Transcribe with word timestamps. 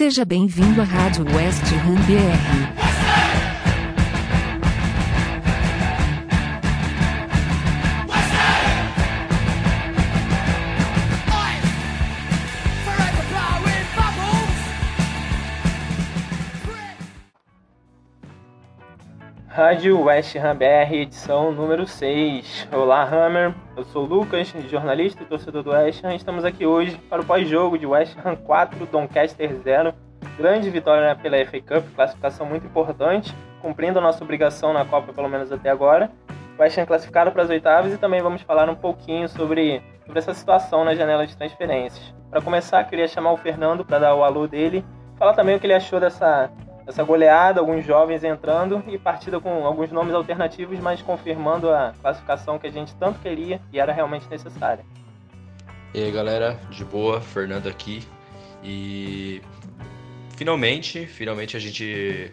Seja 0.00 0.24
bem-vindo 0.24 0.80
à 0.80 0.84
Rádio 0.84 1.26
West 1.26 1.62
Ham 1.74 2.79
Rádio 19.60 20.04
West 20.04 20.34
Ham 20.36 20.56
BR, 20.56 20.90
edição 20.90 21.52
número 21.52 21.86
6. 21.86 22.66
Olá, 22.72 23.04
Hammer. 23.04 23.54
Eu 23.76 23.84
sou 23.84 24.04
o 24.04 24.06
Lucas, 24.06 24.48
jornalista 24.70 25.22
e 25.22 25.26
torcedor 25.26 25.62
do 25.62 25.70
West 25.72 26.02
Ham. 26.02 26.14
Estamos 26.14 26.46
aqui 26.46 26.64
hoje 26.64 26.96
para 27.10 27.20
o 27.20 27.26
pós-jogo 27.26 27.76
de 27.76 27.86
West 27.86 28.16
Ham 28.24 28.36
4, 28.36 28.86
Doncaster 28.86 29.54
0. 29.62 29.92
Grande 30.38 30.70
vitória 30.70 31.14
pela 31.14 31.36
FA 31.44 31.60
Cup, 31.60 31.94
classificação 31.94 32.46
muito 32.46 32.66
importante, 32.66 33.34
cumprindo 33.60 33.98
a 33.98 34.02
nossa 34.02 34.24
obrigação 34.24 34.72
na 34.72 34.86
Copa, 34.86 35.12
pelo 35.12 35.28
menos 35.28 35.52
até 35.52 35.68
agora. 35.68 36.10
West 36.58 36.78
Ham 36.78 36.86
classificado 36.86 37.30
para 37.30 37.42
as 37.42 37.50
oitavas 37.50 37.92
e 37.92 37.98
também 37.98 38.22
vamos 38.22 38.40
falar 38.40 38.66
um 38.70 38.74
pouquinho 38.74 39.28
sobre, 39.28 39.82
sobre 40.06 40.20
essa 40.20 40.32
situação 40.32 40.86
na 40.86 40.94
janela 40.94 41.26
de 41.26 41.36
transferências. 41.36 42.14
Para 42.30 42.40
começar, 42.40 42.82
queria 42.84 43.06
chamar 43.06 43.32
o 43.32 43.36
Fernando 43.36 43.84
para 43.84 43.98
dar 43.98 44.14
o 44.14 44.24
alô 44.24 44.46
dele, 44.46 44.82
falar 45.18 45.34
também 45.34 45.54
o 45.54 45.60
que 45.60 45.66
ele 45.66 45.74
achou 45.74 46.00
dessa 46.00 46.50
essa 46.90 47.02
goleada, 47.02 47.60
alguns 47.60 47.84
jovens 47.84 48.22
entrando 48.22 48.82
e 48.86 48.98
partida 48.98 49.40
com 49.40 49.64
alguns 49.64 49.90
nomes 49.90 50.14
alternativos, 50.14 50.78
mas 50.78 51.00
confirmando 51.00 51.70
a 51.70 51.94
classificação 52.00 52.58
que 52.58 52.66
a 52.66 52.70
gente 52.70 52.94
tanto 52.96 53.18
queria 53.20 53.60
e 53.72 53.80
era 53.80 53.92
realmente 53.92 54.28
necessária. 54.28 54.84
E 55.94 56.02
aí 56.02 56.10
galera, 56.12 56.58
de 56.70 56.84
boa, 56.84 57.20
Fernando 57.20 57.68
aqui. 57.68 58.02
E 58.62 59.40
finalmente, 60.36 61.06
finalmente 61.06 61.56
a 61.56 61.60
gente 61.60 62.32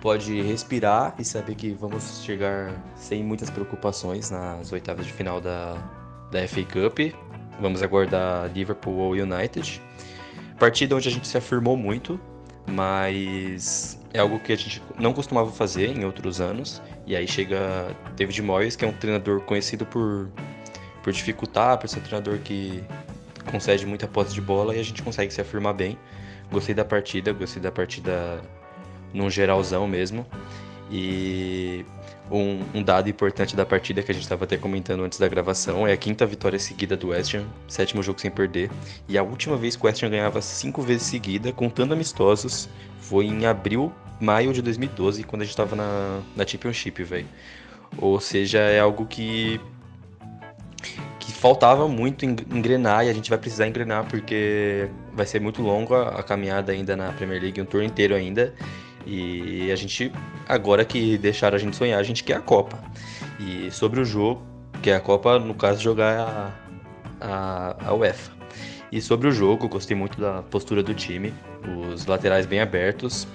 pode 0.00 0.40
respirar 0.42 1.14
e 1.18 1.24
saber 1.24 1.54
que 1.54 1.70
vamos 1.72 2.22
chegar 2.22 2.72
sem 2.94 3.24
muitas 3.24 3.50
preocupações 3.50 4.30
nas 4.30 4.70
oitavas 4.72 5.06
de 5.06 5.12
final 5.12 5.40
da, 5.40 5.74
da 6.30 6.46
FA 6.46 6.62
Cup. 6.62 7.14
Vamos 7.60 7.82
aguardar 7.82 8.50
Liverpool 8.52 8.96
ou 8.96 9.12
United. 9.12 9.80
Partida 10.58 10.94
onde 10.94 11.08
a 11.08 11.10
gente 11.10 11.26
se 11.26 11.36
afirmou 11.36 11.76
muito, 11.76 12.20
mas 12.66 13.98
é 14.12 14.20
algo 14.20 14.38
que 14.38 14.52
a 14.52 14.56
gente 14.56 14.82
não 14.98 15.12
costumava 15.12 15.50
fazer 15.50 15.96
em 15.96 16.04
outros 16.04 16.40
anos. 16.40 16.80
E 17.06 17.14
aí 17.14 17.26
chega 17.26 17.94
David 18.16 18.40
Moyes, 18.42 18.76
que 18.76 18.84
é 18.84 18.88
um 18.88 18.92
treinador 18.92 19.40
conhecido 19.42 19.84
por, 19.84 20.30
por 21.02 21.12
dificultar, 21.12 21.78
por 21.78 21.88
ser 21.88 21.98
um 21.98 22.02
treinador 22.02 22.38
que 22.38 22.82
concede 23.50 23.84
muita 23.86 24.06
posse 24.06 24.32
de 24.32 24.40
bola 24.40 24.74
e 24.74 24.80
a 24.80 24.82
gente 24.82 25.02
consegue 25.02 25.32
se 25.32 25.40
afirmar 25.40 25.74
bem. 25.74 25.98
Gostei 26.50 26.74
da 26.74 26.84
partida, 26.84 27.32
gostei 27.32 27.62
da 27.62 27.72
partida 27.72 28.40
num 29.12 29.28
geralzão 29.28 29.86
mesmo. 29.86 30.26
E 30.90 31.84
um, 32.30 32.62
um, 32.74 32.82
dado 32.82 33.08
importante 33.08 33.56
da 33.56 33.64
partida 33.64 34.02
que 34.02 34.10
a 34.10 34.14
gente 34.14 34.24
estava 34.24 34.44
até 34.44 34.56
comentando 34.56 35.02
antes 35.02 35.18
da 35.18 35.28
gravação 35.28 35.86
é 35.86 35.92
a 35.92 35.96
quinta 35.96 36.26
vitória 36.26 36.58
seguida 36.58 36.96
do 36.96 37.08
West 37.08 37.34
Ham, 37.34 37.46
sétimo 37.68 38.02
jogo 38.02 38.20
sem 38.20 38.30
perder. 38.30 38.70
E 39.08 39.16
a 39.16 39.22
última 39.22 39.56
vez 39.56 39.76
que 39.76 39.82
o 39.82 39.86
West 39.86 40.02
Ham 40.02 40.10
ganhava 40.10 40.40
cinco 40.42 40.82
vezes 40.82 41.06
seguida, 41.06 41.52
contando 41.52 41.92
amistosos, 41.94 42.68
foi 43.00 43.26
em 43.26 43.46
abril, 43.46 43.92
maio 44.20 44.52
de 44.52 44.62
2012, 44.62 45.24
quando 45.24 45.42
a 45.42 45.44
gente 45.44 45.52
estava 45.52 45.74
na, 45.74 46.20
na 46.36 46.46
Championship, 46.46 47.02
velho. 47.02 47.26
Ou 47.98 48.20
seja, 48.20 48.58
é 48.58 48.80
algo 48.80 49.06
que 49.06 49.60
que 51.24 51.32
faltava 51.32 51.88
muito 51.88 52.24
engrenar 52.26 53.06
e 53.06 53.08
a 53.08 53.12
gente 53.12 53.30
vai 53.30 53.38
precisar 53.38 53.66
engrenar 53.66 54.06
porque 54.06 54.90
vai 55.14 55.24
ser 55.24 55.40
muito 55.40 55.62
longo 55.62 55.94
a, 55.94 56.22
caminhada 56.22 56.72
ainda 56.72 56.94
na 56.94 57.12
Premier 57.12 57.40
League, 57.40 57.60
um 57.60 57.64
tour 57.64 57.82
inteiro 57.82 58.14
ainda. 58.14 58.54
E 59.06 59.70
a 59.70 59.76
gente, 59.76 60.10
agora 60.48 60.84
que 60.84 61.18
deixaram 61.18 61.56
a 61.56 61.58
gente 61.58 61.76
sonhar, 61.76 61.98
a 61.98 62.02
gente 62.02 62.24
quer 62.24 62.36
a 62.36 62.40
Copa. 62.40 62.78
E 63.38 63.70
sobre 63.70 64.00
o 64.00 64.04
jogo, 64.04 64.42
que 64.82 64.90
é 64.90 64.96
a 64.96 65.00
Copa, 65.00 65.38
no 65.38 65.54
caso, 65.54 65.82
jogar 65.82 66.18
a, 66.20 66.52
a, 67.20 67.88
a 67.88 67.94
UEFA. 67.94 68.32
E 68.90 69.00
sobre 69.00 69.28
o 69.28 69.32
jogo, 69.32 69.68
gostei 69.68 69.96
muito 69.96 70.20
da 70.20 70.42
postura 70.42 70.82
do 70.82 70.94
time, 70.94 71.34
os 71.92 72.06
laterais 72.06 72.46
bem 72.46 72.60
abertos, 72.60 73.26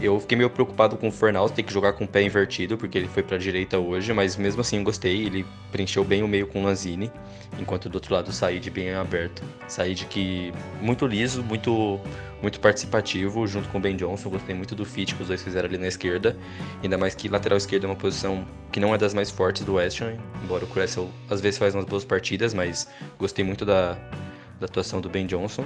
eu 0.00 0.18
fiquei 0.20 0.36
meio 0.36 0.50
preocupado 0.50 0.96
com 0.96 1.08
o 1.08 1.12
Fornals 1.12 1.50
ter 1.50 1.62
que 1.62 1.72
jogar 1.72 1.92
com 1.92 2.04
o 2.04 2.08
pé 2.08 2.22
invertido, 2.22 2.76
porque 2.78 2.96
ele 2.96 3.08
foi 3.08 3.22
para 3.22 3.36
a 3.36 3.38
direita 3.38 3.78
hoje, 3.78 4.12
mas 4.12 4.36
mesmo 4.36 4.60
assim 4.60 4.82
gostei. 4.82 5.26
Ele 5.26 5.44
preencheu 5.72 6.04
bem 6.04 6.22
o 6.22 6.28
meio 6.28 6.46
com 6.46 6.60
o 6.60 6.64
Lanzini, 6.64 7.10
enquanto 7.58 7.88
do 7.88 7.96
outro 7.96 8.14
lado 8.14 8.28
o 8.28 8.32
Said 8.32 8.70
bem 8.70 8.94
aberto. 8.94 9.42
Said 9.66 10.04
que 10.06 10.52
muito 10.80 11.06
liso, 11.06 11.42
muito 11.42 12.00
muito 12.40 12.60
participativo, 12.60 13.46
junto 13.48 13.68
com 13.68 13.78
o 13.78 13.80
Ben 13.80 13.96
Johnson. 13.96 14.30
Gostei 14.30 14.54
muito 14.54 14.74
do 14.74 14.84
fit 14.84 15.14
que 15.14 15.22
os 15.22 15.28
dois 15.28 15.42
fizeram 15.42 15.68
ali 15.68 15.76
na 15.76 15.88
esquerda. 15.88 16.36
Ainda 16.82 16.96
mais 16.96 17.14
que 17.14 17.28
lateral 17.28 17.58
esquerda 17.58 17.86
é 17.86 17.90
uma 17.90 17.96
posição 17.96 18.46
que 18.70 18.78
não 18.78 18.94
é 18.94 18.98
das 18.98 19.12
mais 19.12 19.30
fortes 19.30 19.64
do 19.64 19.74
West 19.74 20.00
embora 20.44 20.64
o 20.64 20.68
Cressel 20.68 21.10
às 21.28 21.40
vezes 21.40 21.58
faz 21.58 21.74
umas 21.74 21.84
boas 21.84 22.04
partidas, 22.04 22.54
mas 22.54 22.88
gostei 23.18 23.44
muito 23.44 23.64
da, 23.64 23.98
da 24.60 24.66
atuação 24.66 25.00
do 25.00 25.08
Ben 25.08 25.26
Johnson 25.26 25.64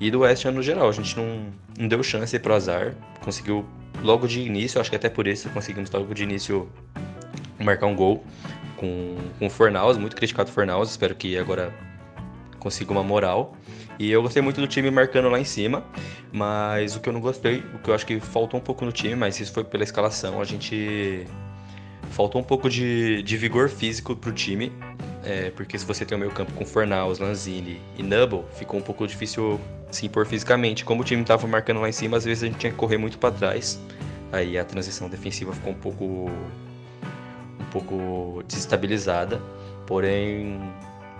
e 0.00 0.10
do 0.10 0.20
West 0.20 0.44
Ham 0.44 0.52
no 0.52 0.62
geral. 0.62 0.88
A 0.88 0.92
gente 0.92 1.16
não, 1.16 1.46
não 1.78 1.88
deu 1.88 2.02
chance 2.02 2.38
pro 2.38 2.54
azar, 2.54 2.94
conseguiu 3.22 3.64
logo 4.02 4.26
de 4.26 4.40
início, 4.40 4.80
acho 4.80 4.90
que 4.90 4.96
até 4.96 5.08
por 5.08 5.26
isso 5.26 5.48
conseguimos 5.50 5.90
logo 5.90 6.12
de 6.14 6.22
início 6.22 6.68
marcar 7.58 7.86
um 7.86 7.94
gol 7.94 8.24
com, 8.76 9.16
com 9.38 9.46
o 9.46 9.50
Fornaus, 9.50 9.96
muito 9.96 10.16
criticado 10.16 10.50
o 10.50 10.52
Fornaus, 10.52 10.90
espero 10.90 11.14
que 11.14 11.38
agora 11.38 11.72
consiga 12.58 12.92
uma 12.92 13.02
moral. 13.02 13.56
E 13.98 14.10
eu 14.10 14.20
gostei 14.22 14.42
muito 14.42 14.60
do 14.60 14.66
time 14.66 14.90
marcando 14.90 15.28
lá 15.28 15.38
em 15.38 15.44
cima, 15.44 15.84
mas 16.32 16.96
o 16.96 17.00
que 17.00 17.08
eu 17.08 17.12
não 17.12 17.20
gostei, 17.20 17.62
o 17.74 17.78
que 17.78 17.90
eu 17.90 17.94
acho 17.94 18.04
que 18.04 18.18
faltou 18.18 18.58
um 18.58 18.62
pouco 18.62 18.84
no 18.84 18.90
time, 18.90 19.14
mas 19.14 19.38
isso 19.38 19.52
foi 19.52 19.62
pela 19.62 19.84
escalação, 19.84 20.40
a 20.40 20.44
gente 20.44 21.26
faltou 22.10 22.40
um 22.40 22.44
pouco 22.44 22.68
de, 22.68 23.22
de 23.22 23.36
vigor 23.36 23.68
físico 23.68 24.16
pro 24.16 24.32
time. 24.32 24.72
É, 25.24 25.50
porque 25.50 25.78
se 25.78 25.86
você 25.86 26.04
tem 26.04 26.16
o 26.16 26.18
meio 26.18 26.30
campo 26.30 26.52
com 26.52 26.66
Fornaus, 26.66 27.18
Lanzini 27.18 27.80
e 27.96 28.02
Nubble, 28.02 28.44
ficou 28.56 28.78
um 28.78 28.82
pouco 28.82 29.06
difícil 29.06 29.58
se 29.90 30.06
impor 30.06 30.26
fisicamente. 30.26 30.84
Como 30.84 31.00
o 31.00 31.04
time 31.04 31.22
estava 31.22 31.46
marcando 31.46 31.80
lá 31.80 31.88
em 31.88 31.92
cima, 31.92 32.16
às 32.16 32.24
vezes 32.24 32.42
a 32.42 32.46
gente 32.46 32.58
tinha 32.58 32.70
que 32.70 32.76
correr 32.76 32.98
muito 32.98 33.18
para 33.18 33.34
trás. 33.34 33.80
Aí 34.30 34.58
a 34.58 34.64
transição 34.64 35.08
defensiva 35.08 35.52
ficou 35.52 35.72
um 35.72 35.76
pouco 35.76 36.04
um 37.60 37.64
pouco 37.70 38.42
desestabilizada. 38.46 39.40
Porém, 39.86 40.60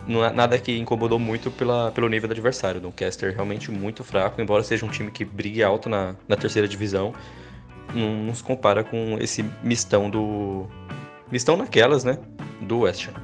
não 0.07 0.25
é 0.25 0.31
nada 0.33 0.59
que 0.59 0.77
incomodou 0.77 1.19
muito 1.19 1.51
pela, 1.51 1.91
pelo 1.93 2.09
nível 2.09 2.29
do 2.29 2.33
adversário. 2.33 2.79
O 2.79 2.83
Doncaster 2.83 3.33
realmente 3.33 3.71
muito 3.71 4.05
fraco, 4.05 4.41
embora 4.41 4.63
seja 4.63 4.85
um 4.85 4.91
time 4.91 5.11
que 5.11 5.25
brigue 5.25 5.63
alto 5.63 5.89
na, 5.89 6.15
na 6.29 6.37
terceira 6.37 6.69
divisão. 6.69 7.15
Não, 7.95 8.15
não 8.15 8.35
se 8.35 8.43
compara 8.43 8.85
com 8.85 9.17
esse 9.21 9.45
mistão 9.63 10.11
do. 10.11 10.67
Mistão 11.31 11.57
naquelas, 11.57 12.05
né? 12.05 12.19
Do 12.61 12.81
West 12.81 13.09
Ham. 13.09 13.24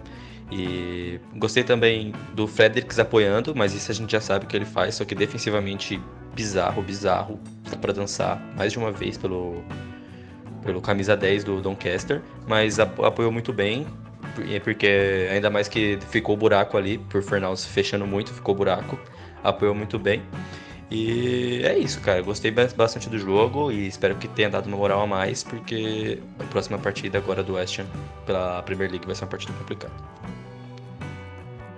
E 0.51 1.21
gostei 1.37 1.63
também 1.63 2.13
do 2.35 2.47
Fredericks 2.47 2.99
apoiando, 2.99 3.55
mas 3.55 3.73
isso 3.73 3.91
a 3.91 3.95
gente 3.95 4.11
já 4.11 4.21
sabe 4.21 4.47
que 4.47 4.57
ele 4.57 4.65
faz, 4.65 4.97
só 4.97 5.05
que 5.05 5.15
defensivamente 5.15 6.01
bizarro, 6.35 6.83
bizarro. 6.83 7.39
Dá 7.71 7.77
pra 7.77 7.93
dançar 7.93 8.43
mais 8.57 8.73
de 8.73 8.79
uma 8.79 8.91
vez 8.91 9.17
pelo, 9.17 9.63
pelo 10.65 10.81
camisa 10.81 11.17
10 11.17 11.45
do 11.45 11.61
Doncaster, 11.61 12.21
mas 12.49 12.81
apoiou 12.81 13.31
muito 13.31 13.53
bem, 13.53 13.87
porque 14.65 15.29
ainda 15.31 15.51
mais 15.51 15.69
que 15.69 15.99
ficou 16.11 16.37
buraco 16.37 16.77
ali, 16.77 16.99
por 16.99 17.23
Fernandes 17.23 17.65
fechando 17.65 18.07
muito, 18.07 18.33
ficou 18.33 18.55
buraco, 18.55 18.99
apoiou 19.45 19.75
muito 19.75 19.99
bem. 19.99 20.21
E 20.91 21.63
é 21.65 21.79
isso, 21.79 22.01
cara. 22.01 22.21
Gostei 22.21 22.51
bastante 22.51 23.09
do 23.09 23.17
jogo 23.17 23.71
e 23.71 23.87
espero 23.87 24.17
que 24.17 24.27
tenha 24.27 24.51
dado 24.51 24.67
uma 24.67 24.77
moral 24.77 25.03
a 25.03 25.07
mais, 25.07 25.45
porque 25.45 26.19
a 26.41 26.45
próxima 26.45 26.79
partida 26.79 27.19
agora 27.19 27.45
do 27.45 27.55
West 27.55 27.79
Ham 27.79 27.87
pela 28.27 28.61
Premier 28.65 28.91
League 28.91 29.07
vai 29.07 29.15
ser 29.15 29.23
uma 29.23 29.31
partida 29.31 29.53
complicada. 29.53 29.93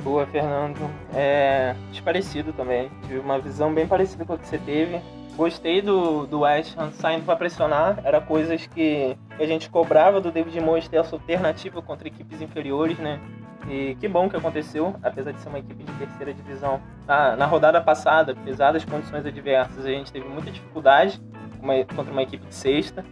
Boa, 0.03 0.27
Fernando. 0.27 0.91
É 1.15 1.75
parecido 2.05 2.53
também. 2.53 2.91
Tive 3.03 3.21
uma 3.21 3.39
visão 3.39 3.73
bem 3.73 3.87
parecida 3.87 4.25
com 4.25 4.33
a 4.33 4.39
que 4.39 4.47
você 4.47 4.59
teve. 4.59 5.01
Gostei 5.37 5.81
do, 5.81 6.27
do 6.27 6.41
West 6.41 6.77
Ham 6.77 6.91
saindo 6.93 7.25
para 7.25 7.37
pressionar. 7.37 8.01
Era 8.05 8.21
coisas 8.21 8.67
que 8.67 9.17
a 9.39 9.47
gente 9.47 9.71
cobrava 9.71 10.21
do 10.21 10.31
David 10.31 10.61
Moyes 10.61 10.89
ter 10.89 10.97
essa 10.97 11.15
alternativa 11.15 11.81
contra 11.81 12.09
equipes 12.09 12.41
inferiores, 12.41 12.99
né? 12.99 13.21
E 13.69 13.97
que 14.01 14.09
bom 14.09 14.29
que 14.29 14.37
aconteceu, 14.37 14.95
apesar 15.03 15.33
de 15.33 15.41
ser 15.41 15.49
uma 15.49 15.61
equipe 15.61 15.85
de 15.85 15.93
terceira 15.93 16.35
divisão. 16.35 16.81
Na, 17.07 17.37
na 17.37 17.47
rodada 17.47 17.81
passada, 17.81 18.33
apesar 18.33 18.73
das 18.73 18.85
condições 18.85 19.25
adversas, 19.25 19.87
a 19.87 19.91
gente 19.91 20.13
teve 20.13 20.29
muita 20.29 20.51
dificuldade 20.51 21.23
uma, 21.61 21.75
contra 21.85 22.13
uma 22.13 22.23
equipe 22.23 22.45
de 22.45 22.55
sexta, 22.55 23.05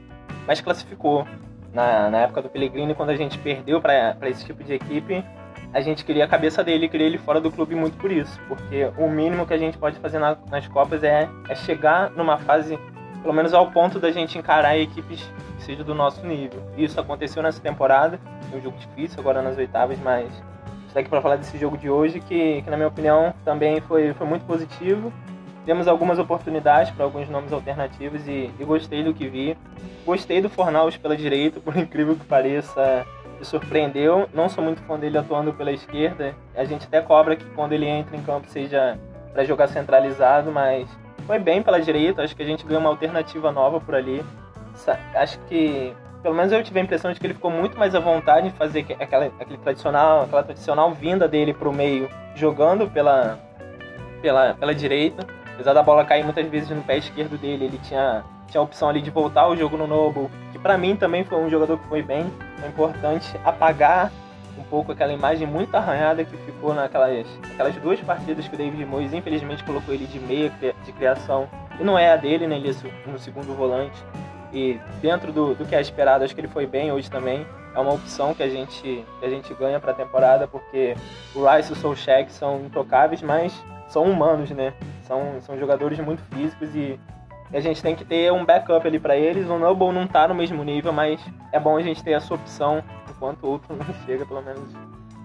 mas 0.46 0.60
classificou. 0.60 1.26
Na, 1.72 2.10
na 2.10 2.18
época 2.22 2.42
do 2.42 2.48
Pellegrini, 2.48 2.96
quando 2.96 3.10
a 3.10 3.16
gente 3.16 3.38
perdeu 3.38 3.80
para 3.80 4.28
esse 4.28 4.44
tipo 4.44 4.64
de 4.64 4.74
equipe, 4.74 5.24
a 5.72 5.80
gente 5.80 6.04
queria 6.04 6.24
a 6.24 6.28
cabeça 6.28 6.64
dele, 6.64 6.88
queria 6.88 7.06
ele 7.06 7.18
fora 7.18 7.40
do 7.40 7.50
clube 7.50 7.74
muito 7.74 7.96
por 7.96 8.10
isso, 8.10 8.40
porque 8.48 8.90
o 8.96 9.08
mínimo 9.08 9.46
que 9.46 9.54
a 9.54 9.58
gente 9.58 9.78
pode 9.78 9.98
fazer 9.98 10.18
na, 10.18 10.36
nas 10.50 10.66
Copas 10.66 11.02
é, 11.02 11.28
é 11.48 11.54
chegar 11.54 12.10
numa 12.10 12.38
fase, 12.38 12.78
pelo 13.22 13.32
menos 13.32 13.54
ao 13.54 13.70
ponto 13.70 13.98
da 14.00 14.10
gente 14.10 14.36
encarar 14.36 14.76
equipes 14.76 15.22
que 15.56 15.62
sejam 15.62 15.84
do 15.84 15.94
nosso 15.94 16.26
nível. 16.26 16.60
Isso 16.76 16.98
aconteceu 17.00 17.42
nessa 17.42 17.60
temporada, 17.60 18.18
um 18.52 18.60
jogo 18.60 18.76
difícil 18.78 19.20
agora 19.20 19.42
nas 19.42 19.56
oitavas, 19.56 19.98
mas 20.00 20.26
estou 20.86 21.00
aqui 21.00 21.08
para 21.08 21.20
falar 21.20 21.36
desse 21.36 21.56
jogo 21.56 21.78
de 21.78 21.88
hoje, 21.88 22.20
que, 22.20 22.62
que, 22.62 22.70
na 22.70 22.76
minha 22.76 22.88
opinião 22.88 23.32
também 23.44 23.80
foi, 23.80 24.12
foi 24.14 24.26
muito 24.26 24.44
positivo 24.44 25.12
temos 25.64 25.86
algumas 25.86 26.18
oportunidades 26.18 26.92
para 26.92 27.04
alguns 27.04 27.28
nomes 27.28 27.52
alternativos 27.52 28.26
e, 28.26 28.50
e, 28.58 28.64
gostei 28.64 29.04
do 29.04 29.12
que 29.12 29.28
vi. 29.28 29.56
Gostei 30.04 30.40
do 30.40 30.48
Fornaus 30.48 30.96
pela 30.96 31.16
direita, 31.16 31.60
por 31.62 31.76
incrível 31.76 32.16
que 32.16 32.24
pareça, 32.24 33.06
surpreendeu. 33.42 34.28
Não 34.32 34.48
sou 34.48 34.62
muito 34.62 34.82
fã 34.82 34.98
dele 34.98 35.18
atuando 35.18 35.52
pela 35.52 35.72
esquerda. 35.72 36.34
A 36.54 36.64
gente 36.64 36.86
até 36.86 37.00
cobra 37.00 37.36
que 37.36 37.44
quando 37.50 37.72
ele 37.72 37.86
entra 37.86 38.16
em 38.16 38.22
campo 38.22 38.48
seja 38.48 38.98
para 39.32 39.44
jogar 39.44 39.68
centralizado, 39.68 40.50
mas 40.50 40.88
foi 41.26 41.38
bem 41.38 41.62
pela 41.62 41.80
direita. 41.80 42.22
Acho 42.22 42.34
que 42.34 42.42
a 42.42 42.46
gente 42.46 42.64
ganhou 42.64 42.80
uma 42.80 42.90
alternativa 42.90 43.52
nova 43.52 43.80
por 43.80 43.94
ali. 43.94 44.24
Acho 45.14 45.38
que 45.40 45.94
pelo 46.22 46.34
menos 46.34 46.52
eu 46.52 46.62
tive 46.62 46.78
a 46.80 46.82
impressão 46.82 47.12
de 47.12 47.18
que 47.18 47.26
ele 47.26 47.34
ficou 47.34 47.50
muito 47.50 47.78
mais 47.78 47.94
à 47.94 48.00
vontade 48.00 48.48
em 48.48 48.50
fazer 48.50 48.86
aquela, 49.00 49.26
aquele 49.40 49.58
tradicional, 49.58 50.22
aquela 50.22 50.42
tradicional 50.42 50.92
vinda 50.92 51.26
dele 51.26 51.54
para 51.54 51.68
o 51.68 51.72
meio, 51.72 52.10
jogando 52.34 52.88
pela, 52.90 53.38
pela, 54.20 54.54
pela 54.54 54.74
direita. 54.74 55.26
Apesar 55.54 55.72
da 55.72 55.82
bola 55.82 56.04
cair 56.04 56.24
muitas 56.24 56.46
vezes 56.46 56.70
no 56.70 56.82
pé 56.82 56.98
esquerdo 56.98 57.38
dele, 57.38 57.66
ele 57.66 57.78
tinha, 57.78 58.22
tinha 58.50 58.60
a 58.60 58.64
opção 58.64 58.88
ali 58.88 59.00
de 59.00 59.10
voltar 59.10 59.48
o 59.48 59.56
jogo 59.56 59.76
no 59.76 59.86
Noble, 59.86 60.28
que 60.52 60.58
para 60.58 60.76
mim 60.76 60.96
também 60.96 61.24
foi 61.24 61.38
um 61.38 61.48
jogador 61.48 61.78
que 61.78 61.86
foi 61.86 62.02
bem. 62.02 62.30
É 62.62 62.68
importante 62.68 63.38
apagar 63.44 64.10
um 64.58 64.62
pouco 64.64 64.92
aquela 64.92 65.12
imagem 65.12 65.46
muito 65.46 65.74
arranhada 65.74 66.24
que 66.24 66.36
ficou 66.38 66.74
naquelas 66.74 67.26
aquelas 67.52 67.74
duas 67.76 68.00
partidas 68.00 68.46
que 68.46 68.54
o 68.54 68.58
David 68.58 68.84
Moyes 68.84 69.12
infelizmente 69.14 69.64
colocou 69.64 69.94
ele 69.94 70.06
de 70.06 70.18
meia 70.18 70.52
de 70.84 70.92
criação. 70.92 71.48
E 71.78 71.84
não 71.84 71.98
é 71.98 72.12
a 72.12 72.16
dele, 72.16 72.46
né? 72.46 72.56
Ele 72.56 72.70
é 72.70 73.10
no 73.10 73.18
segundo 73.18 73.56
volante. 73.56 74.04
E 74.52 74.80
dentro 75.00 75.32
do, 75.32 75.54
do 75.54 75.64
que 75.64 75.74
é 75.74 75.80
esperado, 75.80 76.24
acho 76.24 76.34
que 76.34 76.40
ele 76.40 76.48
foi 76.48 76.66
bem 76.66 76.90
hoje 76.90 77.08
também. 77.08 77.46
É 77.74 77.78
uma 77.78 77.92
opção 77.92 78.34
que 78.34 78.42
a 78.42 78.48
gente, 78.48 79.04
que 79.20 79.24
a 79.24 79.30
gente 79.30 79.54
ganha 79.54 79.78
para 79.78 79.92
a 79.92 79.94
temporada, 79.94 80.48
porque 80.48 80.96
o 81.34 81.46
Rice 81.46 81.70
e 81.70 81.72
o 81.72 81.76
Solskjaer 81.76 82.28
são 82.28 82.62
intocáveis, 82.62 83.22
mas 83.22 83.54
são 83.88 84.02
humanos, 84.02 84.50
né? 84.50 84.74
São, 85.04 85.40
são 85.40 85.56
jogadores 85.56 85.98
muito 86.00 86.20
físicos 86.34 86.74
e 86.74 86.98
a 87.52 87.60
gente 87.60 87.82
tem 87.82 87.94
que 87.94 88.04
ter 88.04 88.32
um 88.32 88.44
backup 88.44 88.86
ali 88.86 88.98
para 88.98 89.16
eles. 89.16 89.48
O 89.48 89.58
Noble 89.58 89.92
não 89.92 90.06
tá 90.06 90.28
no 90.28 90.34
mesmo 90.34 90.62
nível, 90.62 90.92
mas 90.92 91.20
é 91.52 91.58
bom 91.58 91.76
a 91.76 91.82
gente 91.82 92.02
ter 92.02 92.12
essa 92.12 92.32
opção 92.34 92.82
enquanto 93.08 93.44
o 93.44 93.50
outro 93.50 93.76
não 93.76 93.94
chega, 94.06 94.24
pelo 94.24 94.42
menos 94.42 94.72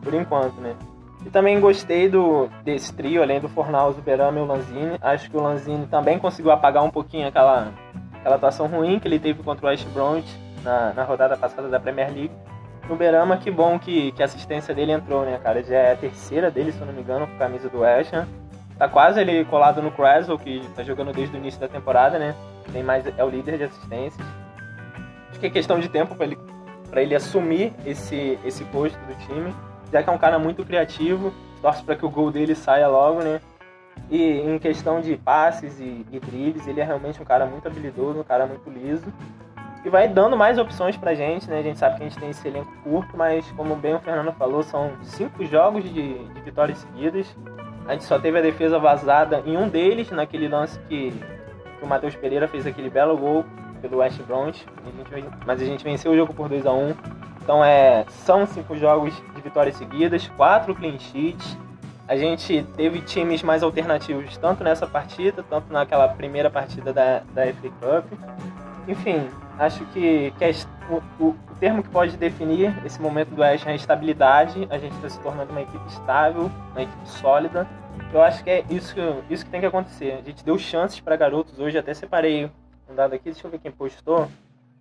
por 0.02 0.14
enquanto, 0.14 0.60
né? 0.62 0.76
E 1.26 1.30
também 1.30 1.60
gostei 1.60 2.08
do, 2.08 2.48
desse 2.64 2.94
trio, 2.94 3.24
além 3.24 3.40
do 3.40 3.50
Fornaus, 3.50 3.98
o 3.98 4.02
Berame 4.02 4.40
e 4.40 4.42
o 4.42 4.46
Lanzini. 4.46 4.98
Acho 5.02 5.30
que 5.30 5.36
o 5.36 5.42
Lanzini 5.42 5.88
também 5.88 6.20
conseguiu 6.20 6.52
apagar 6.52 6.84
um 6.84 6.92
pouquinho 6.92 7.28
aquela 7.28 7.72
aquela 8.26 8.36
atuação 8.38 8.66
ruim 8.66 9.00
que 9.00 9.08
ele 9.08 9.20
teve 9.20 9.44
contra 9.44 9.68
o 9.68 9.70
West 9.70 9.86
Bromwich 9.90 10.28
na, 10.64 10.94
na 10.94 11.04
rodada 11.04 11.38
passada 11.38 11.68
da 11.68 11.80
Premier 11.80 12.12
League. 12.12 12.32
No 12.90 12.96
Berama, 12.96 13.38
que 13.38 13.50
bom 13.50 13.78
que, 13.80 14.12
que 14.12 14.22
a 14.22 14.26
assistência 14.26 14.74
dele 14.74 14.92
entrou, 14.92 15.24
né, 15.26 15.40
cara? 15.44 15.64
Já 15.64 15.76
é 15.76 15.94
a 15.94 15.96
terceira 15.96 16.52
dele, 16.52 16.72
se 16.72 16.80
eu 16.80 16.88
não 16.88 16.94
me 16.94 17.02
engano, 17.02 17.28
com 17.28 17.36
a 17.36 17.38
camisa 17.38 17.70
do 17.70 17.80
West 17.80 18.14
Ham. 18.14 18.28
Tá 18.78 18.90
quase 18.90 19.22
ele 19.22 19.46
colado 19.46 19.82
no 19.82 19.92
Creswell, 19.92 20.38
que 20.38 20.68
tá 20.76 20.84
jogando 20.84 21.14
desde 21.14 21.36
o 21.36 21.40
início 21.40 21.60
da 21.60 21.68
temporada, 21.68 22.20
né? 22.20 22.36
Tem 22.74 22.84
mais, 22.84 23.06
é 23.18 23.24
o 23.24 23.30
líder 23.30 23.58
de 23.58 23.64
assistências. 23.64 24.26
Acho 25.30 25.40
que 25.40 25.48
é 25.48 25.50
questão 25.50 25.80
de 25.80 25.88
tempo 25.88 26.16
para 26.16 26.26
ele, 26.26 26.38
ele 26.94 27.16
assumir 27.16 27.74
esse, 27.86 28.38
esse 28.44 28.64
posto 28.66 28.98
do 29.06 29.16
time, 29.28 29.54
já 29.92 30.04
que 30.04 30.10
é 30.10 30.12
um 30.14 30.18
cara 30.18 30.38
muito 30.38 30.66
criativo, 30.66 31.34
torce 31.62 31.84
para 31.84 31.96
que 31.96 32.06
o 32.06 32.10
gol 32.10 32.32
dele 32.32 32.54
saia 32.54 32.88
logo, 32.88 33.22
né? 33.22 33.40
E 34.10 34.42
em 34.42 34.60
questão 34.60 35.00
de 35.00 35.16
passes 35.16 35.80
e, 35.80 36.06
e 36.12 36.20
dribles, 36.20 36.68
ele 36.68 36.82
é 36.82 36.84
realmente 36.84 37.22
um 37.22 37.26
cara 37.26 37.46
muito 37.46 37.68
habilidoso, 37.68 38.20
um 38.20 38.24
cara 38.24 38.46
muito 38.46 38.70
liso. 38.70 39.06
E 39.86 39.90
vai 39.90 40.08
dando 40.08 40.36
mais 40.36 40.58
opções 40.58 40.98
pra 40.98 41.14
gente, 41.14 41.50
né? 41.50 41.60
A 41.60 41.64
gente 41.64 41.80
sabe 41.80 41.98
que 41.98 42.04
a 42.04 42.10
gente 42.10 42.20
tem 42.20 42.30
esse 42.30 42.48
elenco 42.48 42.72
curto, 42.84 43.16
mas 43.16 43.50
como 43.52 43.76
bem 43.76 43.94
o 43.94 44.00
Fernando 44.00 44.34
falou, 44.34 44.64
são 44.64 44.92
cinco 45.04 45.46
jogos 45.46 45.84
de, 45.84 46.28
de 46.28 46.42
vitórias 46.42 46.80
seguidas. 46.80 47.28
A 47.88 47.94
gente 47.94 48.06
só 48.06 48.18
teve 48.18 48.40
a 48.40 48.42
defesa 48.42 48.80
vazada 48.80 49.44
em 49.46 49.56
um 49.58 49.70
deles, 49.70 50.10
naquele 50.12 50.48
lance 50.48 50.80
que, 50.88 51.12
que 51.12 51.84
o 51.84 51.88
Matheus 51.88 52.16
Pereira 52.16 52.48
fez 52.48 52.66
aquele 52.66 52.90
belo 52.90 53.18
gol 53.18 53.46
pelo 53.82 53.98
West 53.98 54.20
Bromwich. 54.24 54.66
mas 55.46 55.62
a 55.62 55.66
gente 55.66 55.84
venceu 55.84 56.12
o 56.12 56.16
jogo 56.16 56.34
por 56.34 56.50
2 56.50 56.66
a 56.66 56.72
1 56.72 56.96
Então 57.44 57.64
é, 57.64 58.06
são 58.10 58.46
cinco 58.48 58.76
jogos 58.76 59.14
de 59.36 59.42
vitórias 59.42 59.76
seguidas, 59.76 60.28
quatro 60.36 60.74
clean 60.74 60.98
sheets, 60.98 61.58
a 62.08 62.16
gente 62.16 62.64
teve 62.76 63.02
times 63.02 63.42
mais 63.42 63.64
alternativos, 63.64 64.38
tanto 64.38 64.64
nessa 64.64 64.86
partida, 64.86 65.44
tanto 65.50 65.74
naquela 65.74 66.08
primeira 66.08 66.52
partida 66.52 66.94
da, 66.94 67.24
da 67.34 67.48
FA 67.48 67.70
Cup. 67.82 68.20
Enfim, 68.88 69.28
acho 69.58 69.86
que, 69.88 70.32
que 70.38 70.46
é 70.46 70.52
o, 70.90 71.24
o, 71.24 71.36
termo 71.60 71.82
que 71.82 71.90
pode 71.90 72.18
definir 72.18 72.76
esse 72.86 73.02
momento 73.02 73.30
do 73.30 73.42
West 73.42 73.66
é 73.66 73.72
a 73.72 73.76
estabilidade. 73.76 74.68
A 74.70 74.78
gente 74.78 74.94
está 74.96 75.10
se 75.10 75.20
tornando 75.20 75.52
uma 75.52 75.62
equipe 75.62 75.88
estável, 75.88 76.52
uma 76.72 76.82
equipe 76.82 77.08
sólida. 77.08 77.68
Eu 78.14 78.22
acho 78.22 78.44
que 78.44 78.50
é 78.50 78.66
isso, 78.70 78.96
isso 79.30 79.46
que 79.46 79.52
tem 79.52 79.60
que 79.60 79.66
acontecer. 79.66 80.20
A 80.20 80.22
gente 80.22 80.44
deu 80.44 80.58
chances 80.58 81.00
para 81.00 81.16
garotos 81.16 81.60
hoje, 81.60 81.78
até 81.78 81.94
separei 81.94 82.50
um 82.90 82.96
dado 82.96 83.14
aqui, 83.14 83.32
deixa 83.32 83.48
eu 83.48 83.52
ver 83.52 83.60
quem 83.60 83.72
postou. 83.72 84.28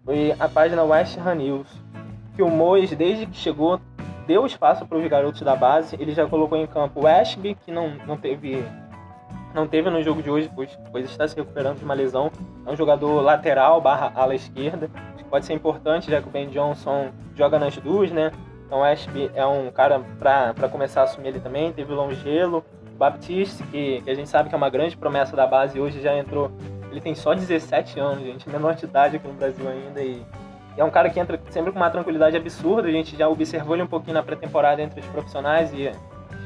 Foi 0.05 0.35
a 0.39 0.49
página 0.49 0.83
West 0.85 1.17
Ham 1.19 1.37
News. 1.37 1.69
Que 2.37 2.43
o 2.43 2.51
Mois, 2.51 2.91
desde 2.91 3.27
que 3.27 3.37
chegou, 3.37 3.81
deu 4.27 4.45
espaço 4.45 4.85
para 4.85 4.99
os 4.99 5.07
garotos 5.07 5.41
da 5.41 5.57
base. 5.57 5.97
Ele 5.99 6.13
já 6.13 6.27
colocou 6.27 6.59
em 6.59 6.67
campo 6.67 7.03
o 7.03 7.07
Ashby, 7.07 7.55
que 7.55 7.71
não, 7.71 7.91
não 8.07 8.17
teve 8.17 8.65
não 9.55 9.67
teve 9.69 9.89
no 9.89 10.03
jogo 10.03 10.23
de 10.23 10.31
hoje, 10.31 10.51
pois, 10.55 10.77
pois 10.91 11.05
está 11.05 11.27
se 11.29 11.37
recuperando 11.37 11.79
de 11.79 11.85
uma 11.85 11.95
lesão. 11.95 12.31
É 12.67 12.71
um 12.71 12.77
jogador 12.77 13.21
lateral 13.21 13.81
barra 13.81 14.13
ala 14.15 14.35
esquerda. 14.35 14.91
Pode 15.31 15.47
ser 15.47 15.55
importante, 15.55 16.11
já 16.11 16.21
que 16.21 16.29
o 16.29 16.31
Ben 16.31 16.49
Johnson 16.49 17.11
joga 17.35 17.59
nas 17.59 17.77
duas, 17.77 18.13
né? 18.13 18.31
Então 18.67 18.81
o 18.81 18.85
Ashby 18.85 19.31
é 19.35 19.45
um 19.45 19.71
cara 19.71 20.01
para 20.19 20.69
começar 20.69 21.01
a 21.01 21.05
assumir 21.05 21.29
ele 21.29 21.41
também. 21.41 21.73
Teve 21.73 21.93
o 21.93 21.97
Longelo, 21.97 22.65
o 22.93 22.97
Baptiste, 22.97 23.63
que, 23.65 24.01
que, 24.03 24.11
a 24.11 24.15
gente 24.15 24.29
sabe 24.29 24.49
que 24.49 24.55
é 24.55 24.59
uma 24.59 24.71
grande 24.71 24.97
promessa 24.97 25.35
da 25.35 25.47
base, 25.47 25.81
hoje 25.81 26.01
já 26.01 26.17
entrou. 26.17 26.53
Ele 26.91 27.01
tem 27.01 27.15
só 27.15 27.35
17 27.35 27.99
anos, 27.99 28.23
gente, 28.23 28.49
menor 28.49 28.75
de 28.75 28.85
idade 28.85 29.17
aqui 29.17 29.27
no 29.27 29.35
Brasil 29.35 29.69
ainda 29.69 30.01
e 30.01 30.23
é 30.77 30.85
um 30.85 30.91
cara 30.91 31.11
que 31.11 31.19
entra 31.19 31.41
sempre 31.51 31.73
com 31.73 31.79
uma 31.79 31.91
tranquilidade 31.91 32.37
absurda. 32.37 32.89
A 32.89 32.93
gente 32.93 33.17
já 33.17 33.29
observou 33.29 33.75
ele 33.75 33.83
um 33.83 33.89
pouquinho 33.89 34.15
na 34.15 34.23
pré-temporada 34.23 34.83
entre 34.83 35.01
os 35.01 35.07
profissionais 35.07 35.73
e 35.73 35.91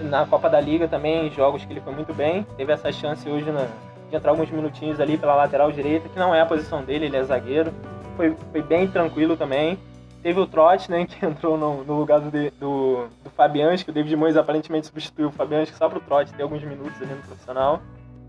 na 0.01 0.27
Copa 0.27 0.49
da 0.49 0.61
Liga 0.61 0.89
também, 0.89 1.31
jogos 1.31 1.65
que 1.65 1.73
ele 1.73 1.81
foi 1.81 1.95
muito 1.95 2.15
bem. 2.15 2.47
Teve 2.57 2.73
essa 2.73 2.93
chance 2.93 3.29
hoje 3.29 3.51
na, 3.51 3.67
de 4.09 4.17
entrar 4.17 4.31
alguns 4.31 4.51
minutinhos 4.51 5.01
ali 5.01 5.17
pela 5.17 5.35
lateral 5.35 5.71
direita, 5.71 6.09
que 6.09 6.19
não 6.19 6.35
é 6.35 6.41
a 6.41 6.47
posição 6.47 6.83
dele, 6.83 7.07
ele 7.07 7.17
é 7.17 7.23
zagueiro. 7.23 7.73
Foi, 8.17 8.35
foi 8.51 8.63
bem 8.63 8.89
tranquilo 8.89 9.37
também. 9.37 9.79
Teve 10.23 10.41
o 10.41 10.47
Trot, 10.47 10.91
né, 10.91 11.07
que 11.09 11.25
entrou 11.25 11.57
no, 11.57 11.85
no 11.85 11.99
lugar 11.99 12.21
do, 12.21 12.31
do, 12.31 13.09
do 13.23 13.85
que 13.85 13.91
o 13.91 13.93
David 13.93 14.17
Moyes 14.17 14.37
aparentemente 14.37 14.87
substituiu 14.87 15.29
o 15.29 15.33
Fabianski 15.33 15.77
só 15.77 15.89
para 15.89 15.99
o 15.99 16.01
Trot 16.01 16.33
ter 16.33 16.43
alguns 16.43 16.63
minutos 16.63 17.01
ali 17.01 17.13
no 17.13 17.23
profissional. 17.23 17.81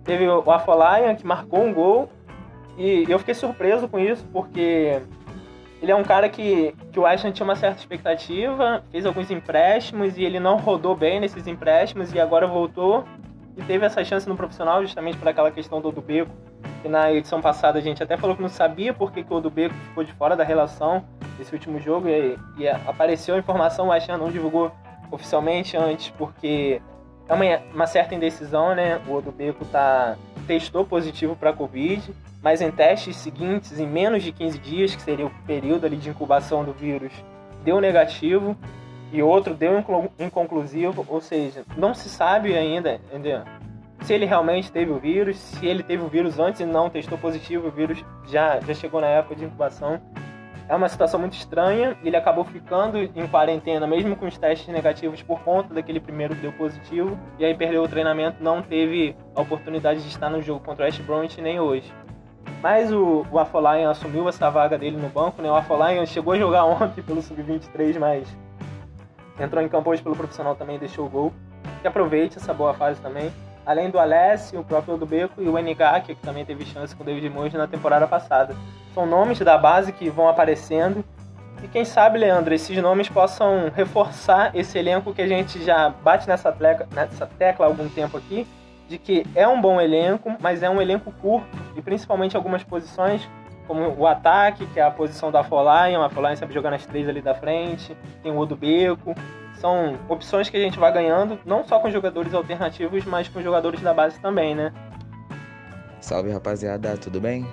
Teve 0.04 0.28
o 0.28 0.52
Afolayan, 0.52 1.16
que 1.16 1.26
marcou 1.26 1.64
um 1.64 1.74
gol, 1.74 2.10
e 2.78 3.06
eu 3.10 3.20
fiquei 3.20 3.34
surpreso 3.34 3.88
com 3.88 4.00
isso, 4.00 4.26
porque 4.32 5.02
ele 5.82 5.92
é 5.92 5.96
um 5.96 6.04
cara 6.04 6.28
que, 6.28 6.76
que 6.92 7.00
o 7.00 7.06
Ashton 7.06 7.32
tinha 7.32 7.46
uma 7.46 7.56
certa 7.56 7.80
expectativa, 7.80 8.84
fez 8.92 9.06
alguns 9.06 9.32
empréstimos 9.32 10.18
e 10.18 10.24
ele 10.24 10.40
não 10.40 10.58
rodou 10.58 10.96
bem 10.96 11.20
nesses 11.20 11.48
empréstimos 11.48 12.14
e 12.14 12.20
agora 12.20 12.46
voltou 12.46 13.06
e 13.56 13.62
teve 13.64 13.86
essa 13.86 14.04
chance 14.04 14.28
no 14.28 14.36
profissional 14.36 14.82
justamente 14.82 15.18
por 15.18 15.28
aquela 15.28 15.52
questão 15.52 15.82
do 15.82 15.90
Odubeco, 15.90 16.32
que 16.82 16.90
na 16.90 17.12
edição 17.12 17.42
passada 17.42 17.80
a 17.80 17.82
gente 17.82 18.04
até 18.04 18.18
falou 18.18 18.36
que 18.36 18.42
não 18.42 18.50
sabia 18.50 18.94
por 18.94 19.12
que, 19.12 19.26
o 19.30 19.34
Odubeco 19.36 19.76
ficou 19.76 20.04
de 20.04 20.14
fora 20.14 20.36
da 20.36 20.44
relação 20.44 21.04
desse 21.38 21.54
último 21.54 21.80
jogo 21.80 22.10
e, 22.10 22.38
e 22.58 22.68
apareceu 22.68 23.36
a 23.36 23.40
informação, 23.40 23.88
o 23.88 23.92
Ashton 23.92 24.18
não 24.18 24.32
divulgou 24.32 24.72
oficialmente 25.12 25.78
antes 25.78 26.10
porque 26.12 26.82
é 27.28 27.34
uma, 27.34 27.46
uma 27.74 27.88
certa 27.88 28.16
indecisão, 28.16 28.74
né? 28.74 29.00
O 29.08 29.14
Odubeco 29.14 29.64
tá, 29.66 30.18
testou 30.48 30.86
positivo 30.86 31.36
para 31.36 31.54
Covid, 31.54 32.14
mas 32.42 32.62
em 32.62 32.72
testes 32.72 33.16
seguintes, 33.18 33.80
em 33.80 33.88
menos 33.88 34.24
de 34.24 34.32
15 34.32 34.60
dias, 34.60 34.96
que 34.96 35.02
seria 35.02 35.26
o 35.26 35.32
período 35.46 35.86
ali 35.86 35.98
de 35.98 36.10
incubação 36.10 36.64
do 36.64 36.74
vírus, 36.74 37.12
deu 37.64 37.82
negativo 37.82 38.56
e 39.12 39.22
outro 39.22 39.54
deu 39.54 39.84
inconclusivo, 40.20 41.06
ou 41.08 41.20
seja, 41.20 41.66
não 41.76 41.94
se 41.94 42.10
sabe 42.10 42.56
ainda, 42.56 42.96
entendeu? 42.96 43.44
se 44.02 44.14
ele 44.14 44.26
realmente 44.26 44.72
teve 44.72 44.92
o 44.92 45.00
vírus, 45.00 45.38
se 45.38 45.66
ele 45.66 45.84
teve 45.84 46.04
o 46.04 46.08
vírus 46.08 46.40
antes 46.40 46.62
e 46.62 46.66
não 46.66 46.90
testou 46.90 47.18
positivo, 47.18 47.68
o 47.68 47.72
vírus 47.72 48.04
já, 48.28 48.60
já 48.60 48.74
chegou 48.74 49.02
na 49.02 49.08
época 49.08 49.36
de 49.36 49.46
incubação. 49.46 50.02
É 50.68 50.76
uma 50.76 50.88
situação 50.88 51.20
muito 51.20 51.34
estranha. 51.34 51.98
Ele 52.04 52.16
acabou 52.16 52.44
ficando 52.44 52.98
em 53.00 53.28
quarentena, 53.28 53.88
mesmo 53.88 54.16
com 54.16 54.28
os 54.28 54.38
testes 54.38 54.68
negativos, 54.68 55.22
por 55.22 55.40
conta 55.42 55.74
daquele 55.74 56.00
primeiro 56.00 56.36
que 56.36 56.42
deu 56.42 56.52
positivo. 56.54 57.18
E 57.40 57.46
aí 57.46 57.56
perdeu 57.56 57.84
o 57.84 57.88
treinamento, 57.88 58.44
não 58.44 58.62
teve 58.62 59.16
a 59.36 59.42
oportunidade 59.42 60.02
de 60.02 60.08
estar 60.08 60.30
no 60.30 60.42
jogo 60.42 60.64
contra 60.64 60.84
o 60.84 60.86
West 60.86 61.02
Bromwich 61.02 61.42
nem 61.42 61.60
hoje. 61.60 61.92
Mas 62.62 62.92
o, 62.92 63.26
o 63.32 63.40
Afolayan 63.40 63.90
assumiu 63.90 64.28
essa 64.28 64.50
vaga 64.50 64.78
dele 64.78 64.98
no 64.98 65.08
banco, 65.10 65.42
né? 65.42 65.50
O 65.50 65.56
Afolayan 65.56 66.06
chegou 66.06 66.34
a 66.34 66.38
jogar 66.38 66.66
ontem 66.66 67.02
pelo 67.02 67.22
Sub-23, 67.22 67.98
mas 67.98 68.28
entrou 69.40 69.64
em 69.64 69.70
campo 69.70 69.90
hoje 69.90 70.02
pelo 70.02 70.16
profissional 70.16 70.56
também 70.56 70.76
e 70.76 70.80
deixou 70.80 71.06
o 71.06 71.10
gol. 71.10 71.34
Que 71.82 71.88
aproveite 71.88 72.38
essa 72.38 72.54
boa 72.54 72.74
fase 72.74 73.00
também. 73.00 73.32
Além 73.66 73.90
do 73.90 74.00
Alessio, 74.00 74.60
o 74.60 74.64
próprio 74.64 74.98
do 74.98 75.06
Beco 75.06 75.42
e 75.42 75.48
o 75.48 75.58
Enigaki, 75.58 76.16
que 76.16 76.22
também 76.22 76.44
teve 76.44 76.66
chance 76.66 76.96
com 76.96 77.04
o 77.04 77.06
David 77.06 77.30
Moyes 77.30 77.54
na 77.54 77.68
temporada 77.68 78.08
passada. 78.08 78.56
São 78.94 79.06
nomes 79.06 79.40
da 79.40 79.58
base 79.58 79.92
que 79.92 80.10
vão 80.10 80.28
aparecendo. 80.28 81.06
E 81.64 81.68
quem 81.68 81.86
sabe, 81.86 82.18
Leandro, 82.18 82.54
esses 82.54 82.76
nomes 82.82 83.10
possam 83.10 83.70
reforçar 83.76 84.56
esse 84.56 84.78
elenco 84.78 85.14
que 85.14 85.22
a 85.22 85.28
gente 85.28 85.64
já 85.64 85.90
bate 85.90 86.28
nessa 86.28 86.52
tecla, 86.52 86.88
nessa 86.94 87.26
tecla 87.26 87.66
há 87.66 87.70
algum 87.70 87.88
tempo 87.90 88.18
aqui, 88.18 88.48
de 88.90 88.98
que 88.98 89.24
é 89.36 89.48
um 89.48 89.62
bom 89.62 89.80
elenco, 89.80 90.36
mas 90.42 90.64
é 90.64 90.70
um 90.70 90.82
elenco 90.82 91.12
curto 91.22 91.48
e 91.76 91.82
principalmente 91.82 92.36
algumas 92.36 92.64
posições, 92.64 93.30
como 93.68 93.88
o 93.96 94.08
ataque, 94.08 94.66
que 94.66 94.80
é 94.80 94.84
a 94.84 94.90
posição 94.90 95.32
da 95.32 95.44
Folain, 95.44 95.96
a 95.96 96.10
Folain 96.10 96.36
sabe 96.36 96.54
jogar 96.54 96.72
nas 96.72 96.86
três 96.88 97.08
ali 97.08 97.22
da 97.22 97.36
frente, 97.36 97.96
tem 98.24 98.32
o 98.32 98.38
Odubeco, 98.40 99.14
são 99.60 99.96
opções 100.10 100.50
que 100.50 100.58
a 100.58 100.60
gente 100.60 100.80
vai 100.80 100.92
ganhando, 100.92 101.40
não 101.46 101.64
só 101.64 101.80
com 101.80 101.92
jogadores 101.92 102.34
alternativos, 102.34 103.06
mas 103.06 103.30
com 103.30 103.42
jogadores 103.42 103.80
da 103.82 103.94
base 103.94 104.20
também, 104.20 104.56
né? 104.56 104.74
Salve 106.02 106.32
rapaziada, 106.32 106.98
tudo 106.98 107.22
bem? 107.22 107.46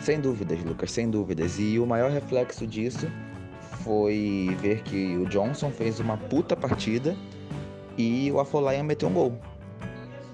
Sem 0.00 0.20
dúvidas, 0.20 0.62
Lucas, 0.64 0.90
sem 0.90 1.08
dúvidas. 1.08 1.60
E 1.60 1.78
o 1.78 1.86
maior 1.86 2.10
reflexo 2.10 2.66
disso 2.66 3.08
foi 3.84 4.56
ver 4.58 4.82
que 4.82 5.16
o 5.16 5.26
Johnson 5.26 5.70
fez 5.70 6.00
uma 6.00 6.16
puta 6.16 6.56
partida 6.56 7.14
e 7.96 8.32
o 8.32 8.40
Afolayan 8.40 8.82
meteu 8.82 9.08
um 9.08 9.12
gol. 9.12 9.38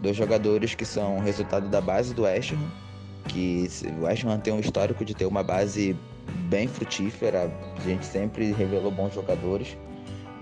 Dois 0.01 0.17
jogadores 0.17 0.75
que 0.75 0.85
são 0.85 1.19
resultado 1.19 1.69
da 1.69 1.81
base 1.81 2.15
do 2.15 2.23
West 2.23 2.53
Ham, 2.53 2.71
que 3.29 3.69
o 3.99 4.05
West 4.05 4.25
Ham 4.25 4.39
tem 4.39 4.53
um 4.53 4.61
histórico 4.61 5.05
de 5.05 5.15
ter 5.15 5.27
uma 5.27 5.43
base 5.43 5.97
bem 6.49 6.69
frutífera, 6.69 7.51
a 7.77 7.81
gente 7.81 8.07
sempre 8.07 8.53
revelou 8.53 8.91
bons 8.91 9.15
jogadores. 9.15 9.77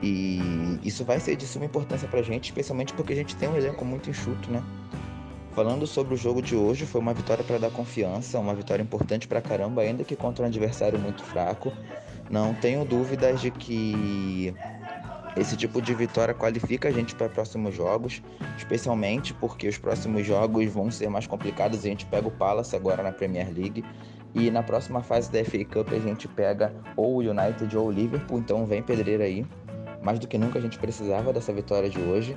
E 0.02 0.78
isso 0.82 1.04
vai 1.04 1.18
ser 1.18 1.36
de 1.36 1.46
suma 1.46 1.64
importância 1.64 2.06
pra 2.06 2.20
gente, 2.22 2.44
especialmente 2.44 2.92
porque 2.92 3.14
a 3.14 3.16
gente 3.16 3.34
tem 3.34 3.48
um 3.48 3.56
elenco 3.56 3.84
muito 3.84 4.10
enxuto, 4.10 4.50
né? 4.50 4.62
Falando 5.54 5.86
sobre 5.86 6.12
o 6.12 6.16
jogo 6.18 6.42
de 6.42 6.54
hoje, 6.54 6.84
foi 6.84 7.00
uma 7.00 7.14
vitória 7.14 7.42
para 7.42 7.56
dar 7.56 7.70
confiança, 7.70 8.38
uma 8.38 8.54
vitória 8.54 8.82
importante 8.82 9.26
pra 9.26 9.40
caramba, 9.40 9.80
ainda 9.80 10.04
que 10.04 10.14
contra 10.14 10.44
um 10.44 10.46
adversário 10.46 10.98
muito 10.98 11.24
fraco. 11.24 11.72
Não 12.28 12.52
tenho 12.52 12.84
dúvidas 12.84 13.40
de 13.40 13.50
que 13.50 14.54
esse 15.36 15.56
tipo 15.56 15.82
de 15.82 15.94
vitória 15.94 16.32
qualifica 16.32 16.88
a 16.88 16.92
gente 16.92 17.14
para 17.14 17.28
próximos 17.28 17.74
jogos, 17.74 18.22
especialmente 18.56 19.34
porque 19.34 19.68
os 19.68 19.76
próximos 19.76 20.26
jogos 20.26 20.66
vão 20.72 20.90
ser 20.90 21.10
mais 21.10 21.26
complicados. 21.26 21.80
A 21.80 21.88
gente 21.88 22.06
pega 22.06 22.26
o 22.26 22.30
Palace 22.30 22.74
agora 22.74 23.02
na 23.02 23.12
Premier 23.12 23.52
League 23.54 23.84
e 24.34 24.50
na 24.50 24.62
próxima 24.62 25.02
fase 25.02 25.30
da 25.30 25.44
FA 25.44 25.64
Cup 25.64 25.92
a 25.92 25.98
gente 25.98 26.26
pega 26.26 26.74
ou 26.96 27.16
o 27.16 27.18
United 27.18 27.76
ou 27.76 27.88
o 27.88 27.90
Liverpool, 27.90 28.38
então 28.38 28.66
vem 28.66 28.82
pedreira 28.82 29.24
aí. 29.24 29.46
Mais 30.02 30.18
do 30.18 30.26
que 30.26 30.38
nunca 30.38 30.58
a 30.58 30.62
gente 30.62 30.78
precisava 30.78 31.32
dessa 31.32 31.52
vitória 31.52 31.90
de 31.90 31.98
hoje. 32.00 32.36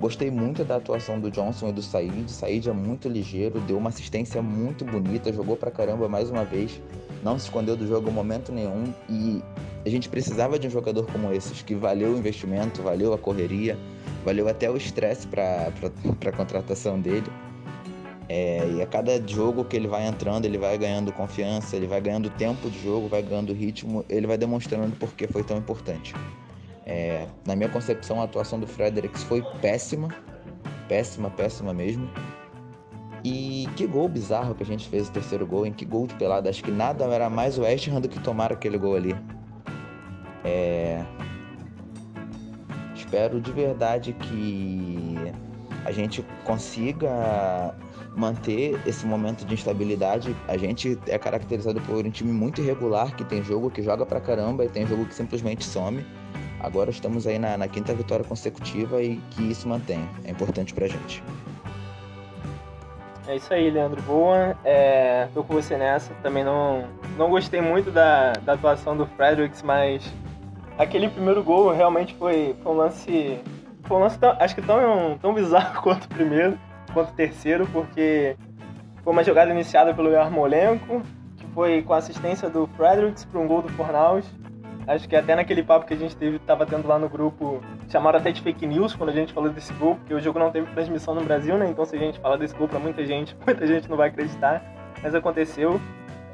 Gostei 0.00 0.30
muito 0.30 0.62
da 0.62 0.76
atuação 0.76 1.18
do 1.18 1.30
Johnson 1.30 1.70
e 1.70 1.72
do 1.72 1.82
Said. 1.82 2.30
Said 2.30 2.68
é 2.68 2.72
muito 2.72 3.08
ligeiro, 3.08 3.60
deu 3.60 3.78
uma 3.78 3.88
assistência 3.88 4.42
muito 4.42 4.84
bonita, 4.84 5.32
jogou 5.32 5.56
pra 5.56 5.70
caramba 5.70 6.06
mais 6.06 6.30
uma 6.30 6.44
vez, 6.44 6.80
não 7.22 7.38
se 7.38 7.46
escondeu 7.46 7.76
do 7.76 7.86
jogo 7.86 8.10
em 8.10 8.12
momento 8.12 8.52
nenhum 8.52 8.92
e 9.08 9.42
a 9.84 9.88
gente 9.88 10.08
precisava 10.08 10.58
de 10.58 10.66
um 10.66 10.70
jogador 10.70 11.06
como 11.10 11.32
esses, 11.32 11.62
que 11.62 11.74
valeu 11.74 12.12
o 12.12 12.18
investimento, 12.18 12.82
valeu 12.82 13.14
a 13.14 13.18
correria, 13.18 13.78
valeu 14.24 14.48
até 14.48 14.70
o 14.70 14.76
estresse 14.76 15.26
para 15.26 15.72
a 16.26 16.32
contratação 16.32 17.00
dele. 17.00 17.30
É, 18.28 18.68
e 18.76 18.82
a 18.82 18.86
cada 18.86 19.24
jogo 19.26 19.64
que 19.64 19.76
ele 19.76 19.86
vai 19.86 20.06
entrando, 20.06 20.44
ele 20.44 20.58
vai 20.58 20.76
ganhando 20.76 21.12
confiança, 21.12 21.76
ele 21.76 21.86
vai 21.86 22.00
ganhando 22.00 22.28
tempo 22.30 22.68
de 22.68 22.82
jogo, 22.82 23.08
vai 23.08 23.22
ganhando 23.22 23.52
ritmo, 23.52 24.04
ele 24.08 24.26
vai 24.26 24.36
demonstrando 24.36 24.94
por 24.96 25.12
que 25.12 25.28
foi 25.28 25.44
tão 25.44 25.56
importante. 25.56 26.12
É, 26.86 27.26
na 27.44 27.56
minha 27.56 27.68
concepção, 27.68 28.20
a 28.20 28.24
atuação 28.24 28.60
do 28.60 28.66
Fredericks 28.66 29.24
foi 29.24 29.42
péssima, 29.60 30.08
péssima, 30.88 31.28
péssima 31.28 31.74
mesmo. 31.74 32.08
E 33.24 33.68
que 33.74 33.88
gol 33.88 34.08
bizarro 34.08 34.54
que 34.54 34.62
a 34.62 34.66
gente 34.66 34.88
fez 34.88 35.08
o 35.08 35.12
terceiro 35.12 35.44
gol, 35.44 35.66
em 35.66 35.72
que 35.72 35.84
gol 35.84 36.06
de 36.06 36.14
pelada. 36.14 36.48
Acho 36.48 36.62
que 36.62 36.70
nada 36.70 37.04
era 37.06 37.28
mais 37.28 37.58
o 37.58 37.62
West 37.62 37.88
Ham 37.88 38.00
do 38.00 38.08
que 38.08 38.20
tomar 38.20 38.52
aquele 38.52 38.78
gol 38.78 38.94
ali. 38.94 39.16
É... 40.44 41.04
Espero 42.94 43.40
de 43.40 43.50
verdade 43.50 44.12
que 44.12 45.16
a 45.84 45.90
gente 45.90 46.24
consiga 46.44 47.74
manter 48.16 48.80
esse 48.86 49.04
momento 49.04 49.44
de 49.44 49.54
instabilidade. 49.54 50.34
A 50.46 50.56
gente 50.56 50.96
é 51.08 51.18
caracterizado 51.18 51.80
por 51.80 52.06
um 52.06 52.10
time 52.10 52.32
muito 52.32 52.60
irregular, 52.60 53.14
que 53.16 53.24
tem 53.24 53.42
jogo 53.42 53.70
que 53.70 53.82
joga 53.82 54.06
pra 54.06 54.20
caramba 54.20 54.64
e 54.64 54.68
tem 54.68 54.86
jogo 54.86 55.04
que 55.04 55.14
simplesmente 55.14 55.64
some. 55.64 56.04
Agora 56.60 56.90
estamos 56.90 57.26
aí 57.26 57.38
na, 57.38 57.56
na 57.56 57.68
quinta 57.68 57.94
vitória 57.94 58.24
consecutiva 58.24 59.02
e 59.02 59.16
que 59.32 59.50
isso 59.50 59.68
mantenha. 59.68 60.08
É 60.24 60.30
importante 60.30 60.72
pra 60.74 60.86
gente. 60.86 61.22
É 63.28 63.36
isso 63.36 63.52
aí, 63.52 63.70
Leandro. 63.70 64.00
Boa. 64.02 64.56
É, 64.64 65.28
tô 65.34 65.42
com 65.42 65.54
você 65.54 65.76
nessa. 65.76 66.14
Também 66.22 66.44
não, 66.44 66.84
não 67.18 67.28
gostei 67.28 67.60
muito 67.60 67.90
da, 67.90 68.32
da 68.32 68.52
atuação 68.52 68.96
do 68.96 69.04
Fredericks, 69.06 69.62
mas 69.62 70.02
aquele 70.78 71.08
primeiro 71.08 71.42
gol 71.42 71.72
realmente 71.72 72.14
foi, 72.14 72.54
foi 72.62 72.72
um 72.72 72.76
lance. 72.76 73.40
Foi 73.84 73.96
um 73.96 74.00
lance 74.00 74.18
tão, 74.18 74.30
acho 74.38 74.54
que 74.54 74.62
tão, 74.62 75.18
tão 75.20 75.34
bizarro 75.34 75.82
quanto 75.82 76.04
o 76.04 76.08
primeiro, 76.08 76.58
quanto 76.92 77.10
o 77.10 77.14
terceiro, 77.14 77.66
porque 77.72 78.36
foi 79.02 79.12
uma 79.12 79.24
jogada 79.24 79.50
iniciada 79.50 79.92
pelo 79.92 80.10
Yarmolenko, 80.10 81.02
que 81.36 81.46
foi 81.48 81.82
com 81.82 81.94
a 81.94 81.98
assistência 81.98 82.48
do 82.48 82.68
Fredericks 82.76 83.24
para 83.24 83.40
um 83.40 83.46
gol 83.46 83.62
do 83.62 83.68
Fornaus. 83.70 84.24
Acho 84.86 85.08
que 85.08 85.16
até 85.16 85.34
naquele 85.34 85.62
papo 85.62 85.84
que 85.84 85.94
a 85.94 85.96
gente 85.96 86.14
teve, 86.16 86.38
tava 86.38 86.64
tendo 86.64 86.86
lá 86.86 86.98
no 86.98 87.08
grupo, 87.08 87.60
chamaram 87.88 88.18
até 88.18 88.30
de 88.30 88.40
fake 88.40 88.66
news 88.66 88.94
quando 88.94 89.10
a 89.10 89.12
gente 89.12 89.32
falou 89.32 89.50
desse 89.50 89.72
gol, 89.72 89.96
porque 89.96 90.14
o 90.14 90.20
jogo 90.20 90.38
não 90.38 90.50
teve 90.50 90.70
transmissão 90.72 91.14
no 91.14 91.24
Brasil, 91.24 91.56
né? 91.58 91.68
Então 91.68 91.84
se 91.84 91.96
a 91.96 91.98
gente 91.98 92.20
falar 92.20 92.36
desse 92.36 92.54
gol 92.54 92.68
pra 92.68 92.78
muita 92.78 93.04
gente, 93.04 93.36
muita 93.44 93.66
gente 93.66 93.88
não 93.90 93.96
vai 93.96 94.08
acreditar. 94.08 94.62
Mas 95.02 95.14
aconteceu. 95.14 95.80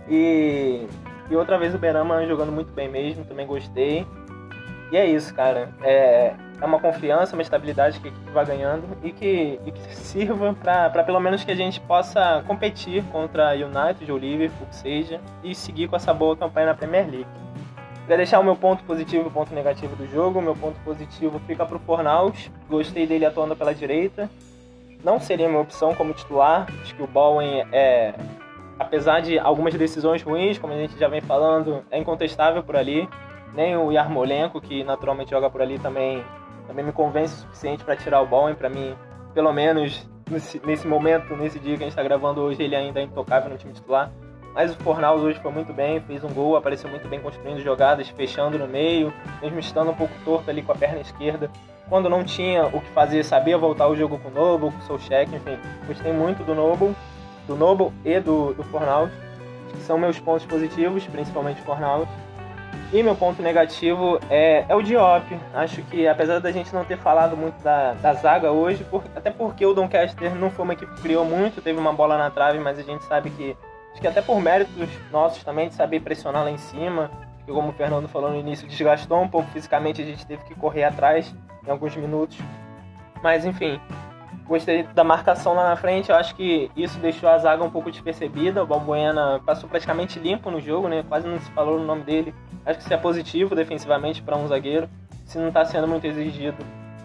E, 0.08 0.86
e 1.30 1.36
outra 1.36 1.56
vez 1.58 1.74
o 1.74 1.78
Berama 1.78 2.26
jogando 2.26 2.52
muito 2.52 2.72
bem 2.72 2.88
mesmo, 2.88 3.24
também 3.24 3.46
gostei. 3.46 4.06
E 4.90 4.96
é 4.98 5.06
isso, 5.06 5.34
cara. 5.34 5.70
É, 5.82 6.34
é 6.60 6.64
uma 6.66 6.78
confiança, 6.78 7.34
uma 7.34 7.42
estabilidade 7.42 7.98
que 7.98 8.08
a 8.08 8.10
equipe 8.10 8.30
vai 8.30 8.44
ganhando 8.44 8.84
e 9.02 9.10
que, 9.10 9.58
e 9.64 9.72
que 9.72 9.96
sirva 9.96 10.54
para 10.54 11.02
pelo 11.02 11.18
menos 11.18 11.42
que 11.42 11.50
a 11.50 11.56
gente 11.56 11.80
possa 11.80 12.44
competir 12.46 13.02
contra 13.04 13.54
United 13.54 14.12
ou 14.12 14.18
Liverpool, 14.18 14.66
que 14.68 14.76
seja, 14.76 15.20
e 15.42 15.54
seguir 15.54 15.88
com 15.88 15.96
essa 15.96 16.12
boa 16.12 16.36
campanha 16.36 16.66
na 16.66 16.74
Premier 16.74 17.10
League. 17.10 17.26
Para 18.06 18.16
deixar 18.16 18.40
o 18.40 18.44
meu 18.44 18.56
ponto 18.56 18.82
positivo 18.84 19.24
e 19.24 19.28
o 19.28 19.30
ponto 19.30 19.54
negativo 19.54 19.94
do 19.94 20.06
jogo, 20.06 20.42
meu 20.42 20.56
ponto 20.56 20.78
positivo 20.84 21.40
fica 21.46 21.64
para 21.64 21.76
o 21.76 21.80
Fornaus. 21.80 22.50
Gostei 22.68 23.06
dele 23.06 23.24
atuando 23.24 23.54
pela 23.54 23.74
direita. 23.74 24.28
Não 25.04 25.20
seria 25.20 25.48
minha 25.48 25.60
opção 25.60 25.94
como 25.94 26.12
titular. 26.12 26.66
Acho 26.82 26.94
que 26.94 27.02
o 27.02 27.06
Bowen 27.06 27.64
é, 27.72 28.14
apesar 28.78 29.20
de 29.20 29.38
algumas 29.38 29.74
decisões 29.74 30.22
ruins, 30.22 30.58
como 30.58 30.72
a 30.72 30.76
gente 30.76 30.98
já 30.98 31.08
vem 31.08 31.20
falando, 31.20 31.84
é 31.90 31.98
incontestável 31.98 32.62
por 32.62 32.76
ali. 32.76 33.08
Nem 33.54 33.76
o 33.76 33.92
Yarmolenko, 33.92 34.60
que 34.60 34.82
naturalmente 34.82 35.30
joga 35.30 35.48
por 35.48 35.62
ali, 35.62 35.78
também, 35.78 36.24
também 36.66 36.84
me 36.84 36.92
convence 36.92 37.34
o 37.34 37.38
suficiente 37.38 37.84
para 37.84 37.96
tirar 37.96 38.20
o 38.20 38.26
Bowen. 38.26 38.54
Para 38.54 38.68
mim, 38.68 38.94
pelo 39.34 39.52
menos 39.52 40.08
nesse, 40.30 40.60
nesse 40.64 40.86
momento, 40.86 41.36
nesse 41.36 41.58
dia 41.58 41.76
que 41.76 41.82
a 41.82 41.86
gente 41.86 41.92
está 41.92 42.02
gravando 42.02 42.40
hoje, 42.40 42.62
ele 42.62 42.74
ainda 42.74 43.00
é 43.00 43.04
intocável 43.04 43.50
no 43.50 43.56
time 43.56 43.72
titular. 43.72 44.10
Mas 44.54 44.70
o 44.70 44.76
Fornaus 44.76 45.22
hoje 45.22 45.38
foi 45.40 45.50
muito 45.50 45.72
bem, 45.72 46.00
fez 46.00 46.22
um 46.22 46.28
gol, 46.28 46.56
apareceu 46.56 46.88
muito 46.90 47.08
bem 47.08 47.20
construindo 47.20 47.60
jogadas, 47.60 48.08
fechando 48.08 48.58
no 48.58 48.68
meio, 48.68 49.12
mesmo 49.40 49.58
estando 49.58 49.90
um 49.90 49.94
pouco 49.94 50.12
torto 50.24 50.50
ali 50.50 50.62
com 50.62 50.72
a 50.72 50.74
perna 50.74 51.00
esquerda. 51.00 51.50
Quando 51.88 52.08
não 52.08 52.24
tinha 52.24 52.66
o 52.66 52.80
que 52.80 52.88
fazer, 52.90 53.24
sabia 53.24 53.56
voltar 53.56 53.88
o 53.88 53.96
jogo 53.96 54.18
com 54.18 54.28
o 54.28 54.32
Noble, 54.32 54.70
com 54.70 54.78
o 54.78 54.82
Solcheck, 54.82 55.34
enfim. 55.34 55.58
Gostei 55.86 56.12
muito 56.12 56.42
do 56.44 56.54
Noble, 56.54 56.94
do 57.46 57.56
Noble 57.56 57.92
e 58.04 58.20
do, 58.20 58.54
do 58.54 58.62
Fornaus, 58.64 59.10
que 59.70 59.80
são 59.82 59.98
meus 59.98 60.18
pontos 60.18 60.46
positivos, 60.46 61.04
principalmente 61.06 61.60
o 61.60 61.64
Fornaus. 61.64 62.08
E 62.92 63.02
meu 63.02 63.14
ponto 63.14 63.42
negativo 63.42 64.20
é, 64.28 64.66
é 64.68 64.76
o 64.76 64.82
Diop. 64.82 65.24
Acho 65.54 65.80
que 65.84 66.06
apesar 66.06 66.40
da 66.40 66.52
gente 66.52 66.74
não 66.74 66.84
ter 66.84 66.98
falado 66.98 67.34
muito 67.34 67.62
da, 67.62 67.94
da 67.94 68.12
zaga 68.12 68.52
hoje, 68.52 68.84
por, 68.84 69.02
até 69.16 69.30
porque 69.30 69.64
o 69.64 69.72
Doncaster 69.72 70.34
não 70.34 70.50
foi 70.50 70.64
uma 70.64 70.74
equipe 70.74 70.94
que 70.94 71.00
criou 71.00 71.24
muito, 71.24 71.62
teve 71.62 71.78
uma 71.78 71.92
bola 71.92 72.18
na 72.18 72.30
trave, 72.30 72.58
mas 72.58 72.78
a 72.78 72.82
gente 72.82 73.02
sabe 73.04 73.30
que 73.30 73.56
Acho 73.92 74.00
que 74.00 74.06
até 74.06 74.22
por 74.22 74.40
méritos 74.40 74.88
nossos 75.10 75.44
também 75.44 75.68
de 75.68 75.74
saber 75.74 76.00
pressionar 76.00 76.44
lá 76.44 76.50
em 76.50 76.58
cima. 76.58 77.10
Que 77.44 77.52
como 77.52 77.70
o 77.70 77.72
Fernando 77.72 78.08
falou 78.08 78.30
no 78.30 78.38
início, 78.38 78.68
desgastou 78.68 79.20
um 79.20 79.28
pouco 79.28 79.50
fisicamente, 79.50 80.00
a 80.00 80.04
gente 80.04 80.24
teve 80.24 80.44
que 80.44 80.54
correr 80.54 80.84
atrás 80.84 81.34
em 81.66 81.70
alguns 81.70 81.96
minutos. 81.96 82.38
Mas 83.22 83.44
enfim, 83.44 83.80
gostei 84.46 84.82
da 84.82 85.02
marcação 85.02 85.54
lá 85.54 85.68
na 85.68 85.76
frente. 85.76 86.10
Eu 86.10 86.16
acho 86.16 86.34
que 86.34 86.70
isso 86.76 86.98
deixou 86.98 87.28
a 87.28 87.38
zaga 87.38 87.62
um 87.62 87.70
pouco 87.70 87.90
despercebida. 87.90 88.62
O 88.62 88.66
Balbuena 88.66 89.40
passou 89.44 89.68
praticamente 89.68 90.18
limpo 90.18 90.50
no 90.50 90.60
jogo, 90.60 90.88
né? 90.88 91.04
Quase 91.08 91.26
não 91.26 91.38
se 91.38 91.50
falou 91.52 91.78
no 91.78 91.86
nome 91.86 92.02
dele. 92.02 92.34
Acho 92.64 92.78
que 92.78 92.84
isso 92.84 92.94
é 92.94 92.96
positivo 92.96 93.54
defensivamente 93.54 94.22
para 94.22 94.36
um 94.36 94.46
zagueiro. 94.46 94.88
Se 95.24 95.38
não 95.38 95.48
está 95.48 95.64
sendo 95.64 95.88
muito 95.88 96.06
exigido, 96.06 96.56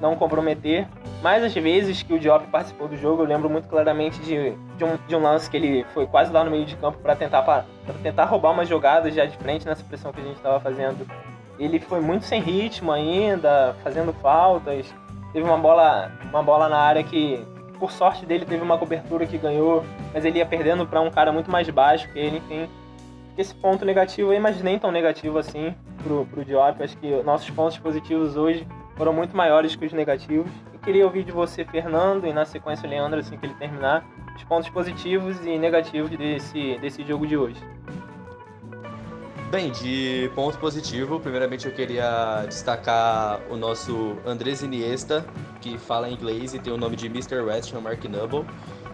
não 0.01 0.15
comprometer. 0.15 0.87
Mas 1.21 1.43
as 1.43 1.53
vezes 1.53 2.03
que 2.03 2.13
o 2.13 2.19
Diop 2.19 2.45
participou 2.47 2.87
do 2.87 2.95
jogo, 2.95 3.23
eu 3.23 3.27
lembro 3.27 3.49
muito 3.49 3.67
claramente 3.67 4.19
de, 4.19 4.51
de, 4.77 4.83
um, 4.83 4.97
de 5.07 5.15
um 5.15 5.21
lance 5.21 5.49
que 5.49 5.57
ele 5.57 5.85
foi 5.93 6.05
quase 6.05 6.31
lá 6.31 6.43
no 6.43 6.51
meio 6.51 6.65
de 6.65 6.75
campo 6.75 6.99
para 6.99 7.15
tentar, 7.15 7.41
pra 7.41 7.65
tentar 8.03 8.25
roubar 8.25 8.51
uma 8.51 8.65
jogada 8.65 9.09
já 9.09 9.25
de 9.25 9.35
frente 9.37 9.65
nessa 9.65 9.83
pressão 9.83 10.11
que 10.11 10.21
a 10.21 10.23
gente 10.23 10.37
estava 10.37 10.59
fazendo. 10.59 11.07
Ele 11.57 11.79
foi 11.79 11.99
muito 11.99 12.25
sem 12.25 12.39
ritmo 12.39 12.91
ainda, 12.91 13.75
fazendo 13.83 14.13
faltas. 14.13 14.93
Teve 15.33 15.45
uma 15.45 15.57
bola, 15.57 16.11
uma 16.29 16.43
bola 16.43 16.69
na 16.69 16.77
área 16.77 17.03
que, 17.03 17.43
por 17.79 17.91
sorte 17.91 18.25
dele, 18.25 18.45
teve 18.45 18.61
uma 18.61 18.77
cobertura 18.77 19.25
que 19.25 19.37
ganhou, 19.39 19.83
mas 20.13 20.23
ele 20.23 20.37
ia 20.37 20.45
perdendo 20.45 20.85
para 20.85 21.01
um 21.01 21.09
cara 21.09 21.31
muito 21.31 21.49
mais 21.49 21.67
baixo 21.69 22.07
que 22.13 22.19
ele, 22.19 22.37
enfim. 22.37 22.69
Esse 23.35 23.53
ponto 23.55 23.83
negativo 23.83 24.31
aí, 24.31 24.39
mas 24.39 24.61
nem 24.61 24.77
tão 24.77 24.91
negativo 24.91 25.37
assim 25.37 25.75
pro, 26.03 26.25
pro 26.27 26.45
Diop. 26.45 26.81
Acho 26.81 26.97
que 26.97 27.09
nossos 27.23 27.49
pontos 27.49 27.77
positivos 27.77 28.35
hoje 28.35 28.65
foram 28.97 29.13
muito 29.13 29.37
maiores 29.37 29.75
que 29.75 29.85
os 29.85 29.93
negativos 29.93 30.51
e 30.73 30.77
queria 30.79 31.05
ouvir 31.05 31.23
de 31.23 31.31
você, 31.31 31.63
Fernando, 31.63 32.25
e 32.25 32.33
na 32.33 32.45
sequência 32.45 32.87
o 32.87 32.89
Leandro, 32.89 33.19
assim 33.19 33.37
que 33.37 33.45
ele 33.45 33.53
terminar, 33.53 34.05
os 34.35 34.43
pontos 34.43 34.69
positivos 34.69 35.37
e 35.45 35.57
negativos 35.57 36.09
desse, 36.09 36.77
desse 36.79 37.03
jogo 37.05 37.27
de 37.27 37.37
hoje. 37.37 37.61
Bem, 39.49 39.71
de 39.71 40.29
ponto 40.35 40.57
positivo, 40.57 41.21
primeiramente 41.21 41.67
eu 41.67 41.71
queria 41.71 42.43
destacar 42.47 43.39
o 43.49 43.55
nosso 43.55 44.17
Andrés 44.25 44.61
Iniesta, 44.61 45.25
que 45.61 45.77
fala 45.77 46.09
inglês 46.09 46.53
e 46.53 46.59
tem 46.59 46.73
o 46.73 46.77
nome 46.77 46.97
de 46.97 47.05
Mr. 47.05 47.39
West, 47.41 47.71
o 47.71 47.81
Mark 47.81 48.03
Noble. 48.05 48.45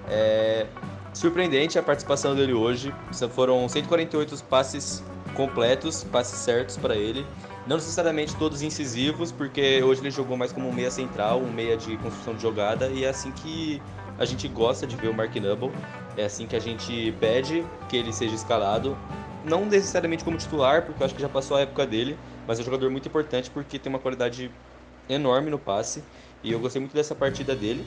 É 0.07 0.67
surpreendente 1.13 1.79
a 1.79 1.83
participação 1.83 2.35
dele 2.35 2.53
hoje. 2.53 2.93
Foram 3.31 3.67
148 3.67 4.43
passes 4.43 5.03
completos, 5.33 6.03
passes 6.03 6.37
certos 6.39 6.77
para 6.77 6.95
ele. 6.95 7.25
Não 7.65 7.77
necessariamente 7.77 8.35
todos 8.35 8.61
incisivos, 8.61 9.31
porque 9.31 9.81
hoje 9.81 10.01
ele 10.01 10.11
jogou 10.11 10.35
mais 10.35 10.51
como 10.51 10.67
um 10.67 10.73
meia 10.73 10.91
central, 10.91 11.39
um 11.39 11.51
meia 11.51 11.77
de 11.77 11.95
construção 11.97 12.35
de 12.35 12.41
jogada, 12.41 12.87
e 12.89 13.05
é 13.05 13.09
assim 13.09 13.31
que 13.31 13.81
a 14.17 14.25
gente 14.25 14.47
gosta 14.49 14.85
de 14.85 14.95
ver 14.97 15.07
o 15.07 15.13
Mark 15.13 15.33
Noble. 15.35 15.71
É 16.17 16.25
assim 16.25 16.45
que 16.45 16.55
a 16.55 16.59
gente 16.59 17.13
pede 17.19 17.65
que 17.87 17.95
ele 17.95 18.11
seja 18.11 18.35
escalado 18.35 18.97
não 19.45 19.65
necessariamente 19.65 20.23
como 20.23 20.37
titular, 20.37 20.85
porque 20.85 21.01
eu 21.01 21.05
acho 21.05 21.15
que 21.15 21.21
já 21.21 21.29
passou 21.29 21.57
a 21.57 21.61
época 21.61 21.85
dele, 21.85 22.17
mas 22.47 22.59
é 22.59 22.61
um 22.61 22.65
jogador 22.65 22.89
muito 22.89 23.07
importante 23.07 23.49
porque 23.49 23.79
tem 23.79 23.89
uma 23.89 23.99
qualidade 23.99 24.51
enorme 25.09 25.49
no 25.49 25.59
passe. 25.59 26.03
E 26.43 26.51
eu 26.51 26.59
gostei 26.59 26.81
muito 26.81 26.93
dessa 26.93 27.15
partida 27.15 27.55
dele, 27.55 27.85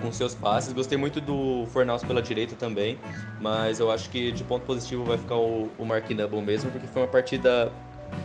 com 0.00 0.12
seus 0.12 0.34
passes. 0.34 0.72
Gostei 0.72 0.96
muito 0.96 1.20
do 1.20 1.66
Fornaus 1.72 2.04
pela 2.04 2.22
direita 2.22 2.54
também, 2.54 2.98
mas 3.40 3.80
eu 3.80 3.90
acho 3.90 4.10
que 4.10 4.30
de 4.30 4.44
ponto 4.44 4.64
positivo 4.64 5.04
vai 5.04 5.18
ficar 5.18 5.36
o, 5.36 5.70
o 5.78 5.84
Mark 5.84 6.08
Noble 6.10 6.42
mesmo, 6.42 6.70
porque 6.70 6.86
foi 6.86 7.02
uma 7.02 7.08
partida 7.08 7.72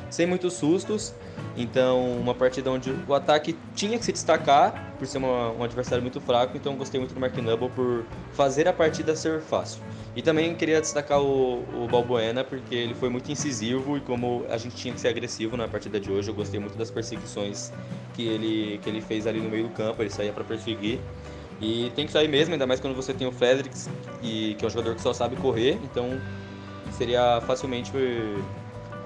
sem 0.10 0.26
muitos 0.26 0.54
sustos. 0.54 1.14
Então, 1.58 2.14
uma 2.14 2.34
partida 2.34 2.72
onde 2.72 2.94
o 3.08 3.14
ataque 3.14 3.58
tinha 3.76 3.98
que 3.98 4.06
se 4.06 4.12
destacar 4.12 4.94
por 4.98 5.06
ser 5.06 5.18
uma, 5.18 5.52
um 5.52 5.64
adversário 5.64 6.02
muito 6.02 6.22
fraco. 6.22 6.56
Então, 6.56 6.76
gostei 6.76 7.00
muito 7.00 7.14
do 7.14 7.20
Mark 7.20 7.36
Noble 7.38 7.70
por 7.70 8.06
fazer 8.34 8.68
a 8.68 8.74
partida 8.74 9.16
ser 9.16 9.42
fácil. 9.42 9.82
E 10.16 10.22
também 10.22 10.56
queria 10.56 10.82
destacar 10.82 11.22
o, 11.22 11.64
o 11.74 11.88
Balbuena, 11.90 12.44
porque 12.44 12.76
ele 12.76 12.94
foi 12.94 13.10
muito 13.10 13.32
incisivo 13.32 13.98
e 13.98 14.02
como 14.02 14.46
a 14.50 14.58
gente 14.58 14.76
tinha 14.76 14.94
que 14.94 15.00
ser 15.00 15.10
agressivo 15.10 15.56
na 15.56 15.68
partida 15.68 16.00
de 16.00 16.12
hoje, 16.12 16.30
eu 16.30 16.34
gostei 16.34 16.60
muito 16.60 16.78
das 16.78 16.90
perseguições 16.90 17.72
que 18.14 18.28
ele, 18.28 18.80
que 18.82 18.90
ele 18.90 19.02
fez 19.02 19.28
ali 19.28 19.40
no 19.40 19.50
meio 19.50 19.64
do 19.64 19.70
campo, 19.70 20.02
ele 20.02 20.10
saía 20.10 20.34
para 20.34 20.44
perseguir. 20.44 21.00
E 21.62 21.92
tem 21.96 22.06
que 22.06 22.12
sair 22.12 22.28
mesmo, 22.28 22.54
ainda 22.54 22.66
mais 22.66 22.80
quando 22.80 22.96
você 22.96 23.14
tem 23.14 23.28
o 23.28 23.32
Fredericks, 23.32 23.90
e, 24.24 24.56
que 24.56 24.64
é 24.64 24.68
um 24.68 24.72
jogador 24.72 24.96
que 24.96 25.02
só 25.02 25.14
sabe 25.14 25.36
correr, 25.36 25.78
então 25.84 26.20
seria 26.98 27.42
facilmente 27.42 27.92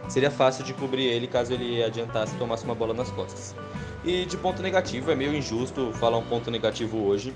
seria 0.07 0.31
fácil 0.31 0.63
de 0.63 0.73
cobrir 0.73 1.05
ele 1.05 1.27
caso 1.27 1.53
ele 1.53 1.83
adiantasse 1.83 2.35
e 2.35 2.37
tomasse 2.37 2.63
uma 2.65 2.75
bola 2.75 2.93
nas 2.93 3.09
costas. 3.11 3.55
E 4.03 4.25
de 4.25 4.37
ponto 4.37 4.61
negativo, 4.61 5.11
é 5.11 5.15
meio 5.15 5.33
injusto 5.33 5.91
falar 5.93 6.17
um 6.17 6.25
ponto 6.25 6.51
negativo 6.51 7.05
hoje, 7.05 7.33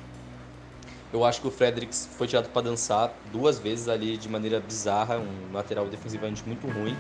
eu 1.11 1.23
acho 1.23 1.39
que 1.41 1.47
o 1.47 1.51
Fredericks 1.51 2.09
foi 2.17 2.27
tirado 2.27 2.49
para 2.49 2.63
dançar 2.63 3.13
duas 3.31 3.57
vezes 3.59 3.87
ali 3.87 4.17
de 4.17 4.27
maneira 4.27 4.59
bizarra, 4.59 5.17
um 5.17 5.53
lateral 5.53 5.85
defensivamente 5.85 6.43
muito 6.45 6.67
ruim. 6.67 6.95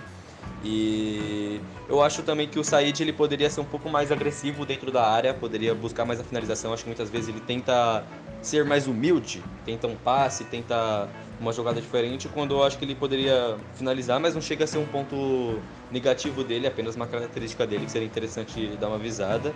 E 0.63 1.59
eu 1.89 2.01
acho 2.01 2.23
também 2.23 2.47
que 2.47 2.57
o 2.57 2.63
Said 2.63 2.99
ele 3.01 3.13
poderia 3.13 3.49
ser 3.49 3.59
um 3.59 3.65
pouco 3.65 3.89
mais 3.89 4.11
agressivo 4.11 4.65
dentro 4.65 4.91
da 4.91 5.05
área, 5.05 5.33
poderia 5.33 5.75
buscar 5.75 6.05
mais 6.05 6.19
a 6.19 6.23
finalização. 6.23 6.73
Acho 6.73 6.83
que 6.83 6.89
muitas 6.89 7.09
vezes 7.09 7.29
ele 7.29 7.41
tenta 7.41 8.05
ser 8.41 8.63
mais 8.63 8.87
humilde, 8.87 9.43
tenta 9.65 9.87
um 9.87 9.95
passe, 9.95 10.45
tenta 10.45 11.09
uma 11.39 11.51
jogada 11.51 11.79
diferente, 11.79 12.27
quando 12.27 12.55
eu 12.55 12.63
acho 12.63 12.77
que 12.77 12.85
ele 12.85 12.95
poderia 12.95 13.57
finalizar, 13.75 14.19
mas 14.19 14.33
não 14.33 14.41
chega 14.41 14.63
a 14.63 14.67
ser 14.67 14.77
um 14.77 14.85
ponto 14.85 15.59
negativo 15.91 16.43
dele, 16.43 16.67
apenas 16.67 16.95
uma 16.95 17.07
característica 17.07 17.65
dele 17.65 17.85
que 17.85 17.91
seria 17.91 18.07
interessante 18.07 18.75
dar 18.79 18.87
uma 18.89 18.97
visada. 18.97 19.53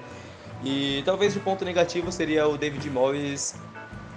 E 0.64 1.02
talvez 1.06 1.36
o 1.36 1.40
ponto 1.40 1.66
negativo 1.66 2.12
seria 2.12 2.48
o 2.48 2.58
David 2.58 2.88
Moyes 2.90 3.56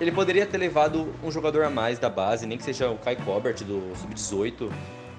ele 0.00 0.10
poderia 0.10 0.44
ter 0.44 0.58
levado 0.58 1.14
um 1.22 1.30
jogador 1.30 1.64
a 1.64 1.70
mais 1.70 1.98
da 1.98 2.10
base, 2.10 2.46
nem 2.46 2.58
que 2.58 2.64
seja 2.64 2.90
o 2.90 2.98
Kai 2.98 3.16
Cobert 3.16 3.62
do 3.62 3.92
Sub-18, 3.96 4.70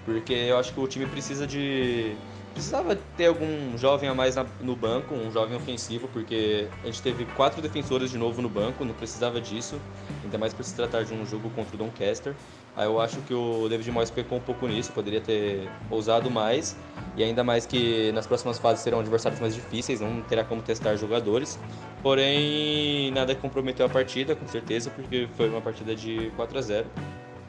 porque 0.04 0.34
eu 0.34 0.58
acho 0.58 0.74
que 0.74 0.80
o 0.80 0.88
time 0.88 1.06
precisa 1.06 1.48
de. 1.48 2.16
Precisava 2.56 2.96
ter 3.18 3.26
algum 3.26 3.78
jovem 3.78 4.08
a 4.08 4.16
mais 4.16 4.38
na, 4.38 4.46
no 4.62 4.78
banco, 4.78 5.14
um 5.14 5.30
jovem 5.30 5.58
ofensivo, 5.58 6.08
porque 6.08 6.70
a 6.84 6.86
gente 6.86 7.02
teve 7.02 7.26
quatro 7.36 7.62
defensores 7.62 8.10
de 8.10 8.18
novo 8.18 8.42
no 8.42 8.48
banco, 8.48 8.86
não 8.86 8.94
precisava 8.94 9.42
disso, 9.42 9.78
ainda 10.24 10.38
mais 10.38 10.54
por 10.54 10.64
se 10.64 10.74
tratar 10.74 11.04
de 11.04 11.14
um 11.14 11.26
jogo 11.26 11.50
contra 11.50 11.76
o 11.76 11.78
Doncaster. 11.78 12.34
Aí 12.74 12.86
eu 12.86 12.98
acho 13.02 13.18
que 13.24 13.34
o 13.34 13.68
David 13.68 13.92
Moyes 13.92 14.10
pecou 14.10 14.38
um 14.38 14.42
pouco 14.42 14.66
nisso, 14.68 14.94
poderia 14.94 15.20
ter 15.20 15.70
ousado 15.90 16.32
mais, 16.32 16.78
e 17.18 17.24
ainda 17.26 17.44
mais 17.44 17.66
que 17.66 18.10
nas 18.14 18.26
próximas 18.26 18.58
fases 18.58 18.86
serão 18.86 19.02
adversários 19.02 19.42
mais 19.42 19.54
difíceis, 19.54 20.00
não 20.00 20.22
terá 20.22 20.46
como 20.46 20.62
testar 20.62 20.96
jogadores. 20.96 21.60
Porém, 22.02 23.12
nada 23.12 23.36
comprometeu 23.36 23.86
a 23.86 23.90
partida, 23.90 24.34
com 24.34 24.48
certeza, 24.48 24.90
porque 24.92 25.28
foi 25.36 25.50
uma 25.50 25.60
partida 25.60 25.94
de 25.94 26.32
4 26.38 26.58
a 26.58 26.62
0 26.62 26.88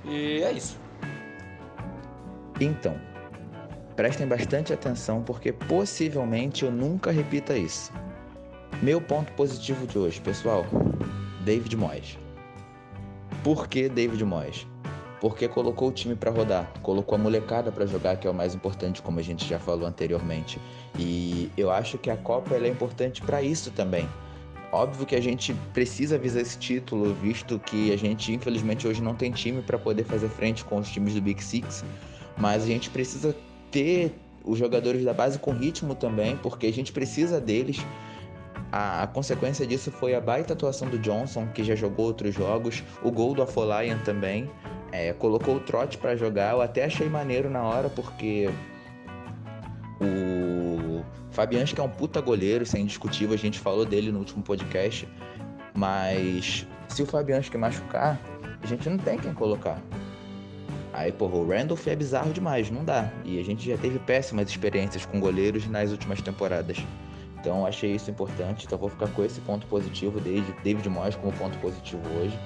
E 0.05 0.43
é 0.43 0.51
isso. 0.51 0.77
Então, 2.61 2.99
prestem 3.97 4.27
bastante 4.27 4.73
atenção, 4.73 5.23
porque 5.23 5.53
possivelmente 5.53 6.65
eu 6.65 6.71
nunca 6.71 7.11
repita 7.11 7.57
isso. 7.57 7.93
Meu 8.83 9.01
ponto 9.01 9.33
positivo 9.33 9.87
de 9.87 9.99
hoje, 9.99 10.21
pessoal, 10.21 10.67
David 11.45 11.77
Moyes. 11.77 12.19
Por 13.43 13.67
que 13.69 13.89
David 13.89 14.23
Moyes? 14.25 14.67
porque 15.21 15.49
colocou 15.49 15.89
o 15.89 15.93
time 15.93 16.15
para 16.15 16.31
rodar, 16.31 16.71
colocou 16.83 17.17
a 17.17 17.19
molecada 17.19 17.73
para 17.73 17.87
jogar, 17.87 18.17
que 18.17 18.27
é 18.27 18.31
o 18.31 18.35
mais 18.35 18.55
importante, 18.55 19.01
como 19.01 19.19
a 19.19 19.23
gente 19.23 19.47
já 19.47 19.59
falou 19.59 19.87
anteriormente. 19.87 20.61
E 20.99 21.51
eu 21.57 21.71
acho 21.71 21.99
que 21.99 22.11
a 22.11 22.17
Copa 22.17 22.55
é 22.55 22.69
importante 22.69 23.23
para 23.23 23.43
isso 23.43 23.71
também. 23.71 24.09
Óbvio 24.73 25.07
que 25.07 25.15
a 25.15 25.21
gente 25.21 25.55
precisa 25.73 26.19
visar 26.19 26.41
esse 26.41 26.59
título, 26.59 27.15
visto 27.15 27.59
que 27.59 27.93
a 27.93 27.97
gente 27.97 28.33
infelizmente 28.33 28.87
hoje 28.87 29.03
não 29.03 29.15
tem 29.15 29.31
time 29.31 29.63
para 29.63 29.79
poder 29.79 30.05
fazer 30.05 30.29
frente 30.29 30.65
com 30.65 30.77
os 30.79 30.89
times 30.91 31.15
do 31.15 31.23
Big 31.23 31.43
Six, 31.43 31.85
mas 32.37 32.65
a 32.65 32.67
gente 32.67 32.91
precisa 32.91 33.35
ter 33.71 34.15
os 34.45 34.59
jogadores 34.59 35.05
da 35.05 35.13
base 35.13 35.39
com 35.39 35.53
ritmo 35.53 35.95
também, 35.95 36.37
porque 36.37 36.67
a 36.67 36.73
gente 36.73 36.93
precisa 36.93 37.41
deles. 37.41 37.85
A, 38.71 39.03
a, 39.03 39.07
consequência 39.07 39.67
disso 39.67 39.91
foi 39.91 40.15
a 40.15 40.21
baita 40.21 40.53
atuação 40.53 40.89
do 40.89 40.99
Johnson, 40.99 41.47
que 41.49 41.63
já 41.65 41.75
jogou 41.75 42.07
outros 42.07 42.35
jogos, 42.35 42.83
o 43.03 43.11
gol 43.11 43.35
do 43.35 43.43
Afolayan 43.43 43.99
também. 43.99 44.51
É, 44.93 45.13
colocou 45.13 45.57
o 45.57 45.61
Trote 45.61 45.99
para 45.99 46.17
jogar, 46.17 46.53
eu 46.53 46.63
até 46.63 46.85
achei 46.85 47.09
maneiro 47.09 47.51
na 47.51 47.63
hora, 47.63 47.91
porque 47.91 48.49
o 50.01 51.03
Fabianski 51.31 51.81
é 51.81 51.83
um 51.83 51.89
puta 51.89 52.21
goleiro, 52.21 52.63
isso 52.63 52.77
é 52.77 52.81
a 52.81 53.37
gente 53.37 53.59
falou 53.59 53.85
dele 53.85 54.13
no 54.13 54.21
último 54.21 54.43
podcast, 54.43 55.09
mas 55.75 56.67
se 56.89 57.03
o 57.03 57.07
Fabianski 57.07 57.59
machucar, 57.59 58.19
a 58.63 58.67
gente 58.67 58.89
não 58.89 58.99
tem 58.99 59.19
quem 59.19 59.35
colocar. 59.35 59.81
Aí, 60.97 61.13
porra, 61.13 61.37
o 61.37 61.49
Randolph 61.49 61.87
é 61.87 61.95
bizarro 61.95 62.33
demais, 62.33 62.71
não 62.71 62.85
dá. 62.85 63.13
E 63.25 63.39
a 63.39 63.45
gente 63.45 63.69
já 63.69 63.77
teve 63.77 63.99
péssimas 63.99 64.49
experiências 64.49 65.05
com 65.05 65.21
goleiros 65.21 65.67
nas 65.69 65.93
últimas 65.93 66.21
temporadas. 66.21 66.79
Então 67.39 67.65
achei 67.65 67.95
isso 67.95 68.11
importante, 68.11 68.67
então 68.67 68.77
vou 68.77 68.89
ficar 68.89 69.09
com 69.09 69.23
esse 69.23 69.41
ponto 69.43 69.67
positivo, 69.67 70.19
David 70.21 70.89
Moyes 70.89 71.15
como 71.15 71.33
ponto 71.35 71.57
positivo 71.59 72.03
hoje 72.19 72.37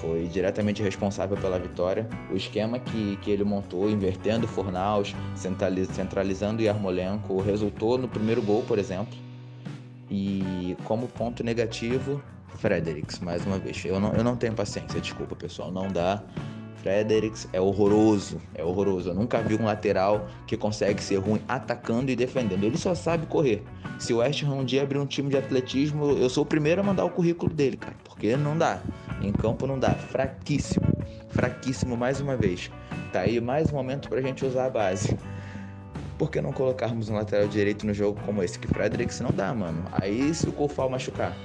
foi 0.00 0.26
diretamente 0.28 0.82
responsável 0.82 1.36
pela 1.36 1.58
vitória. 1.58 2.08
O 2.30 2.36
esquema 2.36 2.78
que, 2.78 3.16
que 3.16 3.30
ele 3.30 3.44
montou, 3.44 3.90
invertendo 3.90 4.46
Fornaus, 4.46 5.14
centralizando 5.34 6.62
Yarmolenko, 6.62 7.40
resultou 7.40 7.98
no 7.98 8.08
primeiro 8.08 8.42
gol, 8.42 8.62
por 8.62 8.78
exemplo. 8.78 9.16
E 10.10 10.76
como 10.84 11.06
ponto 11.08 11.44
negativo, 11.44 12.22
Fredericks, 12.56 13.18
mais 13.20 13.44
uma 13.44 13.58
vez. 13.58 13.84
Eu 13.84 14.00
não, 14.00 14.12
eu 14.12 14.24
não 14.24 14.36
tenho 14.36 14.54
paciência, 14.54 15.00
desculpa 15.00 15.36
pessoal, 15.36 15.70
não 15.70 15.88
dá. 15.88 16.22
Fredericks 16.82 17.48
é 17.52 17.60
horroroso, 17.60 18.40
é 18.54 18.64
horroroso. 18.64 19.10
Eu 19.10 19.14
nunca 19.14 19.40
vi 19.42 19.56
um 19.56 19.64
lateral 19.64 20.28
que 20.46 20.56
consegue 20.56 21.02
ser 21.02 21.16
ruim 21.16 21.40
atacando 21.48 22.10
e 22.10 22.16
defendendo. 22.16 22.64
Ele 22.64 22.78
só 22.78 22.94
sabe 22.94 23.26
correr. 23.26 23.62
Se 23.98 24.12
o 24.12 24.18
West 24.18 24.42
Ham 24.44 24.54
um 24.54 24.64
dia 24.64 24.82
abrir 24.82 24.98
um 24.98 25.06
time 25.06 25.28
de 25.28 25.36
atletismo, 25.36 26.10
eu 26.12 26.28
sou 26.28 26.44
o 26.44 26.46
primeiro 26.46 26.80
a 26.80 26.84
mandar 26.84 27.04
o 27.04 27.10
currículo 27.10 27.52
dele, 27.52 27.76
cara, 27.76 27.96
porque 28.04 28.36
não 28.36 28.56
dá. 28.56 28.80
Em 29.20 29.32
campo 29.32 29.66
não 29.66 29.78
dá. 29.78 29.90
Fraquíssimo. 29.90 30.86
Fraquíssimo 31.30 31.96
mais 31.96 32.20
uma 32.20 32.36
vez. 32.36 32.70
Tá 33.12 33.20
aí 33.20 33.40
mais 33.40 33.72
um 33.72 33.76
momento 33.76 34.08
pra 34.08 34.20
gente 34.20 34.44
usar 34.44 34.66
a 34.66 34.70
base. 34.70 35.18
Por 36.16 36.30
que 36.30 36.40
não 36.40 36.52
colocarmos 36.52 37.08
um 37.08 37.14
lateral 37.14 37.48
direito 37.48 37.86
no 37.86 37.94
jogo 37.94 38.20
como 38.24 38.42
esse? 38.42 38.58
Que 38.58 38.66
Fredericks 38.68 39.20
não 39.20 39.30
dá, 39.30 39.52
mano. 39.54 39.84
Aí 39.92 40.32
se 40.34 40.48
o 40.48 40.52
Koufal 40.52 40.88
machucar. 40.88 41.36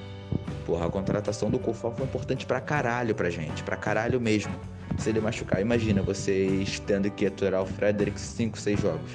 Porra, 0.66 0.88
a 0.88 0.90
contratação 0.90 1.50
do 1.50 1.60
Koufal 1.60 1.94
foi 1.94 2.06
importante 2.06 2.46
pra 2.46 2.62
caralho 2.62 3.14
pra 3.14 3.30
gente. 3.30 3.64
Pra 3.64 3.76
caralho 3.76 4.20
mesmo 4.20 4.54
se 4.98 5.10
ele 5.10 5.20
machucar. 5.20 5.62
Imagina 5.62 6.02
vocês 6.02 6.80
tendo 6.80 7.10
que 7.10 7.26
aturar 7.26 7.62
o 7.62 7.66
Frederick 7.66 8.20
5, 8.20 8.58
6 8.58 8.80
jogos. 8.80 9.12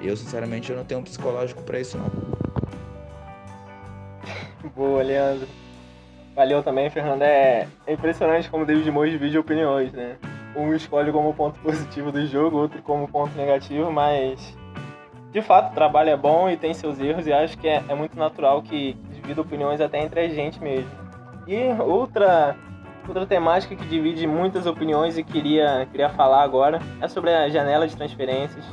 Eu, 0.00 0.16
sinceramente, 0.16 0.70
eu 0.70 0.76
não 0.76 0.84
tenho 0.84 1.00
um 1.00 1.04
psicológico 1.04 1.62
para 1.62 1.78
isso, 1.78 1.96
não. 1.96 2.10
Boa, 4.74 5.02
Leandro. 5.02 5.46
Valeu 6.34 6.62
também, 6.62 6.88
Fernando. 6.90 7.22
É, 7.22 7.68
impressionante 7.86 8.50
como 8.50 8.64
o 8.64 8.66
David 8.66 8.90
Moyes 8.90 9.12
divide 9.12 9.38
opiniões, 9.38 9.92
né? 9.92 10.16
Um 10.56 10.74
escolhe 10.74 11.12
como 11.12 11.34
ponto 11.34 11.58
positivo 11.62 12.10
do 12.10 12.26
jogo, 12.26 12.56
outro 12.56 12.82
como 12.82 13.06
ponto 13.06 13.36
negativo, 13.36 13.92
mas 13.92 14.56
de 15.30 15.40
fato 15.40 15.72
o 15.72 15.74
trabalho 15.74 16.10
é 16.10 16.16
bom 16.16 16.48
e 16.48 16.56
tem 16.56 16.74
seus 16.74 17.00
erros 17.00 17.26
e 17.26 17.32
acho 17.32 17.56
que 17.56 17.66
é, 17.66 17.82
é 17.88 17.94
muito 17.94 18.18
natural 18.18 18.62
que 18.62 18.94
divide 19.12 19.40
opiniões 19.40 19.80
até 19.80 20.02
entre 20.02 20.20
a 20.20 20.28
gente 20.28 20.60
mesmo. 20.60 20.90
E 21.46 21.68
outra 21.82 22.56
outra 23.08 23.26
temática 23.26 23.74
que 23.74 23.84
divide 23.86 24.26
muitas 24.26 24.66
opiniões 24.66 25.18
e 25.18 25.24
queria 25.24 25.86
queria 25.90 26.08
falar 26.08 26.42
agora 26.42 26.80
é 27.00 27.08
sobre 27.08 27.30
a 27.30 27.48
janela 27.48 27.86
de 27.86 27.96
transferências. 27.96 28.64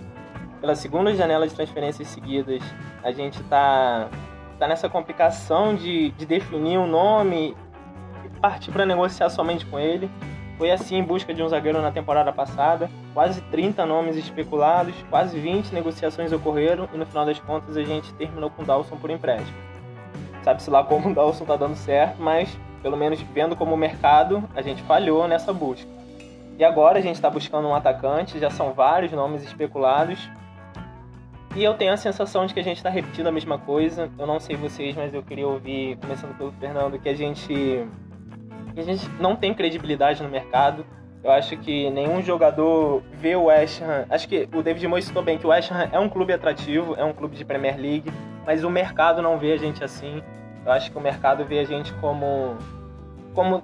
Pela 0.61 0.75
segunda 0.75 1.13
janela 1.15 1.47
de 1.47 1.53
transferências 1.55 2.07
seguidas, 2.09 2.61
a 3.03 3.11
gente 3.11 3.39
está 3.41 4.09
tá 4.57 4.67
nessa 4.67 4.89
complicação 4.89 5.73
de, 5.73 6.11
de 6.11 6.25
definir 6.25 6.77
um 6.77 6.85
nome 6.85 7.55
e 8.25 8.29
partir 8.39 8.71
para 8.71 8.85
negociar 8.85 9.29
somente 9.29 9.65
com 9.65 9.79
ele. 9.79 10.09
Foi 10.57 10.69
assim 10.69 10.97
em 10.97 11.03
busca 11.03 11.33
de 11.33 11.41
um 11.41 11.47
zagueiro 11.47 11.81
na 11.81 11.89
temporada 11.89 12.33
passada. 12.33 12.91
Quase 13.13 13.39
30 13.43 13.85
nomes 13.85 14.17
especulados, 14.17 14.93
quase 15.09 15.39
20 15.39 15.73
negociações 15.73 16.33
ocorreram 16.33 16.89
e 16.93 16.97
no 16.97 17.05
final 17.05 17.25
das 17.25 17.39
contas 17.39 17.77
a 17.77 17.83
gente 17.83 18.13
terminou 18.15 18.49
com 18.49 18.63
o 18.63 18.65
Dawson 18.65 18.97
por 18.97 19.09
empréstimo. 19.09 19.57
Sabe-se 20.43 20.69
lá 20.69 20.83
como 20.83 21.09
o 21.09 21.13
Dawson 21.13 21.45
tá 21.45 21.55
dando 21.55 21.75
certo, 21.75 22.21
mas 22.21 22.59
pelo 22.79 22.97
menos 22.97 23.21
vendo 23.21 23.55
como 23.55 23.75
mercado, 23.77 24.43
a 24.55 24.61
gente 24.61 24.81
falhou 24.83 25.27
nessa 25.27 25.53
busca. 25.53 25.87
E 26.57 26.63
agora 26.63 26.99
a 26.99 27.01
gente 27.01 27.15
está 27.15 27.29
buscando 27.29 27.67
um 27.67 27.73
atacante, 27.73 28.37
já 28.39 28.49
são 28.49 28.73
vários 28.73 29.11
nomes 29.11 29.43
especulados. 29.43 30.29
E 31.55 31.63
eu 31.63 31.73
tenho 31.73 31.93
a 31.93 31.97
sensação 31.97 32.45
de 32.45 32.53
que 32.53 32.59
a 32.59 32.63
gente 32.63 32.77
está 32.77 32.89
repetindo 32.89 33.27
a 33.27 33.31
mesma 33.31 33.57
coisa. 33.57 34.09
Eu 34.19 34.27
não 34.27 34.39
sei 34.39 34.55
vocês, 34.55 34.95
mas 34.95 35.13
eu 35.13 35.23
queria 35.23 35.47
ouvir, 35.47 35.97
começando 35.97 36.37
pelo 36.37 36.51
Fernando, 36.51 36.99
que 36.99 37.09
a 37.09 37.15
gente 37.15 37.87
a 38.77 38.81
gente 38.81 39.09
não 39.19 39.35
tem 39.35 39.53
credibilidade 39.53 40.21
no 40.21 40.29
mercado. 40.29 40.85
Eu 41.23 41.31
acho 41.31 41.57
que 41.57 41.89
nenhum 41.89 42.21
jogador 42.21 43.03
vê 43.13 43.35
o 43.35 43.45
West 43.45 43.81
Ham. 43.81 44.05
Acho 44.09 44.27
que 44.27 44.47
o 44.53 44.61
David 44.61 44.87
Moyes 44.87 45.05
citou 45.05 45.21
bem 45.21 45.37
que 45.37 45.45
o 45.45 45.49
West 45.49 45.71
Ham 45.71 45.89
é 45.91 45.99
um 45.99 46.07
clube 46.07 46.31
atrativo, 46.31 46.95
é 46.95 47.03
um 47.03 47.11
clube 47.11 47.35
de 47.35 47.43
Premier 47.43 47.77
League, 47.77 48.11
mas 48.45 48.63
o 48.63 48.69
mercado 48.69 49.21
não 49.21 49.37
vê 49.37 49.53
a 49.53 49.57
gente 49.57 49.83
assim. 49.83 50.23
Eu 50.69 50.73
acho 50.73 50.91
que 50.91 50.97
o 50.99 51.01
mercado 51.01 51.43
vê 51.43 51.57
a 51.57 51.63
gente 51.63 51.91
como 51.93 52.55
como 53.33 53.63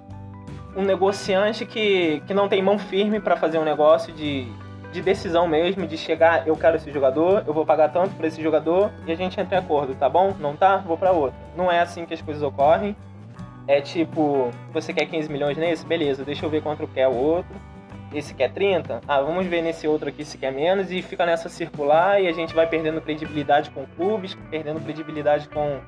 um 0.75 0.81
negociante 0.81 1.63
que, 1.63 2.23
que 2.25 2.33
não 2.33 2.49
tem 2.49 2.63
mão 2.63 2.79
firme 2.79 3.19
para 3.19 3.37
fazer 3.37 3.59
um 3.59 3.63
negócio 3.63 4.11
de, 4.11 4.47
de 4.91 5.03
decisão 5.03 5.47
mesmo, 5.47 5.85
de 5.85 5.99
chegar, 5.99 6.47
eu 6.47 6.57
quero 6.57 6.77
esse 6.77 6.91
jogador, 6.91 7.43
eu 7.45 7.53
vou 7.53 7.63
pagar 7.63 7.89
tanto 7.89 8.15
para 8.15 8.25
esse 8.25 8.41
jogador 8.41 8.91
e 9.05 9.11
a 9.11 9.15
gente 9.15 9.39
entra 9.39 9.57
em 9.57 9.59
acordo, 9.59 9.93
tá 9.93 10.09
bom? 10.09 10.33
Não 10.39 10.55
tá? 10.55 10.77
Vou 10.77 10.97
para 10.97 11.11
outro. 11.11 11.37
Não 11.55 11.71
é 11.71 11.79
assim 11.79 12.07
que 12.07 12.13
as 12.15 12.21
coisas 12.23 12.41
ocorrem. 12.41 12.95
É 13.67 13.81
tipo, 13.81 14.49
você 14.73 14.91
quer 14.91 15.05
15 15.05 15.31
milhões 15.31 15.57
nesse? 15.57 15.85
Beleza, 15.85 16.25
deixa 16.25 16.43
eu 16.43 16.49
ver 16.49 16.63
quanto 16.63 16.87
quer 16.87 17.07
o 17.07 17.15
outro. 17.15 17.55
Esse 18.13 18.33
quer 18.33 18.51
30? 18.51 19.01
Ah, 19.07 19.21
vamos 19.21 19.45
ver 19.45 19.61
nesse 19.61 19.87
outro 19.87 20.09
aqui 20.09 20.25
se 20.25 20.39
quer 20.39 20.51
menos. 20.51 20.91
E 20.91 21.03
fica 21.03 21.23
nessa 21.23 21.49
circular 21.49 22.19
e 22.19 22.27
a 22.27 22.31
gente 22.31 22.55
vai 22.55 22.65
perdendo 22.65 22.99
credibilidade 22.99 23.69
com 23.69 23.85
clubes, 23.95 24.35
perdendo 24.49 24.79
credibilidade 24.79 25.47
com 25.49 25.79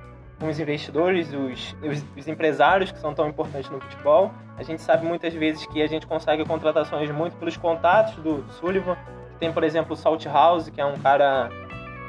os 0.42 0.60
investidores, 0.60 1.34
os, 1.34 1.76
os, 1.84 2.06
os, 2.16 2.28
empresários 2.28 2.92
que 2.92 3.00
são 3.00 3.14
tão 3.14 3.28
importantes 3.28 3.70
no 3.70 3.80
futebol. 3.82 4.32
A 4.58 4.64
gente 4.64 4.82
sabe 4.82 5.06
muitas 5.06 5.34
vezes 5.34 5.66
que 5.66 5.82
a 5.82 5.88
gente 5.88 6.06
consegue 6.06 6.46
contratações 6.46 7.10
muito 7.12 7.36
pelos 7.38 7.58
contatos 7.58 8.16
do 8.18 8.44
Sullivan. 8.54 8.96
Tem, 9.40 9.52
por 9.52 9.64
exemplo, 9.64 9.94
o 9.94 9.96
Salt 9.96 10.26
House, 10.26 10.70
que 10.70 10.80
é 10.80 10.86
um 10.86 10.98
cara 10.98 11.50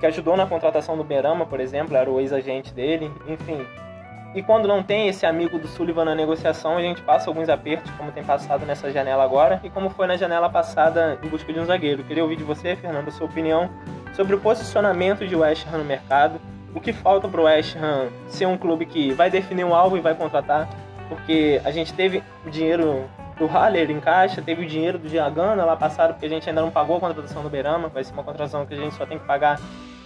que 0.00 0.06
ajudou 0.06 0.36
na 0.36 0.46
contratação 0.46 0.96
do 0.96 1.04
Berama, 1.04 1.46
por 1.46 1.60
exemplo, 1.60 1.96
era 1.96 2.10
o 2.10 2.20
ex-agente 2.20 2.72
dele. 2.72 3.10
Enfim, 3.26 3.66
e 4.34 4.42
quando 4.42 4.68
não 4.68 4.82
tem 4.82 5.08
esse 5.08 5.24
amigo 5.24 5.58
do 5.58 5.66
Sullivan 5.66 6.04
na 6.04 6.14
negociação, 6.14 6.76
a 6.76 6.82
gente 6.82 7.00
passa 7.02 7.30
alguns 7.30 7.48
apertos, 7.48 7.90
como 7.92 8.12
tem 8.12 8.22
passado 8.22 8.66
nessa 8.66 8.90
janela 8.90 9.24
agora, 9.24 9.58
e 9.64 9.70
como 9.70 9.88
foi 9.88 10.06
na 10.06 10.16
janela 10.16 10.50
passada 10.50 11.18
em 11.22 11.28
busca 11.28 11.50
de 11.52 11.58
um 11.58 11.64
zagueiro. 11.64 12.04
Queria 12.04 12.22
ouvir 12.22 12.36
de 12.36 12.44
você, 12.44 12.76
Fernando, 12.76 13.08
a 13.08 13.10
sua 13.10 13.26
opinião 13.26 13.70
sobre 14.14 14.34
o 14.34 14.40
posicionamento 14.40 15.26
de 15.26 15.34
West 15.34 15.66
Ham 15.66 15.78
no 15.78 15.84
mercado. 15.84 16.38
O 16.78 16.80
que 16.80 16.92
falta 16.92 17.26
para 17.26 17.40
o 17.40 17.44
West 17.44 17.74
Ham 17.74 18.08
ser 18.28 18.46
um 18.46 18.56
clube 18.56 18.86
que 18.86 19.10
vai 19.10 19.28
definir 19.28 19.64
um 19.64 19.74
alvo 19.74 19.96
e 19.96 20.00
vai 20.00 20.14
contratar? 20.14 20.68
Porque 21.08 21.60
a 21.64 21.72
gente 21.72 21.92
teve 21.92 22.22
o 22.46 22.50
dinheiro 22.50 23.10
do 23.36 23.46
Haller 23.46 23.90
em 23.90 23.98
caixa, 23.98 24.40
teve 24.40 24.64
o 24.64 24.66
dinheiro 24.66 24.96
do 24.96 25.08
Diagana 25.08 25.64
lá 25.64 25.74
passado, 25.74 26.12
porque 26.12 26.26
a 26.26 26.28
gente 26.28 26.48
ainda 26.48 26.60
não 26.60 26.70
pagou 26.70 26.98
a 26.98 27.00
contratação 27.00 27.42
do 27.42 27.50
Berama, 27.50 27.88
vai 27.88 28.04
ser 28.04 28.12
uma 28.12 28.22
contratação 28.22 28.64
que 28.64 28.74
a 28.74 28.76
gente 28.76 28.94
só 28.94 29.04
tem 29.04 29.18
que 29.18 29.26
pagar 29.26 29.58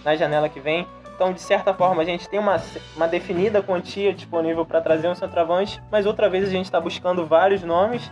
na 0.03 0.15
janela 0.15 0.49
que 0.49 0.59
vem. 0.59 0.87
Então, 1.13 1.31
de 1.31 1.41
certa 1.41 1.75
forma, 1.75 2.01
a 2.01 2.05
gente 2.05 2.27
tem 2.27 2.39
uma, 2.39 2.59
uma 2.95 3.07
definida 3.07 3.61
quantia 3.61 4.11
disponível 4.11 4.65
para 4.65 4.81
trazer 4.81 5.07
um 5.07 5.13
centroavante, 5.13 5.79
mas 5.91 6.07
outra 6.07 6.27
vez 6.27 6.45
a 6.47 6.51
gente 6.51 6.65
está 6.65 6.81
buscando 6.81 7.23
vários 7.23 7.61
nomes 7.61 8.11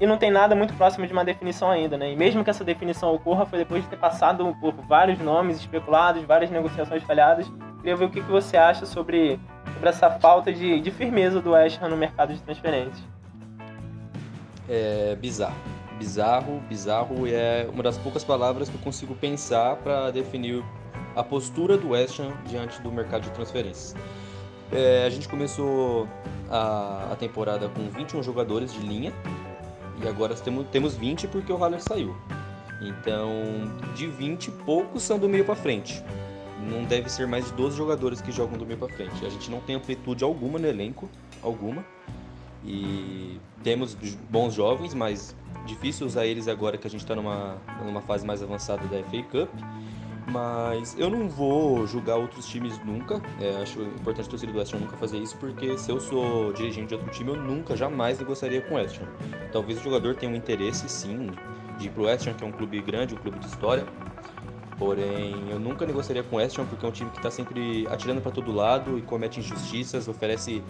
e 0.00 0.06
não 0.06 0.16
tem 0.16 0.30
nada 0.30 0.54
muito 0.54 0.72
próximo 0.74 1.04
de 1.04 1.12
uma 1.12 1.24
definição 1.24 1.68
ainda, 1.68 1.98
né? 1.98 2.12
E 2.12 2.16
mesmo 2.16 2.44
que 2.44 2.50
essa 2.50 2.62
definição 2.62 3.12
ocorra, 3.12 3.44
foi 3.44 3.58
depois 3.58 3.82
de 3.82 3.88
ter 3.88 3.96
passado 3.96 4.56
por 4.60 4.72
vários 4.86 5.18
nomes 5.18 5.56
especulados, 5.56 6.22
várias 6.22 6.48
negociações 6.48 7.02
falhadas. 7.02 7.50
Queria 7.78 7.96
ver 7.96 8.04
o 8.04 8.10
que, 8.10 8.20
que 8.20 8.30
você 8.30 8.56
acha 8.56 8.84
sobre, 8.86 9.38
sobre 9.74 9.88
essa 9.88 10.10
falta 10.10 10.52
de, 10.52 10.80
de 10.80 10.90
firmeza 10.90 11.40
do 11.40 11.52
West 11.52 11.80
Ham 11.80 11.88
no 11.88 11.96
mercado 11.96 12.34
de 12.34 12.40
transferências. 12.40 13.02
É 14.68 15.16
bizarro. 15.16 15.56
Bizarro, 15.98 16.60
bizarro 16.68 17.26
é 17.26 17.68
uma 17.72 17.82
das 17.82 17.98
poucas 17.98 18.22
palavras 18.22 18.68
que 18.68 18.76
eu 18.76 18.80
consigo 18.80 19.14
pensar 19.14 19.76
para 19.76 20.10
definir 20.10 20.62
a 21.16 21.24
postura 21.24 21.76
do 21.76 21.90
West 21.90 22.20
Ham 22.20 22.32
diante 22.46 22.80
do 22.82 22.92
mercado 22.92 23.22
de 23.22 23.30
transferências. 23.30 23.96
É, 24.70 25.04
a 25.06 25.10
gente 25.10 25.28
começou 25.28 26.06
a, 26.50 27.08
a, 27.12 27.16
temporada 27.16 27.68
com 27.68 27.88
21 27.88 28.22
jogadores 28.22 28.72
de 28.72 28.80
linha 28.80 29.12
e 30.02 30.06
agora 30.06 30.34
temos, 30.34 30.66
temos 30.68 30.94
20 30.94 31.26
porque 31.28 31.52
o 31.52 31.56
Haller 31.56 31.80
saiu. 31.80 32.14
Então, 32.80 33.32
de 33.96 34.06
20, 34.06 34.50
poucos 34.64 35.02
são 35.02 35.18
do 35.18 35.28
meio 35.28 35.44
para 35.44 35.56
frente. 35.56 36.04
Não 36.58 36.84
deve 36.84 37.08
ser 37.08 37.26
mais 37.26 37.46
de 37.46 37.52
12 37.52 37.76
jogadores 37.76 38.20
que 38.20 38.32
jogam 38.32 38.58
do 38.58 38.66
meio 38.66 38.78
para 38.78 38.88
frente. 38.88 39.24
A 39.24 39.30
gente 39.30 39.50
não 39.50 39.60
tem 39.60 39.76
amplitude 39.76 40.24
alguma 40.24 40.58
no 40.58 40.66
elenco, 40.66 41.08
alguma. 41.42 41.84
E 42.64 43.40
temos 43.62 43.96
bons 44.28 44.54
jovens, 44.54 44.92
mas 44.92 45.34
difícil 45.64 46.06
usar 46.06 46.26
eles 46.26 46.48
agora 46.48 46.76
que 46.76 46.86
a 46.86 46.90
gente 46.90 47.00
está 47.00 47.14
numa, 47.14 47.58
numa 47.84 48.00
fase 48.00 48.26
mais 48.26 48.42
avançada 48.42 48.82
da 48.88 49.02
FA 49.04 49.22
Cup. 49.22 49.50
Mas 50.30 50.94
eu 50.98 51.08
não 51.08 51.26
vou 51.28 51.86
julgar 51.86 52.16
outros 52.16 52.46
times 52.46 52.78
nunca. 52.84 53.22
É, 53.40 53.62
acho 53.62 53.80
importante 53.80 54.26
a 54.26 54.30
torcida 54.30 54.52
do 54.52 54.58
West 54.58 54.74
Ham 54.74 54.80
nunca 54.80 54.96
fazer 54.96 55.18
isso, 55.18 55.36
porque 55.38 55.78
se 55.78 55.90
eu 55.90 55.98
sou 55.98 56.52
dirigente 56.52 56.88
de 56.88 56.94
outro 56.94 57.10
time, 57.10 57.30
eu 57.30 57.36
nunca, 57.36 57.74
jamais 57.74 58.18
negociaria 58.18 58.60
com 58.60 58.74
o 58.74 58.76
West 58.76 59.00
Ham. 59.00 59.06
Talvez 59.50 59.80
o 59.80 59.82
jogador 59.82 60.16
tenha 60.16 60.30
um 60.30 60.36
interesse, 60.36 60.86
sim, 60.86 61.30
de 61.78 61.86
ir 61.86 61.90
pro 61.90 62.04
West 62.04 62.26
Ham, 62.26 62.34
que 62.34 62.44
é 62.44 62.46
um 62.46 62.52
clube 62.52 62.78
grande, 62.82 63.14
um 63.14 63.16
clube 63.16 63.38
de 63.38 63.46
história. 63.46 63.86
Porém, 64.78 65.34
eu 65.50 65.58
nunca 65.58 65.84
negociaria 65.84 66.22
com 66.22 66.36
o 66.36 66.38
West 66.38 66.56
Ham, 66.58 66.64
porque 66.66 66.86
é 66.86 66.88
um 66.88 66.92
time 66.92 67.10
que 67.10 67.16
está 67.16 67.30
sempre 67.30 67.86
atirando 67.90 68.20
para 68.20 68.30
todo 68.30 68.52
lado 68.52 68.96
e 68.96 69.02
comete 69.02 69.40
injustiças, 69.40 70.06
oferece 70.06 70.62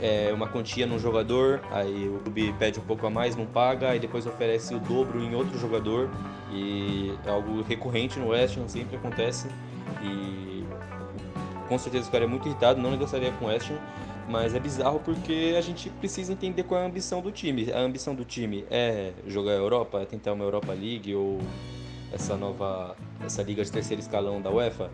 é, 0.00 0.32
uma 0.32 0.48
quantia 0.48 0.86
num 0.86 0.98
jogador, 0.98 1.60
aí 1.70 2.08
o 2.08 2.18
clube 2.20 2.54
pede 2.58 2.80
um 2.80 2.82
pouco 2.82 3.06
a 3.06 3.10
mais, 3.10 3.36
não 3.36 3.46
paga, 3.46 3.90
aí 3.90 4.00
depois 4.00 4.26
oferece 4.26 4.74
o 4.74 4.80
dobro 4.80 5.22
em 5.22 5.34
outro 5.34 5.58
jogador. 5.58 6.10
E 6.50 7.14
é 7.24 7.30
algo 7.30 7.62
recorrente 7.62 8.18
no 8.18 8.28
West 8.28 8.56
Ham, 8.56 8.66
sempre 8.66 8.96
acontece. 8.96 9.46
E 10.02 10.64
com 11.68 11.78
certeza 11.78 12.08
o 12.08 12.12
cara 12.12 12.24
é 12.24 12.26
muito 12.26 12.48
irritado, 12.48 12.80
não 12.80 12.90
negociaria 12.90 13.30
com 13.32 13.44
o 13.44 13.48
West 13.48 13.70
Ham. 13.70 13.78
Mas 14.28 14.54
é 14.54 14.60
bizarro 14.60 15.00
porque 15.00 15.54
a 15.56 15.60
gente 15.60 15.90
precisa 15.90 16.32
entender 16.32 16.62
qual 16.62 16.80
é 16.80 16.84
a 16.84 16.86
ambição 16.86 17.20
do 17.20 17.30
time. 17.30 17.70
A 17.72 17.78
ambição 17.78 18.14
do 18.14 18.24
time 18.24 18.64
é 18.70 19.12
jogar 19.26 19.52
a 19.52 19.56
Europa, 19.56 20.00
é 20.00 20.04
tentar 20.04 20.32
uma 20.32 20.44
Europa 20.44 20.72
League 20.72 21.14
ou 21.14 21.38
essa 22.12 22.36
nova 22.36 22.96
essa 23.24 23.42
liga 23.42 23.64
de 23.64 23.72
terceiro 23.72 24.00
escalão 24.00 24.40
da 24.40 24.50
UEFA, 24.50 24.90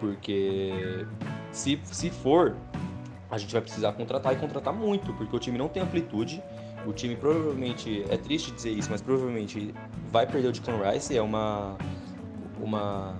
porque 0.00 1.06
se, 1.52 1.80
se 1.84 2.10
for 2.10 2.56
a 3.30 3.36
gente 3.36 3.52
vai 3.52 3.60
precisar 3.60 3.92
contratar 3.92 4.32
e 4.32 4.36
contratar 4.36 4.72
muito, 4.72 5.12
porque 5.14 5.36
o 5.36 5.38
time 5.38 5.58
não 5.58 5.68
tem 5.68 5.82
amplitude. 5.82 6.42
O 6.86 6.92
time 6.92 7.14
provavelmente, 7.14 8.04
é 8.08 8.16
triste 8.16 8.50
dizer 8.52 8.70
isso, 8.70 8.90
mas 8.90 9.02
provavelmente 9.02 9.74
vai 10.10 10.26
perder 10.26 10.48
o 10.48 10.52
Declan 10.52 10.90
Rice, 10.90 11.16
é 11.16 11.20
uma, 11.20 11.76
uma, 12.58 13.14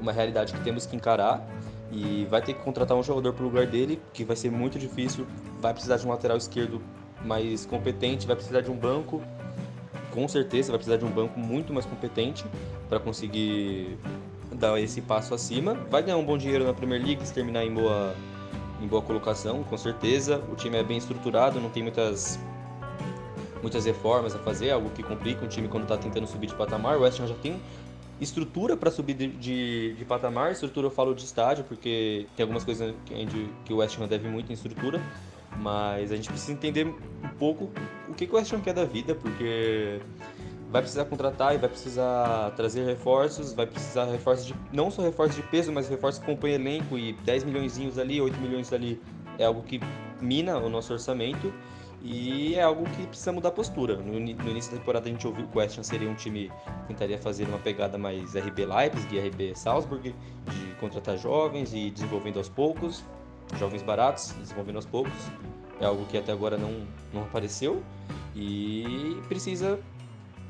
uma 0.00 0.12
realidade 0.12 0.52
que 0.52 0.60
temos 0.60 0.86
que 0.86 0.94
encarar. 0.94 1.44
E 1.90 2.26
vai 2.30 2.40
ter 2.40 2.54
que 2.54 2.62
contratar 2.62 2.96
um 2.96 3.02
jogador 3.02 3.34
para 3.34 3.44
o 3.44 3.48
lugar 3.48 3.66
dele, 3.66 4.00
que 4.14 4.24
vai 4.24 4.36
ser 4.36 4.50
muito 4.50 4.78
difícil. 4.78 5.26
Vai 5.60 5.74
precisar 5.74 5.96
de 5.96 6.06
um 6.06 6.10
lateral 6.10 6.36
esquerdo 6.38 6.80
mais 7.24 7.66
competente, 7.66 8.26
vai 8.26 8.36
precisar 8.36 8.62
de 8.62 8.70
um 8.70 8.76
banco, 8.76 9.20
com 10.12 10.28
certeza 10.28 10.70
vai 10.70 10.78
precisar 10.78 10.98
de 10.98 11.04
um 11.04 11.10
banco 11.10 11.38
muito 11.38 11.72
mais 11.72 11.84
competente 11.84 12.44
para 12.88 13.00
conseguir 13.00 13.98
dar 14.52 14.78
esse 14.80 15.00
passo 15.00 15.34
acima. 15.34 15.74
Vai 15.90 16.02
ganhar 16.02 16.18
um 16.18 16.24
bom 16.24 16.38
dinheiro 16.38 16.64
na 16.64 16.72
Premier 16.72 17.04
League 17.04 17.26
se 17.26 17.32
terminar 17.32 17.64
em 17.64 17.72
boa 17.72 18.14
em 18.80 18.86
boa 18.86 19.00
colocação, 19.00 19.62
com 19.62 19.76
certeza. 19.76 20.42
O 20.50 20.56
time 20.56 20.76
é 20.76 20.82
bem 20.82 20.98
estruturado, 20.98 21.60
não 21.60 21.70
tem 21.70 21.82
muitas 21.82 22.38
muitas 23.60 23.84
reformas 23.84 24.34
a 24.34 24.38
fazer, 24.40 24.70
algo 24.70 24.90
que 24.90 25.04
complica 25.04 25.44
um 25.44 25.48
time 25.48 25.68
quando 25.68 25.84
está 25.84 25.96
tentando 25.96 26.26
subir 26.26 26.48
de 26.48 26.54
patamar. 26.54 26.98
O 26.98 27.02
West 27.02 27.20
Ham 27.20 27.28
já 27.28 27.34
tem 27.36 27.60
estrutura 28.20 28.76
para 28.76 28.90
subir 28.90 29.14
de, 29.14 29.28
de, 29.28 29.94
de, 29.94 30.04
patamar. 30.04 30.50
Estrutura 30.50 30.88
eu 30.88 30.90
falo 30.90 31.14
de 31.14 31.24
estádio, 31.24 31.64
porque 31.64 32.26
tem 32.36 32.42
algumas 32.42 32.64
coisas 32.64 32.92
que, 33.06 33.48
que 33.64 33.72
o 33.72 33.76
West 33.76 33.98
Ham 34.00 34.08
deve 34.08 34.28
muito 34.28 34.50
em 34.50 34.54
estrutura. 34.54 35.00
Mas 35.58 36.10
a 36.10 36.16
gente 36.16 36.28
precisa 36.28 36.52
entender 36.52 36.86
um 36.86 37.28
pouco 37.38 37.70
o 38.08 38.14
que, 38.14 38.24
o 38.24 38.34
West 38.34 38.52
Ham 38.52 38.60
quer 38.60 38.74
da 38.74 38.84
vida, 38.84 39.14
porque 39.14 40.00
vai 40.70 40.80
precisar 40.80 41.04
contratar 41.04 41.54
e 41.54 41.58
vai 41.58 41.68
precisar 41.68 42.50
trazer 42.52 42.84
reforços, 42.84 43.52
vai 43.52 43.66
precisar 43.66 44.06
reforços 44.06 44.46
de 44.46 44.54
não 44.72 44.90
só 44.90 45.02
reforços 45.02 45.36
de 45.36 45.42
peso, 45.42 45.70
mas 45.72 45.88
reforços 45.88 46.20
que 46.20 46.26
compõem 46.26 46.52
elenco 46.54 46.98
e 46.98 47.12
10 47.12 47.44
milhões 47.44 47.98
ali, 47.98 48.20
8 48.20 48.40
milhões 48.40 48.72
ali 48.72 49.00
é 49.38 49.44
algo 49.44 49.62
que 49.62 49.80
mina 50.20 50.56
o 50.56 50.68
nosso 50.68 50.92
orçamento 50.92 51.52
e 52.02 52.54
é 52.54 52.62
algo 52.62 52.84
que 52.90 53.06
precisa 53.06 53.32
mudar 53.32 53.50
a 53.50 53.52
postura. 53.52 53.96
No, 53.96 54.18
no 54.18 54.50
início 54.50 54.72
da 54.72 54.78
temporada 54.78 55.08
a 55.08 55.12
gente 55.12 55.26
ouviu 55.26 55.46
que 55.46 55.56
o 55.56 55.60
Ham 55.60 55.82
seria 55.82 56.08
um 56.08 56.14
time 56.14 56.50
que 56.82 56.88
tentaria 56.88 57.18
fazer 57.18 57.44
uma 57.44 57.58
pegada 57.58 57.96
mais 57.96 58.34
RB 58.34 58.66
Leipzig, 58.66 59.18
RB 59.18 59.54
Salzburg, 59.54 60.14
de 60.50 60.74
contratar 60.80 61.16
jovens 61.16 61.72
e 61.72 61.90
desenvolvendo 61.90 62.38
aos 62.38 62.48
poucos, 62.48 63.04
jovens 63.58 63.82
baratos, 63.82 64.32
desenvolvendo 64.38 64.76
aos 64.76 64.86
poucos. 64.86 65.12
É 65.80 65.84
algo 65.84 66.04
que 66.06 66.16
até 66.16 66.32
agora 66.32 66.56
não, 66.56 66.86
não 67.12 67.22
apareceu 67.22 67.82
e 68.34 69.20
precisa 69.28 69.78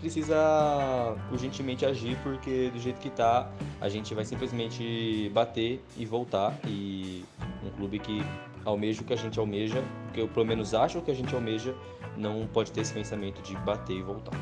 precisa 0.01 1.17
urgentemente 1.31 1.87
agir 1.87 2.19
porque 2.25 2.71
do 2.71 2.81
jeito 2.81 2.99
que 2.99 3.09
tá, 3.09 3.49
a 3.81 3.89
gente 3.89 4.13
vai 4.15 4.25
simplesmente 4.25 5.31
bater 5.33 5.81
e 5.97 6.05
voltar 6.05 6.59
e 6.67 7.25
um 7.65 7.71
clube 7.71 8.01
que 8.01 8.21
almeja 8.65 9.01
o 9.01 9.05
que 9.05 9.13
a 9.13 9.17
gente 9.17 9.39
almeja, 9.39 9.83
que 10.13 10.21
eu 10.21 10.27
pelo 10.27 10.45
menos 10.45 10.75
acho 10.75 11.01
que 11.01 11.11
a 11.11 11.15
gente 11.15 11.33
almeja, 11.33 11.73
não 12.17 12.49
pode 12.49 12.73
ter 12.73 12.81
esse 12.81 12.93
pensamento 12.93 13.41
de 13.43 13.57
bater 13.59 13.97
e 13.97 14.03
voltar. 14.03 14.37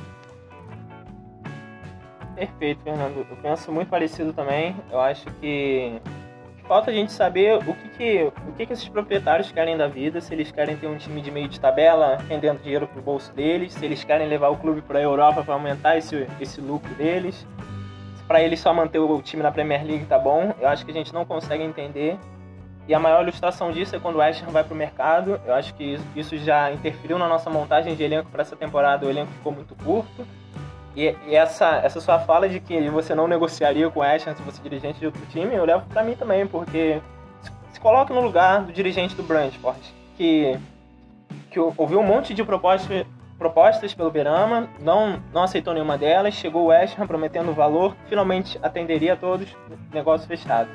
Perfeito, 2.35 2.83
Fernando. 2.83 3.27
Eu 3.29 3.37
penso 3.37 3.71
muito 3.71 3.89
parecido 3.89 4.33
também. 4.33 4.75
Eu 4.91 4.99
acho 4.99 5.27
que 5.43 6.01
falta 6.71 6.93
a 6.93 6.95
gente 6.95 7.11
saber 7.11 7.57
o 7.57 7.75
que, 7.75 7.89
que, 7.89 8.33
o 8.47 8.53
que, 8.53 8.65
que 8.65 8.73
esses 8.73 8.89
proprietários 8.89 9.51
querem 9.51 9.77
da 9.77 9.89
vida, 9.89 10.21
se 10.21 10.33
eles 10.33 10.53
querem 10.53 10.77
ter 10.77 10.87
um 10.87 10.97
time 10.97 11.21
de 11.21 11.29
meio 11.29 11.49
de 11.49 11.59
tabela 11.59 12.17
rendendo 12.29 12.63
dinheiro 12.63 12.87
pro 12.87 13.03
bolso 13.03 13.33
deles, 13.33 13.73
se 13.73 13.85
eles 13.85 14.05
querem 14.05 14.29
levar 14.29 14.51
o 14.51 14.57
clube 14.57 14.81
para 14.81 15.01
a 15.01 15.03
Europa 15.03 15.43
para 15.43 15.55
aumentar 15.55 15.99
esse, 15.99 16.29
esse 16.41 16.61
lucro 16.61 16.95
deles. 16.95 17.45
Para 18.29 18.41
eles 18.41 18.61
só 18.61 18.73
manter 18.73 19.01
o 19.01 19.21
time 19.21 19.43
na 19.43 19.51
Premier 19.51 19.85
League 19.85 20.07
tá 20.07 20.17
bom, 20.17 20.55
eu 20.61 20.69
acho 20.69 20.85
que 20.85 20.93
a 20.93 20.95
gente 20.95 21.13
não 21.13 21.25
consegue 21.25 21.65
entender. 21.65 22.17
E 22.87 22.95
a 22.95 23.01
maior 23.01 23.25
ilustração 23.25 23.73
disso 23.73 23.97
é 23.97 23.99
quando 23.99 24.15
o 24.15 24.19
West 24.19 24.45
vai 24.45 24.63
para 24.63 24.73
o 24.73 24.77
mercado. 24.77 25.41
Eu 25.45 25.55
acho 25.55 25.75
que 25.75 25.99
isso 26.15 26.37
já 26.37 26.71
interferiu 26.71 27.19
na 27.19 27.27
nossa 27.27 27.51
montagem 27.51 27.97
de 27.97 28.05
elenco 28.05 28.31
para 28.31 28.43
essa 28.43 28.55
temporada. 28.55 29.05
O 29.05 29.11
elenco 29.11 29.33
ficou 29.33 29.51
muito 29.51 29.75
curto. 29.75 30.25
E, 30.97 31.15
e, 31.27 31.37
essa, 31.37 31.77
essa 31.77 32.01
sua 32.01 32.19
fala 32.19 32.49
de 32.49 32.59
que 32.59 32.89
você 32.91 33.15
não 33.15 33.29
negociaria 33.29 33.89
com 33.91 34.01
o 34.01 34.03
Ashton 34.03 34.35
se 34.35 34.43
fosse 34.43 34.61
dirigente 34.61 34.99
de 34.99 35.07
outro 35.07 35.25
time, 35.27 35.55
eu 35.55 35.65
levo 35.65 35.87
para 35.87 36.03
mim 36.03 36.15
também, 36.15 36.47
porque 36.47 37.01
se, 37.43 37.53
se 37.73 37.81
coloque 37.81 38.13
no 38.13 38.21
lugar 38.21 38.63
do 38.63 38.73
dirigente 38.73 39.15
do 39.15 39.23
Brentford, 39.23 39.81
que, 40.17 40.59
que 41.51 41.61
ouviu 41.61 42.01
um 42.01 42.03
monte 42.03 42.35
de 42.35 42.43
propostas, 42.43 43.07
propostas 43.39 43.95
pelo 43.95 44.11
Berama, 44.11 44.69
não, 44.81 45.23
não 45.33 45.45
aceitou 45.45 45.73
nenhuma 45.73 45.97
delas, 45.97 46.35
chegou 46.35 46.67
o 46.67 46.71
Ashton 46.73 47.07
prometendo 47.07 47.53
valor, 47.55 47.97
finalmente 48.09 48.59
atenderia 48.63 49.13
a 49.13 49.17
todos, 49.17 49.49
negócio 49.93 50.27
fechado. 50.27 50.69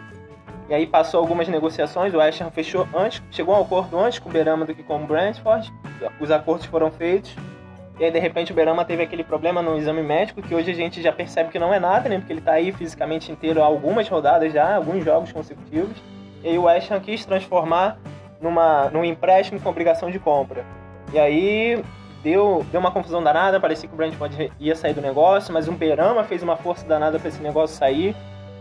E 0.68 0.74
aí 0.74 0.88
passou 0.88 1.20
algumas 1.20 1.48
negociações, 1.48 2.14
o 2.14 2.20
Ashton 2.20 2.50
fechou 2.50 2.88
antes, 2.96 3.22
chegou 3.30 3.54
a 3.54 3.60
um 3.60 3.62
acordo 3.62 4.00
antes 4.00 4.18
com 4.18 4.30
o 4.30 4.32
Berama 4.32 4.66
do 4.66 4.74
que 4.74 4.82
com 4.82 5.04
o 5.04 5.06
Brentford, 5.06 5.72
os 6.20 6.32
acordos 6.32 6.66
foram 6.66 6.90
feitos, 6.90 7.36
e 7.98 8.04
aí, 8.04 8.12
de 8.12 8.20
repente, 8.20 8.52
o 8.52 8.56
Berama 8.56 8.84
teve 8.84 9.04
aquele 9.04 9.24
problema 9.24 9.62
no 9.62 9.78
exame 9.78 10.02
médico, 10.02 10.42
que 10.42 10.54
hoje 10.54 10.70
a 10.70 10.74
gente 10.74 11.02
já 11.02 11.14
percebe 11.14 11.50
que 11.50 11.58
não 11.58 11.74
é 11.74 11.80
nada, 11.80 12.10
né? 12.10 12.18
Porque 12.18 12.34
ele 12.34 12.42
tá 12.42 12.52
aí 12.52 12.74
fisicamente 12.74 13.32
inteiro 13.32 13.64
há 13.64 13.66
algumas 13.66 14.10
rodadas 14.10 14.52
já, 14.52 14.76
alguns 14.76 15.04
jogos 15.06 15.32
consecutivos. 15.32 15.96
E 16.44 16.50
aí 16.50 16.58
o 16.58 16.64
West 16.64 16.92
Ham 16.92 17.00
quis 17.00 17.26
transformar 17.26 17.98
numa, 18.42 18.90
num 18.90 19.06
empréstimo 19.06 19.62
com 19.62 19.70
obrigação 19.70 20.12
de 20.12 20.20
compra. 20.20 20.66
E 21.14 21.18
aí 21.18 21.82
deu, 22.22 22.66
deu 22.70 22.82
uma 22.82 22.92
confusão 22.92 23.24
danada, 23.24 23.62
parecia 23.62 23.88
que 23.88 23.96
o 23.96 23.98
Brentford 23.98 24.52
ia 24.60 24.76
sair 24.76 24.94
do 24.94 25.02
negócio, 25.02 25.54
mas 25.54 25.70
o 25.70 25.72
Berama 25.72 26.26
fez 26.26 26.44
uma 26.44 26.58
força 26.58 26.86
danada 26.86 27.18
para 27.18 27.30
esse 27.30 27.42
negócio 27.42 27.78
sair. 27.78 28.14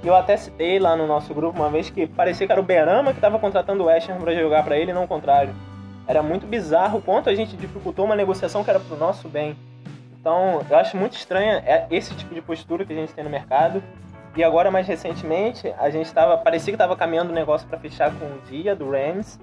E 0.05 0.07
eu 0.07 0.15
até 0.15 0.37
citei 0.37 0.79
lá 0.79 0.95
no 0.95 1.09
nosso 1.09 1.35
grupo 1.35 1.59
uma 1.59 1.71
vez 1.71 1.91
que 1.91 2.07
parecia 2.07 2.47
que 2.47 2.53
era 2.53 2.61
o 2.61 2.65
Berama 2.65 3.11
que 3.11 3.19
estava 3.19 3.39
contratando 3.41 3.83
o 3.83 3.87
West 3.87 4.09
Ham 4.09 4.19
para 4.19 4.33
jogar 4.35 4.63
para 4.63 4.79
ele, 4.79 4.93
não 4.93 5.05
o 5.05 5.09
contrário. 5.09 5.53
Era 6.07 6.23
muito 6.23 6.47
bizarro 6.47 6.99
o 6.99 7.03
quanto 7.03 7.31
a 7.31 7.35
gente 7.35 7.57
dificultou 7.57 8.05
uma 8.05 8.17
negociação 8.17 8.63
que 8.63 8.71
era 8.71 8.81
pro 8.81 8.97
nosso 8.97 9.29
bem. 9.29 9.57
Então, 10.21 10.65
eu 10.71 10.77
acho 10.77 10.97
muito 10.97 11.17
estranha 11.17 11.63
é, 11.67 11.87
esse 11.91 12.15
tipo 12.15 12.35
de 12.35 12.41
postura 12.41 12.85
que 12.85 12.93
a 12.93 12.97
gente 12.97 13.13
tem 13.13 13.25
no 13.25 13.31
mercado. 13.31 13.83
E 14.37 14.43
agora, 14.43 14.71
mais 14.71 14.87
recentemente, 14.87 15.73
a 15.79 15.91
gente 15.91 16.07
estava 16.07 16.37
parecia 16.37 16.73
que 16.73 16.75
estava 16.75 16.97
caminhando 16.97 17.31
o 17.31 17.35
negócio 17.35 17.69
para 17.69 17.79
fechar 17.79 18.11
com 18.19 18.25
o 18.25 18.41
dia 18.49 18.75
do 18.75 18.91
Rams. 18.91 19.39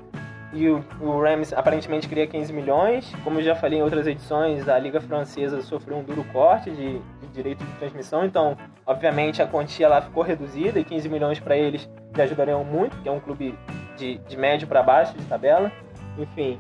E 0.54 0.68
o, 0.68 0.84
o, 1.00 1.22
Rams 1.22 1.54
aparentemente 1.54 2.10
queria 2.10 2.28
15 2.28 2.52
milhões. 2.52 3.14
Como 3.24 3.40
eu 3.40 3.44
já 3.44 3.56
falei 3.56 3.80
em 3.80 3.82
outras 3.82 4.06
edições, 4.06 4.68
a 4.68 4.78
Liga 4.78 5.00
Francesa 5.00 5.62
sofreu 5.62 5.98
um 5.98 6.04
duro 6.04 6.26
corte 6.34 6.70
de, 6.70 7.00
de 7.00 7.28
direito 7.34 7.64
de 7.64 7.72
transmissão. 7.74 8.26
Então, 8.26 8.58
obviamente, 8.86 9.42
a 9.42 9.48
quantia 9.48 9.88
lá 9.88 10.02
ficou 10.02 10.24
reduzida 10.24 10.78
e 10.78 10.84
15 10.84 11.08
milhões 11.08 11.40
para 11.40 11.56
eles 11.56 11.90
já 12.16 12.24
ajudariam 12.24 12.66
muito, 12.66 12.98
que 12.98 13.08
é 13.08 13.12
um 13.12 13.20
clube 13.20 13.58
de, 13.96 14.18
de 14.18 14.36
médio 14.36 14.68
para 14.68 14.84
baixo 14.84 15.18
de 15.18 15.24
tabela. 15.26 15.72
Enfim. 16.18 16.60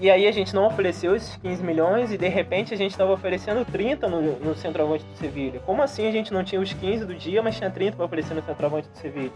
E 0.00 0.10
aí 0.10 0.26
a 0.26 0.32
gente 0.32 0.54
não 0.54 0.66
ofereceu 0.66 1.14
esses 1.14 1.36
15 1.36 1.62
milhões 1.62 2.12
e 2.12 2.18
de 2.18 2.28
repente 2.28 2.74
a 2.74 2.76
gente 2.76 2.90
estava 2.90 3.12
oferecendo 3.12 3.64
30 3.64 4.08
no, 4.08 4.20
no 4.40 4.54
centroavante 4.56 5.04
do 5.04 5.16
Sevilha. 5.16 5.60
Como 5.60 5.80
assim 5.82 6.08
a 6.08 6.10
gente 6.10 6.32
não 6.32 6.42
tinha 6.42 6.60
os 6.60 6.72
15 6.72 7.04
do 7.04 7.14
dia, 7.14 7.40
mas 7.40 7.56
tinha 7.56 7.70
30 7.70 7.96
para 7.96 8.06
oferecer 8.06 8.34
no 8.34 8.42
centroavante 8.42 8.88
do 8.88 8.96
Sevilha? 8.98 9.30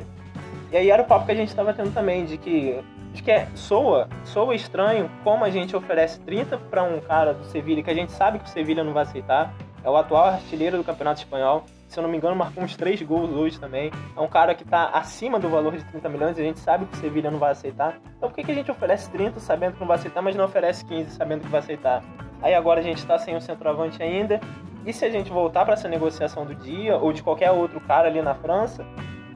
E 0.72 0.76
aí 0.76 0.90
era 0.90 1.02
o 1.02 1.06
papo 1.06 1.26
que 1.26 1.32
a 1.32 1.36
gente 1.36 1.48
estava 1.48 1.72
tendo 1.72 1.94
também, 1.94 2.24
de 2.24 2.36
que, 2.36 2.82
de 3.12 3.22
que 3.22 3.30
é, 3.30 3.46
soa, 3.54 4.08
soa 4.24 4.54
estranho 4.54 5.08
como 5.22 5.44
a 5.44 5.50
gente 5.50 5.76
oferece 5.76 6.18
30 6.20 6.58
para 6.58 6.82
um 6.82 7.00
cara 7.00 7.32
do 7.32 7.44
Sevilha, 7.44 7.82
que 7.82 7.90
a 7.90 7.94
gente 7.94 8.10
sabe 8.10 8.40
que 8.40 8.46
o 8.46 8.48
Sevilha 8.48 8.82
não 8.82 8.92
vai 8.92 9.04
aceitar, 9.04 9.54
é 9.84 9.88
o 9.88 9.96
atual 9.96 10.24
artilheiro 10.24 10.76
do 10.76 10.82
Campeonato 10.82 11.20
Espanhol, 11.20 11.64
se 11.88 11.98
eu 11.98 12.02
não 12.02 12.10
me 12.10 12.16
engano, 12.16 12.34
marcou 12.34 12.62
uns 12.62 12.76
3 12.76 13.00
gols 13.02 13.30
hoje 13.30 13.58
também. 13.58 13.90
É 14.16 14.20
um 14.20 14.28
cara 14.28 14.54
que 14.54 14.62
está 14.62 14.88
acima 14.88 15.38
do 15.38 15.48
valor 15.48 15.76
de 15.76 15.84
30 15.84 16.08
milhões 16.08 16.38
e 16.38 16.40
a 16.40 16.44
gente 16.44 16.60
sabe 16.60 16.86
que 16.86 16.94
o 16.94 16.96
Sevilha 16.96 17.30
não 17.30 17.38
vai 17.38 17.52
aceitar. 17.52 17.98
Então 18.16 18.28
por 18.28 18.34
que, 18.34 18.44
que 18.44 18.52
a 18.52 18.54
gente 18.54 18.70
oferece 18.70 19.10
30 19.10 19.38
sabendo 19.40 19.74
que 19.74 19.80
não 19.80 19.86
vai 19.86 19.96
aceitar, 19.96 20.22
mas 20.22 20.34
não 20.34 20.44
oferece 20.44 20.84
15 20.84 21.10
sabendo 21.10 21.42
que 21.42 21.48
vai 21.48 21.60
aceitar? 21.60 22.02
Aí 22.42 22.54
agora 22.54 22.80
a 22.80 22.82
gente 22.82 22.98
está 22.98 23.18
sem 23.18 23.36
o 23.36 23.40
centroavante 23.40 24.02
ainda. 24.02 24.40
E 24.84 24.92
se 24.92 25.04
a 25.04 25.10
gente 25.10 25.30
voltar 25.30 25.64
para 25.64 25.74
essa 25.74 25.88
negociação 25.88 26.44
do 26.44 26.54
dia, 26.54 26.96
ou 26.96 27.12
de 27.12 27.22
qualquer 27.22 27.50
outro 27.50 27.80
cara 27.80 28.06
ali 28.06 28.22
na 28.22 28.34
França, 28.34 28.86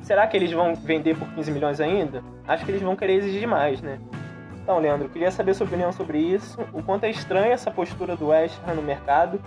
será 0.00 0.26
que 0.26 0.36
eles 0.36 0.52
vão 0.52 0.74
vender 0.76 1.16
por 1.16 1.26
15 1.34 1.50
milhões 1.50 1.80
ainda? 1.80 2.22
Acho 2.46 2.64
que 2.64 2.70
eles 2.70 2.82
vão 2.82 2.94
querer 2.94 3.14
exigir 3.14 3.48
mais, 3.48 3.82
né? 3.82 3.98
Então, 4.62 4.78
Leandro, 4.78 5.08
queria 5.08 5.30
saber 5.32 5.54
sua 5.54 5.66
opinião 5.66 5.90
sobre 5.90 6.18
isso, 6.18 6.60
o 6.72 6.82
quanto 6.82 7.02
é 7.02 7.10
estranha 7.10 7.52
essa 7.52 7.70
postura 7.70 8.14
do 8.14 8.28
West 8.28 8.56
Ham 8.64 8.74
no 8.74 8.82
mercado 8.82 9.40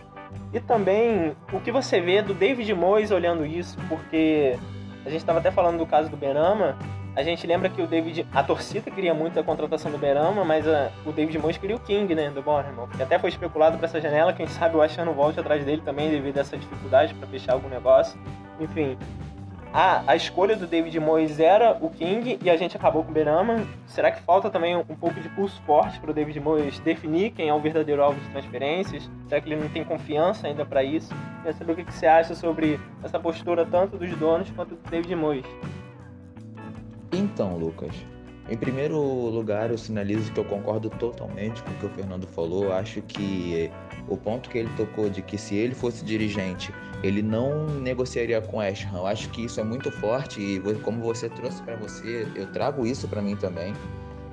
e 0.53 0.59
também 0.59 1.35
o 1.51 1.59
que 1.59 1.71
você 1.71 1.99
vê 1.99 2.21
do 2.21 2.33
David 2.33 2.73
Moyes 2.73 3.11
olhando 3.11 3.45
isso, 3.45 3.77
porque 3.89 4.57
a 5.05 5.09
gente 5.09 5.19
estava 5.19 5.39
até 5.39 5.51
falando 5.51 5.77
do 5.77 5.85
caso 5.85 6.09
do 6.09 6.17
Berama, 6.17 6.77
a 7.15 7.21
gente 7.21 7.45
lembra 7.45 7.69
que 7.69 7.79
o 7.81 7.85
David, 7.85 8.25
a 8.33 8.41
torcida 8.41 8.89
queria 8.89 9.13
muito 9.13 9.39
a 9.39 9.43
contratação 9.43 9.91
do 9.91 9.97
Berama, 9.99 10.43
mas 10.43 10.67
a, 10.67 10.91
o 11.05 11.11
David 11.11 11.37
Moyes 11.37 11.57
queria 11.57 11.75
o 11.75 11.79
King, 11.79 12.15
né, 12.15 12.31
do 12.31 12.41
Bournemouth, 12.41 12.89
que 12.95 13.03
até 13.03 13.19
foi 13.19 13.29
especulado 13.29 13.77
para 13.77 13.85
essa 13.85 14.01
janela, 14.01 14.33
quem 14.33 14.47
sabe 14.47 14.75
o 14.75 14.81
Achano 14.81 15.13
volte 15.13 15.39
atrás 15.39 15.63
dele 15.63 15.81
também 15.85 16.09
devido 16.09 16.37
a 16.37 16.41
essa 16.41 16.57
dificuldade 16.57 17.13
para 17.13 17.27
fechar 17.27 17.53
algum 17.53 17.69
negócio. 17.69 18.19
Enfim, 18.59 18.97
a, 19.73 20.03
a 20.05 20.15
escolha 20.15 20.55
do 20.55 20.67
David 20.67 20.99
Moyes 20.99 21.39
era 21.39 21.75
o 21.81 21.89
King 21.89 22.37
e 22.43 22.47
a 22.47 22.55
gente 22.55 22.77
acabou 22.77 23.03
com 23.03 23.09
o 23.09 23.13
Berama. 23.13 23.65
Será 23.87 24.11
que 24.11 24.21
falta 24.21 24.47
também 24.47 24.75
um, 24.75 24.83
pouco 24.83 25.19
de 25.19 25.27
pulso 25.29 25.59
forte 25.63 25.99
para 25.99 26.11
o 26.11 26.13
David 26.13 26.39
Moyes 26.39 26.79
definir 26.79 27.31
quem 27.31 27.49
é 27.49 27.53
o 27.53 27.59
verdadeiro 27.59 28.03
alvo 28.03 28.19
de 28.19 28.29
transferências? 28.29 29.09
Será 29.27 29.41
que 29.41 29.51
ele 29.51 29.59
não 29.59 29.67
tem 29.69 29.83
confiança 29.83 30.45
ainda 30.45 30.63
para 30.63 30.83
isso? 30.83 31.09
Queria 31.37 31.53
saber 31.53 31.71
o 31.71 31.75
que, 31.75 31.85
que 31.85 31.93
você 31.93 32.05
acha 32.05 32.35
sobre 32.35 32.79
essa 33.03 33.19
postura 33.19 33.65
tanto 33.65 33.97
dos 33.97 34.15
donos 34.15 34.51
quanto 34.51 34.75
do 34.75 34.89
David 34.91 35.15
Moyes. 35.15 35.45
Então, 37.11 37.57
Lucas, 37.57 37.95
em 38.47 38.57
primeiro 38.57 38.99
lugar, 38.99 39.71
eu 39.71 39.77
sinalizo 39.79 40.31
que 40.31 40.39
eu 40.39 40.45
concordo 40.45 40.91
totalmente 40.91 41.63
com 41.63 41.71
o 41.71 41.73
que 41.75 41.85
o 41.87 41.89
Fernando 41.89 42.27
falou. 42.27 42.71
Acho 42.73 43.01
que 43.01 43.71
o 44.07 44.17
ponto 44.17 44.51
que 44.51 44.59
ele 44.59 44.69
tocou 44.77 45.09
de 45.09 45.23
que 45.23 45.35
se 45.35 45.55
ele 45.55 45.73
fosse 45.73 46.05
dirigente, 46.05 46.71
ele 47.03 47.21
não 47.21 47.65
negociaria 47.65 48.41
com 48.41 48.57
West 48.57 48.85
Ham. 48.85 48.99
Eu 48.99 49.05
acho 49.07 49.29
que 49.29 49.43
isso 49.43 49.59
é 49.59 49.63
muito 49.63 49.91
forte 49.91 50.39
e 50.39 50.59
como 50.81 51.01
você 51.01 51.27
trouxe 51.29 51.61
para 51.61 51.75
você, 51.75 52.25
eu 52.33 52.47
trago 52.47 52.87
isso 52.87 53.07
para 53.07 53.21
mim 53.21 53.35
também. 53.35 53.73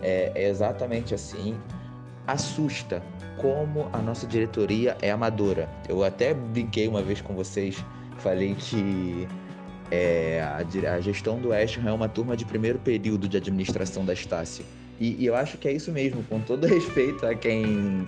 É, 0.00 0.32
é, 0.34 0.48
exatamente 0.48 1.12
assim. 1.12 1.56
Assusta 2.26 3.02
como 3.36 3.90
a 3.92 3.98
nossa 3.98 4.26
diretoria 4.26 4.96
é 5.02 5.10
amadora. 5.10 5.68
Eu 5.88 6.04
até 6.04 6.32
brinquei 6.32 6.86
uma 6.86 7.02
vez 7.02 7.20
com 7.20 7.34
vocês, 7.34 7.84
falei 8.18 8.54
que 8.54 9.26
é, 9.90 10.40
a, 10.40 10.92
a, 10.94 11.00
gestão 11.00 11.40
do 11.40 11.48
West 11.48 11.78
é 11.84 11.92
uma 11.92 12.08
turma 12.08 12.36
de 12.36 12.44
primeiro 12.44 12.78
período 12.78 13.28
de 13.28 13.36
administração 13.36 14.04
da 14.04 14.12
Estácio. 14.12 14.64
E, 15.00 15.16
e, 15.18 15.26
eu 15.26 15.34
acho 15.34 15.56
que 15.56 15.66
é 15.66 15.72
isso 15.72 15.90
mesmo, 15.90 16.22
com 16.24 16.40
todo 16.40 16.66
respeito 16.68 17.26
a 17.26 17.34
quem 17.34 18.06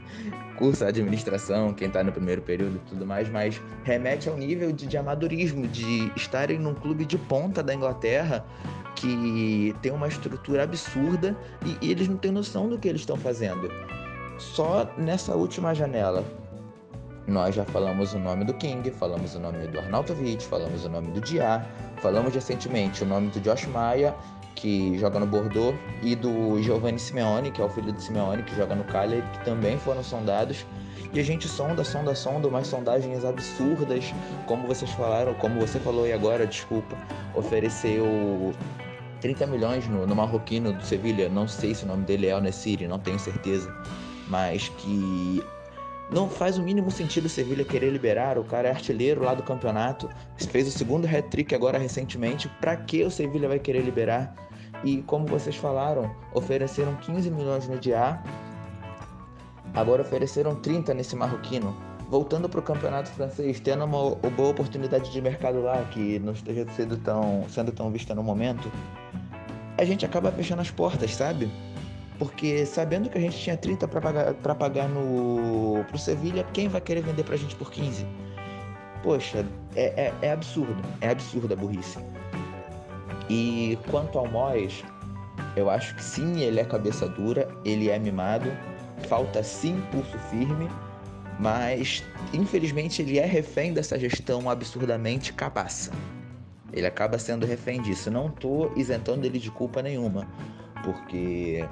cursa 0.58 0.86
administração, 0.88 1.72
quem 1.72 1.88
está 1.88 2.04
no 2.04 2.12
primeiro 2.12 2.42
período 2.42 2.76
e 2.76 2.90
tudo 2.90 3.06
mais, 3.06 3.28
mas 3.30 3.60
remete 3.82 4.28
ao 4.28 4.36
nível 4.36 4.70
de, 4.70 4.86
de 4.86 4.96
amadorismo, 4.98 5.66
de 5.66 6.12
estarem 6.14 6.58
num 6.58 6.74
clube 6.74 7.06
de 7.06 7.16
ponta 7.16 7.62
da 7.62 7.74
Inglaterra 7.74 8.44
que 8.94 9.74
tem 9.80 9.90
uma 9.90 10.06
estrutura 10.06 10.64
absurda 10.64 11.34
e, 11.64 11.86
e 11.86 11.90
eles 11.90 12.06
não 12.06 12.18
têm 12.18 12.30
noção 12.30 12.68
do 12.68 12.78
que 12.78 12.86
eles 12.86 13.00
estão 13.00 13.16
fazendo. 13.16 13.70
Só 14.38 14.92
nessa 14.98 15.34
última 15.34 15.74
janela, 15.74 16.22
Nós 17.26 17.54
já 17.54 17.64
falamos 17.64 18.12
o 18.14 18.18
nome 18.18 18.44
do 18.44 18.52
King, 18.54 18.90
falamos 18.90 19.34
o 19.34 19.40
nome 19.40 19.66
do 19.68 19.78
Arnautovic, 19.78 20.44
falamos 20.44 20.84
o 20.84 20.88
nome 20.88 21.12
do 21.12 21.20
Diá, 21.20 21.64
falamos 21.98 22.34
recentemente 22.34 23.04
o 23.04 23.06
nome 23.06 23.28
do 23.28 23.40
Josh 23.40 23.66
Maia, 23.66 24.12
que 24.54 24.98
joga 24.98 25.18
no 25.18 25.26
Bordeaux, 25.26 25.76
e 26.02 26.14
do 26.14 26.60
Giovanni 26.62 26.98
Simeone, 26.98 27.50
que 27.50 27.60
é 27.60 27.64
o 27.64 27.68
filho 27.68 27.92
do 27.92 28.00
Simeone, 28.00 28.42
que 28.42 28.54
joga 28.54 28.74
no 28.74 28.84
Cagliari, 28.84 29.22
que 29.32 29.44
também 29.44 29.78
foram 29.78 30.02
sondados. 30.02 30.64
E 31.12 31.20
a 31.20 31.22
gente 31.22 31.46
sonda, 31.46 31.84
sonda, 31.84 32.14
sonda, 32.14 32.48
umas 32.48 32.66
sondagens 32.66 33.24
absurdas, 33.24 34.14
como 34.46 34.66
vocês 34.66 34.90
falaram, 34.92 35.34
como 35.34 35.60
você 35.60 35.78
falou 35.78 36.04
aí 36.04 36.12
agora, 36.12 36.46
desculpa, 36.46 36.96
ofereceu 37.34 38.54
30 39.20 39.46
milhões 39.46 39.86
no, 39.88 40.06
no 40.06 40.16
marroquino 40.16 40.72
do 40.72 40.82
Sevilha, 40.82 41.28
não 41.28 41.46
sei 41.46 41.74
se 41.74 41.84
o 41.84 41.86
nome 41.86 42.04
dele 42.04 42.28
é 42.28 42.32
Al-Nessiri, 42.32 42.88
não 42.88 42.98
tenho 42.98 43.18
certeza, 43.18 43.72
mas 44.28 44.70
que 44.78 45.42
não 46.12 46.28
faz 46.28 46.58
o 46.58 46.62
mínimo 46.62 46.90
sentido 46.90 47.26
o 47.26 47.28
Sevilha 47.28 47.64
querer 47.64 47.90
liberar, 47.90 48.38
o 48.38 48.44
cara 48.44 48.68
é 48.68 48.70
artilheiro 48.70 49.24
lá 49.24 49.34
do 49.34 49.42
campeonato, 49.42 50.08
fez 50.36 50.68
o 50.68 50.70
segundo 50.70 51.06
hat-trick 51.06 51.54
agora 51.54 51.78
recentemente, 51.78 52.48
para 52.60 52.76
que 52.76 53.02
o 53.02 53.10
Sevilha 53.10 53.48
vai 53.48 53.58
querer 53.58 53.82
liberar? 53.82 54.34
E 54.84 55.02
como 55.02 55.26
vocês 55.26 55.56
falaram, 55.56 56.14
ofereceram 56.34 56.94
15 56.96 57.30
milhões 57.30 57.68
no 57.68 57.78
dia 57.78 58.20
Agora 59.74 60.02
ofereceram 60.02 60.54
30 60.54 60.92
nesse 60.92 61.16
marroquino. 61.16 61.74
Voltando 62.10 62.46
para 62.46 62.60
o 62.60 62.62
campeonato 62.62 63.10
francês, 63.10 63.58
tendo 63.58 63.84
uma, 63.86 63.98
uma, 63.98 64.30
boa 64.30 64.50
oportunidade 64.50 65.10
de 65.10 65.20
mercado 65.22 65.62
lá, 65.62 65.82
que 65.84 66.18
não 66.18 66.34
esteja 66.34 66.66
sendo 66.76 66.98
tão, 66.98 67.46
sendo 67.48 67.72
tão 67.72 67.90
vista 67.90 68.14
no 68.14 68.22
momento, 68.22 68.70
a 69.78 69.84
gente 69.84 70.04
acaba 70.04 70.30
fechando 70.30 70.60
as 70.60 70.70
portas, 70.70 71.14
sabe? 71.14 71.50
Porque 72.18 72.64
sabendo 72.66 73.08
que 73.08 73.18
a 73.18 73.20
gente 73.20 73.38
tinha 73.38 73.56
30 73.56 73.88
para 73.88 74.00
pagar, 74.00 74.34
pra 74.34 74.54
pagar 74.54 74.88
no, 74.88 75.84
pro 75.88 75.98
Sevilha, 75.98 76.44
quem 76.52 76.68
vai 76.68 76.80
querer 76.80 77.02
vender 77.02 77.24
para 77.24 77.34
a 77.34 77.38
gente 77.38 77.56
por 77.56 77.70
15? 77.70 78.06
Poxa, 79.02 79.44
é, 79.74 79.82
é, 80.04 80.14
é 80.22 80.32
absurdo. 80.32 80.76
É 81.00 81.10
absurda 81.10 81.54
a 81.54 81.56
burrice. 81.56 81.98
E 83.28 83.78
quanto 83.90 84.18
ao 84.18 84.28
Moyes, 84.28 84.84
eu 85.56 85.68
acho 85.68 85.94
que 85.96 86.04
sim, 86.04 86.40
ele 86.40 86.60
é 86.60 86.64
cabeça 86.64 87.08
dura, 87.08 87.48
ele 87.64 87.88
é 87.88 87.98
mimado, 87.98 88.50
falta 89.08 89.42
sim 89.42 89.82
pulso 89.90 90.18
firme, 90.30 90.68
mas 91.38 92.04
infelizmente 92.32 93.02
ele 93.02 93.18
é 93.18 93.26
refém 93.26 93.72
dessa 93.72 93.98
gestão 93.98 94.48
absurdamente 94.48 95.32
cabaça. 95.32 95.90
Ele 96.72 96.86
acaba 96.86 97.18
sendo 97.18 97.44
refém 97.44 97.82
disso. 97.82 98.10
Não 98.10 98.28
estou 98.28 98.72
isentando 98.76 99.26
ele 99.26 99.38
de 99.38 99.50
culpa 99.50 99.82
nenhuma, 99.82 100.26
porque 100.82 101.66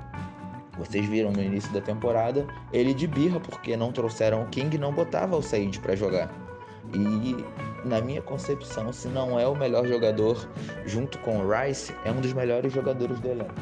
vocês 0.78 1.06
viram 1.06 1.30
no 1.32 1.42
início 1.42 1.72
da 1.72 1.80
temporada 1.80 2.46
ele 2.72 2.94
de 2.94 3.06
birra 3.06 3.40
porque 3.40 3.76
não 3.76 3.92
trouxeram 3.92 4.42
o 4.42 4.46
King 4.46 4.78
não 4.78 4.92
botava 4.92 5.36
o 5.36 5.42
Said 5.42 5.78
para 5.80 5.94
jogar. 5.94 6.30
E 6.92 7.44
na 7.84 8.00
minha 8.00 8.20
concepção, 8.20 8.92
se 8.92 9.06
não 9.08 9.38
é 9.38 9.46
o 9.46 9.54
melhor 9.54 9.86
jogador 9.86 10.48
junto 10.86 11.18
com 11.18 11.38
o 11.38 11.48
Rice, 11.48 11.94
é 12.04 12.10
um 12.10 12.20
dos 12.20 12.32
melhores 12.32 12.72
jogadores 12.72 13.20
do 13.20 13.28
elenco 13.28 13.54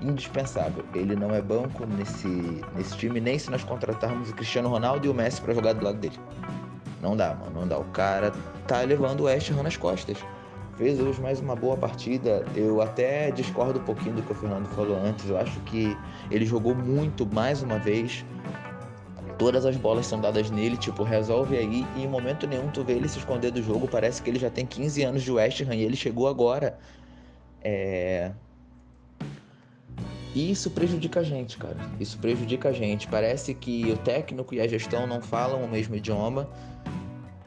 indispensável. 0.00 0.84
Ele 0.94 1.16
não 1.16 1.34
é 1.34 1.40
banco 1.40 1.86
nesse, 1.86 2.28
nesse 2.74 2.96
time, 2.96 3.20
nem 3.20 3.38
se 3.38 3.50
nós 3.50 3.64
contratarmos 3.64 4.30
o 4.30 4.34
Cristiano 4.34 4.68
Ronaldo 4.68 5.06
e 5.06 5.10
o 5.10 5.14
Messi 5.14 5.40
para 5.40 5.54
jogar 5.54 5.72
do 5.74 5.84
lado 5.84 5.98
dele. 5.98 6.18
Não 7.00 7.16
dá, 7.16 7.34
mano, 7.34 7.60
não 7.60 7.68
dá. 7.68 7.78
O 7.78 7.84
cara 7.86 8.32
tá 8.66 8.80
levando 8.80 9.20
o 9.20 9.24
West 9.24 9.50
Ham 9.50 9.62
nas 9.62 9.76
costas. 9.76 10.18
Fez 10.76 11.00
hoje 11.00 11.18
mais 11.22 11.40
uma 11.40 11.56
boa 11.56 11.74
partida. 11.74 12.44
Eu 12.54 12.82
até 12.82 13.30
discordo 13.30 13.80
um 13.80 13.82
pouquinho 13.82 14.16
do 14.16 14.22
que 14.22 14.30
o 14.30 14.34
Fernando 14.34 14.66
falou 14.66 14.94
antes. 15.02 15.26
Eu 15.26 15.38
acho 15.38 15.58
que 15.60 15.96
ele 16.30 16.44
jogou 16.44 16.74
muito 16.74 17.24
mais 17.24 17.62
uma 17.62 17.78
vez. 17.78 18.26
Todas 19.38 19.64
as 19.64 19.74
bolas 19.76 20.04
são 20.06 20.20
dadas 20.20 20.50
nele, 20.50 20.76
tipo, 20.76 21.02
resolve 21.02 21.56
aí. 21.56 21.86
E 21.96 22.02
em 22.02 22.06
momento 22.06 22.46
nenhum 22.46 22.68
tu 22.68 22.84
vê 22.84 22.92
ele 22.92 23.08
se 23.08 23.18
esconder 23.18 23.50
do 23.50 23.62
jogo. 23.62 23.88
Parece 23.88 24.20
que 24.20 24.28
ele 24.28 24.38
já 24.38 24.50
tem 24.50 24.66
15 24.66 25.02
anos 25.02 25.22
de 25.22 25.32
West 25.32 25.62
Ham 25.62 25.74
e 25.74 25.82
ele 25.82 25.96
chegou 25.96 26.28
agora. 26.28 26.78
É, 27.62 28.32
e 30.34 30.50
isso 30.50 30.70
prejudica 30.70 31.20
a 31.20 31.22
gente, 31.22 31.56
cara. 31.56 31.78
Isso 31.98 32.18
prejudica 32.18 32.68
a 32.68 32.72
gente. 32.72 33.08
Parece 33.08 33.54
que 33.54 33.90
o 33.90 33.96
técnico 33.96 34.54
e 34.54 34.60
a 34.60 34.68
gestão 34.68 35.06
não 35.06 35.22
falam 35.22 35.64
o 35.64 35.68
mesmo 35.68 35.96
idioma. 35.96 36.46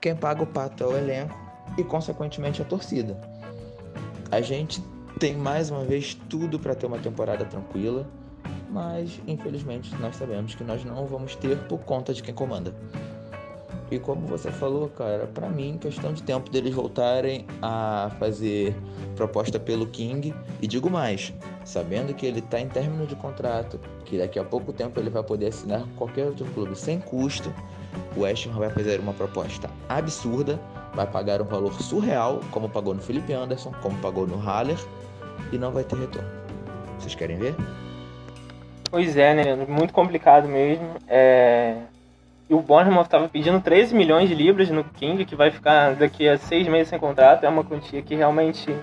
Quem 0.01 0.15
paga 0.15 0.41
o 0.41 0.47
pato 0.47 0.83
é 0.83 0.87
o 0.87 0.97
elenco 0.97 1.48
e, 1.77 1.83
consequentemente, 1.83 2.61
a 2.61 2.65
torcida. 2.65 3.19
A 4.31 4.41
gente 4.41 4.81
tem 5.19 5.35
mais 5.35 5.69
uma 5.69 5.83
vez 5.83 6.13
tudo 6.29 6.59
para 6.59 6.75
ter 6.75 6.85
uma 6.85 6.99
temporada 6.99 7.43
tranquila, 7.45 8.07
mas 8.69 9.19
infelizmente 9.27 9.93
nós 9.99 10.15
sabemos 10.15 10.55
que 10.55 10.63
nós 10.63 10.85
não 10.85 11.05
vamos 11.05 11.35
ter 11.35 11.57
por 11.67 11.79
conta 11.79 12.13
de 12.13 12.21
quem 12.21 12.33
comanda. 12.33 12.73
E 13.91 13.97
como 13.97 14.27
você 14.27 14.51
falou, 14.51 14.87
cara, 14.89 15.25
para 15.25 15.49
mim, 15.49 15.77
questão 15.79 16.13
de 16.13 16.21
tempo 16.21 16.51
deles 16.51 16.75
voltarem 16.75 17.47
a 17.59 18.11
fazer 18.19 18.75
proposta 19.15 19.59
pelo 19.59 19.87
King. 19.87 20.33
E 20.61 20.67
digo 20.67 20.91
mais, 20.91 21.33
sabendo 21.65 22.13
que 22.13 22.23
ele 22.23 22.37
está 22.37 22.59
em 22.59 22.69
término 22.69 23.07
de 23.07 23.15
contrato, 23.15 23.79
que 24.05 24.19
daqui 24.19 24.37
a 24.37 24.43
pouco 24.43 24.71
tempo 24.71 24.99
ele 24.99 25.09
vai 25.09 25.23
poder 25.23 25.47
assinar 25.47 25.87
qualquer 25.97 26.27
outro 26.27 26.45
clube 26.53 26.75
sem 26.77 26.99
custo, 26.99 27.51
o 28.15 28.21
West 28.21 28.45
Ham 28.45 28.59
vai 28.59 28.69
fazer 28.69 28.99
uma 28.99 29.13
proposta 29.13 29.67
absurda, 29.87 30.59
vai 30.93 31.07
pagar 31.07 31.41
um 31.41 31.45
valor 31.45 31.73
surreal, 31.73 32.39
como 32.51 32.69
pagou 32.69 32.93
no 32.93 33.01
Felipe 33.01 33.33
Anderson, 33.33 33.71
como 33.81 33.97
pagou 33.99 34.27
no 34.27 34.37
Haller, 34.37 34.77
e 35.51 35.57
não 35.57 35.71
vai 35.71 35.83
ter 35.83 35.97
retorno. 35.97 36.29
Vocês 36.97 37.15
querem 37.15 37.37
ver? 37.37 37.55
Pois 38.91 39.15
é, 39.15 39.33
né? 39.33 39.65
Muito 39.67 39.93
complicado 39.93 40.47
mesmo. 40.47 40.95
É... 41.07 41.75
E 42.49 42.53
o 42.53 42.61
Bournemouth 42.61 43.03
estava 43.03 43.29
pedindo 43.29 43.61
13 43.61 43.95
milhões 43.95 44.27
de 44.27 44.33
libras 44.33 44.69
no 44.69 44.83
King, 44.83 45.23
que 45.23 45.35
vai 45.35 45.51
ficar 45.51 45.93
daqui 45.93 46.27
a 46.27 46.37
seis 46.37 46.67
meses 46.67 46.89
sem 46.89 46.97
contrato. 46.97 47.43
É 47.43 47.49
uma 47.49 47.63
quantia 47.63 48.01
que 48.01 48.15
realmente 48.15 48.75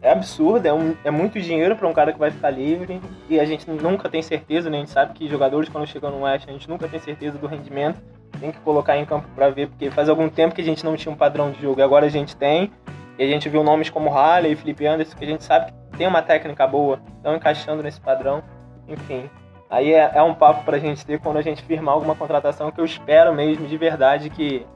é 0.00 0.10
absurda, 0.10 0.68
é, 0.68 0.72
um, 0.72 0.96
é 1.04 1.10
muito 1.10 1.38
dinheiro 1.38 1.76
para 1.76 1.86
um 1.86 1.92
cara 1.92 2.12
que 2.12 2.18
vai 2.18 2.30
ficar 2.30 2.48
livre. 2.50 3.00
E 3.28 3.38
a 3.38 3.44
gente 3.44 3.70
nunca 3.70 4.08
tem 4.08 4.22
certeza, 4.22 4.70
né? 4.70 4.78
A 4.78 4.80
gente 4.80 4.90
sabe 4.90 5.12
que 5.12 5.28
jogadores, 5.28 5.68
quando 5.68 5.86
chegam 5.86 6.10
no 6.10 6.22
West, 6.22 6.48
a 6.48 6.52
gente 6.52 6.68
nunca 6.68 6.88
tem 6.88 6.98
certeza 6.98 7.36
do 7.36 7.46
rendimento. 7.46 7.98
Tem 8.40 8.50
que 8.50 8.60
colocar 8.60 8.96
em 8.96 9.04
campo 9.04 9.28
para 9.34 9.50
ver, 9.50 9.68
porque 9.68 9.90
faz 9.90 10.08
algum 10.08 10.28
tempo 10.28 10.54
que 10.54 10.60
a 10.60 10.64
gente 10.64 10.84
não 10.84 10.96
tinha 10.96 11.12
um 11.12 11.16
padrão 11.16 11.50
de 11.50 11.60
jogo. 11.60 11.82
Agora 11.82 12.06
a 12.06 12.10
gente 12.10 12.36
tem. 12.36 12.72
E 13.18 13.22
a 13.22 13.26
gente 13.26 13.48
viu 13.48 13.62
nomes 13.62 13.90
como 13.90 14.10
Halley 14.10 14.52
e 14.52 14.56
Felipe 14.56 14.86
Anderson, 14.86 15.16
que 15.16 15.24
a 15.24 15.28
gente 15.28 15.44
sabe 15.44 15.70
que 15.70 15.98
tem 15.98 16.06
uma 16.06 16.22
técnica 16.22 16.66
boa, 16.66 17.00
estão 17.16 17.36
encaixando 17.36 17.82
nesse 17.82 18.00
padrão. 18.00 18.42
Enfim, 18.88 19.28
Aí 19.72 19.94
é, 19.94 20.12
é 20.14 20.22
um 20.22 20.34
papo 20.34 20.64
pra 20.64 20.78
gente 20.78 21.04
ter 21.06 21.18
quando 21.18 21.38
a 21.38 21.42
gente 21.42 21.62
firmar 21.62 21.94
alguma 21.94 22.14
contratação 22.14 22.70
que 22.70 22.78
eu 22.78 22.84
espero 22.84 23.34
mesmo 23.34 23.66
de 23.66 23.78
verdade 23.78 24.28
que, 24.28 24.66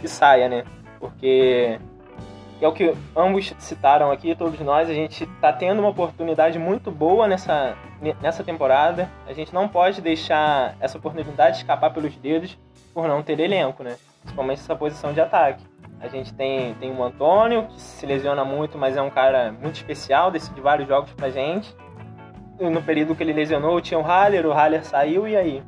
que 0.00 0.06
saia, 0.06 0.48
né? 0.48 0.64
Porque 1.00 1.76
é 2.60 2.68
o 2.68 2.72
que 2.72 2.94
ambos 3.16 3.52
citaram 3.58 4.12
aqui, 4.12 4.32
todos 4.36 4.60
nós, 4.60 4.88
a 4.88 4.94
gente 4.94 5.26
tá 5.40 5.52
tendo 5.52 5.80
uma 5.80 5.88
oportunidade 5.88 6.56
muito 6.56 6.88
boa 6.88 7.26
nessa, 7.26 7.76
nessa 8.22 8.44
temporada. 8.44 9.10
A 9.26 9.32
gente 9.32 9.52
não 9.52 9.66
pode 9.68 10.00
deixar 10.00 10.76
essa 10.78 10.98
oportunidade 10.98 11.56
escapar 11.56 11.92
pelos 11.92 12.14
dedos 12.16 12.56
por 12.94 13.08
não 13.08 13.22
ter 13.22 13.38
elenco, 13.40 13.82
né? 13.82 13.96
Principalmente 14.22 14.60
essa 14.60 14.76
posição 14.76 15.12
de 15.12 15.20
ataque. 15.20 15.64
A 16.00 16.08
gente 16.08 16.32
tem, 16.32 16.74
tem 16.74 16.92
o 16.92 17.02
Antônio, 17.02 17.66
que 17.66 17.80
se 17.80 18.06
lesiona 18.06 18.44
muito, 18.44 18.78
mas 18.78 18.96
é 18.96 19.02
um 19.02 19.10
cara 19.10 19.52
muito 19.52 19.74
especial, 19.74 20.30
decide 20.30 20.60
vários 20.60 20.88
jogos 20.88 21.12
pra 21.12 21.30
gente 21.30 21.74
no 22.58 22.82
período 22.82 23.14
que 23.14 23.22
ele 23.22 23.32
lesionou, 23.32 23.80
tinha 23.80 23.98
o 23.98 24.02
Haller, 24.02 24.46
o 24.46 24.52
Haller 24.52 24.84
saiu 24.84 25.26
e 25.26 25.36
aí? 25.36 25.62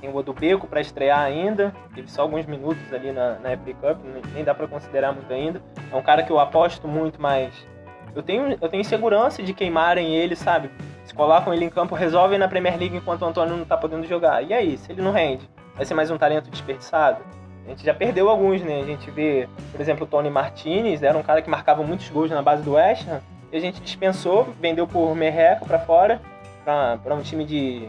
Tem 0.00 0.10
o 0.10 0.16
Odubeco 0.16 0.66
para 0.66 0.80
estrear 0.80 1.20
ainda, 1.20 1.72
teve 1.94 2.10
só 2.10 2.22
alguns 2.22 2.44
minutos 2.44 2.92
ali 2.92 3.12
na, 3.12 3.38
na 3.38 3.52
Epic 3.54 3.76
Cup, 3.78 3.98
nem 4.34 4.44
dá 4.44 4.54
para 4.54 4.68
considerar 4.68 5.12
muito 5.12 5.32
ainda. 5.32 5.62
É 5.90 5.96
um 5.96 6.02
cara 6.02 6.22
que 6.22 6.30
eu 6.30 6.38
aposto 6.38 6.86
muito, 6.86 7.20
mas 7.20 7.66
eu 8.14 8.22
tenho, 8.22 8.56
eu 8.60 8.68
tenho 8.68 8.84
segurança 8.84 9.42
de 9.42 9.54
queimarem 9.54 10.14
ele, 10.14 10.36
sabe? 10.36 10.70
Se 11.04 11.14
colocam 11.14 11.54
ele 11.54 11.64
em 11.64 11.70
campo, 11.70 11.94
resolvem 11.94 12.38
na 12.38 12.46
Premier 12.46 12.78
League 12.78 12.96
enquanto 12.96 13.22
o 13.22 13.26
Antônio 13.26 13.56
não 13.56 13.64
tá 13.64 13.76
podendo 13.76 14.06
jogar. 14.06 14.42
E 14.42 14.52
aí, 14.52 14.76
se 14.76 14.92
ele 14.92 15.00
não 15.00 15.12
rende, 15.12 15.48
vai 15.76 15.84
ser 15.84 15.94
mais 15.94 16.10
um 16.10 16.16
talento 16.16 16.50
desperdiçado? 16.50 17.22
A 17.66 17.70
gente 17.70 17.84
já 17.84 17.92
perdeu 17.92 18.30
alguns, 18.30 18.62
né? 18.62 18.80
A 18.80 18.84
gente 18.84 19.10
vê, 19.10 19.48
por 19.70 19.80
exemplo, 19.80 20.04
o 20.04 20.06
Tony 20.06 20.30
Martinez, 20.30 21.02
era 21.02 21.16
um 21.16 21.22
cara 21.22 21.42
que 21.42 21.50
marcava 21.50 21.82
muitos 21.82 22.08
gols 22.08 22.30
na 22.30 22.40
base 22.40 22.62
do 22.62 22.72
West 22.72 23.06
Ham, 23.06 23.20
e 23.52 23.56
a 23.56 23.60
gente 23.60 23.80
dispensou, 23.80 24.48
vendeu 24.60 24.86
por 24.86 25.14
merreca 25.14 25.64
para 25.66 25.78
fora, 25.78 26.20
para 26.64 27.14
um 27.14 27.20
time 27.20 27.44
de, 27.44 27.88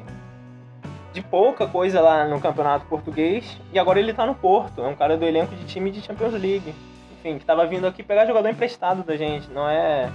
de 1.13 1.21
pouca 1.21 1.65
coisa 1.65 2.01
lá 2.01 2.25
no 2.25 2.41
campeonato 2.41 2.85
português, 2.87 3.59
e 3.71 3.79
agora 3.79 3.99
ele 3.99 4.13
tá 4.13 4.25
no 4.25 4.35
Porto, 4.35 4.81
é 4.81 4.87
um 4.87 4.95
cara 4.95 5.15
do 5.15 5.25
elenco 5.25 5.55
de 5.55 5.65
time 5.65 5.89
de 5.89 6.01
Champions 6.01 6.33
League. 6.33 6.75
Enfim, 7.19 7.39
que 7.39 7.45
tava 7.45 7.65
vindo 7.65 7.87
aqui 7.87 8.03
pegar 8.03 8.25
jogador 8.25 8.49
emprestado 8.49 9.03
da 9.03 9.15
gente, 9.15 9.49
não 9.51 9.67
é. 9.69 10.09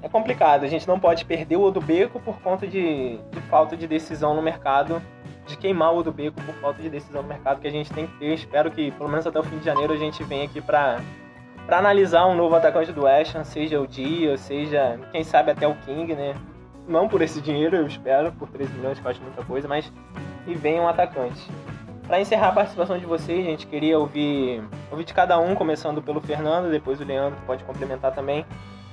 É 0.00 0.08
complicado, 0.08 0.64
a 0.64 0.68
gente 0.68 0.86
não 0.86 0.98
pode 0.98 1.24
perder 1.24 1.56
o 1.56 1.62
Odubeco 1.62 2.20
por 2.20 2.40
conta 2.40 2.66
de, 2.66 3.18
de 3.18 3.40
falta 3.50 3.76
de 3.76 3.86
decisão 3.86 4.32
no 4.32 4.40
mercado, 4.40 5.02
de 5.48 5.56
queimar 5.56 5.92
o 5.92 5.98
Odubeco 5.98 6.40
por 6.42 6.54
falta 6.56 6.80
de 6.80 6.90
decisão 6.90 7.22
no 7.22 7.28
mercado 7.28 7.60
que 7.60 7.66
a 7.66 7.70
gente 7.70 7.92
tem 7.92 8.06
que 8.06 8.16
ter. 8.18 8.34
Espero 8.34 8.70
que, 8.70 8.90
pelo 8.92 9.08
menos 9.08 9.26
até 9.26 9.38
o 9.38 9.42
fim 9.42 9.58
de 9.58 9.64
janeiro, 9.64 9.92
a 9.92 9.96
gente 9.96 10.22
venha 10.24 10.44
aqui 10.44 10.60
para 10.60 11.00
para 11.66 11.80
analisar 11.80 12.24
um 12.24 12.34
novo 12.34 12.54
atacante 12.54 12.90
do 12.92 13.04
West 13.04 13.34
Ham, 13.34 13.44
seja 13.44 13.78
o 13.78 13.86
Dia, 13.86 14.38
seja, 14.38 14.98
quem 15.12 15.22
sabe 15.22 15.50
até 15.50 15.68
o 15.68 15.74
King, 15.74 16.14
né? 16.14 16.34
Não 16.88 17.06
por 17.06 17.20
esse 17.20 17.42
dinheiro, 17.42 17.76
eu 17.76 17.86
espero, 17.86 18.32
por 18.32 18.48
13 18.48 18.72
milhões, 18.72 18.98
que 18.98 19.04
eu 19.04 19.10
acho 19.10 19.20
muita 19.20 19.44
coisa, 19.44 19.68
mas 19.68 19.92
e 20.46 20.54
venha 20.54 20.80
um 20.80 20.88
atacante. 20.88 21.46
Para 22.06 22.22
encerrar 22.22 22.48
a 22.48 22.52
participação 22.52 22.98
de 22.98 23.04
vocês, 23.04 23.44
gente, 23.44 23.66
queria 23.66 23.98
ouvir, 23.98 24.62
ouvir 24.90 25.04
de 25.04 25.12
cada 25.12 25.38
um, 25.38 25.54
começando 25.54 26.00
pelo 26.00 26.22
Fernando, 26.22 26.70
depois 26.70 27.02
o 27.02 27.04
Leandro 27.04 27.38
pode 27.46 27.62
complementar 27.64 28.14
também. 28.14 28.46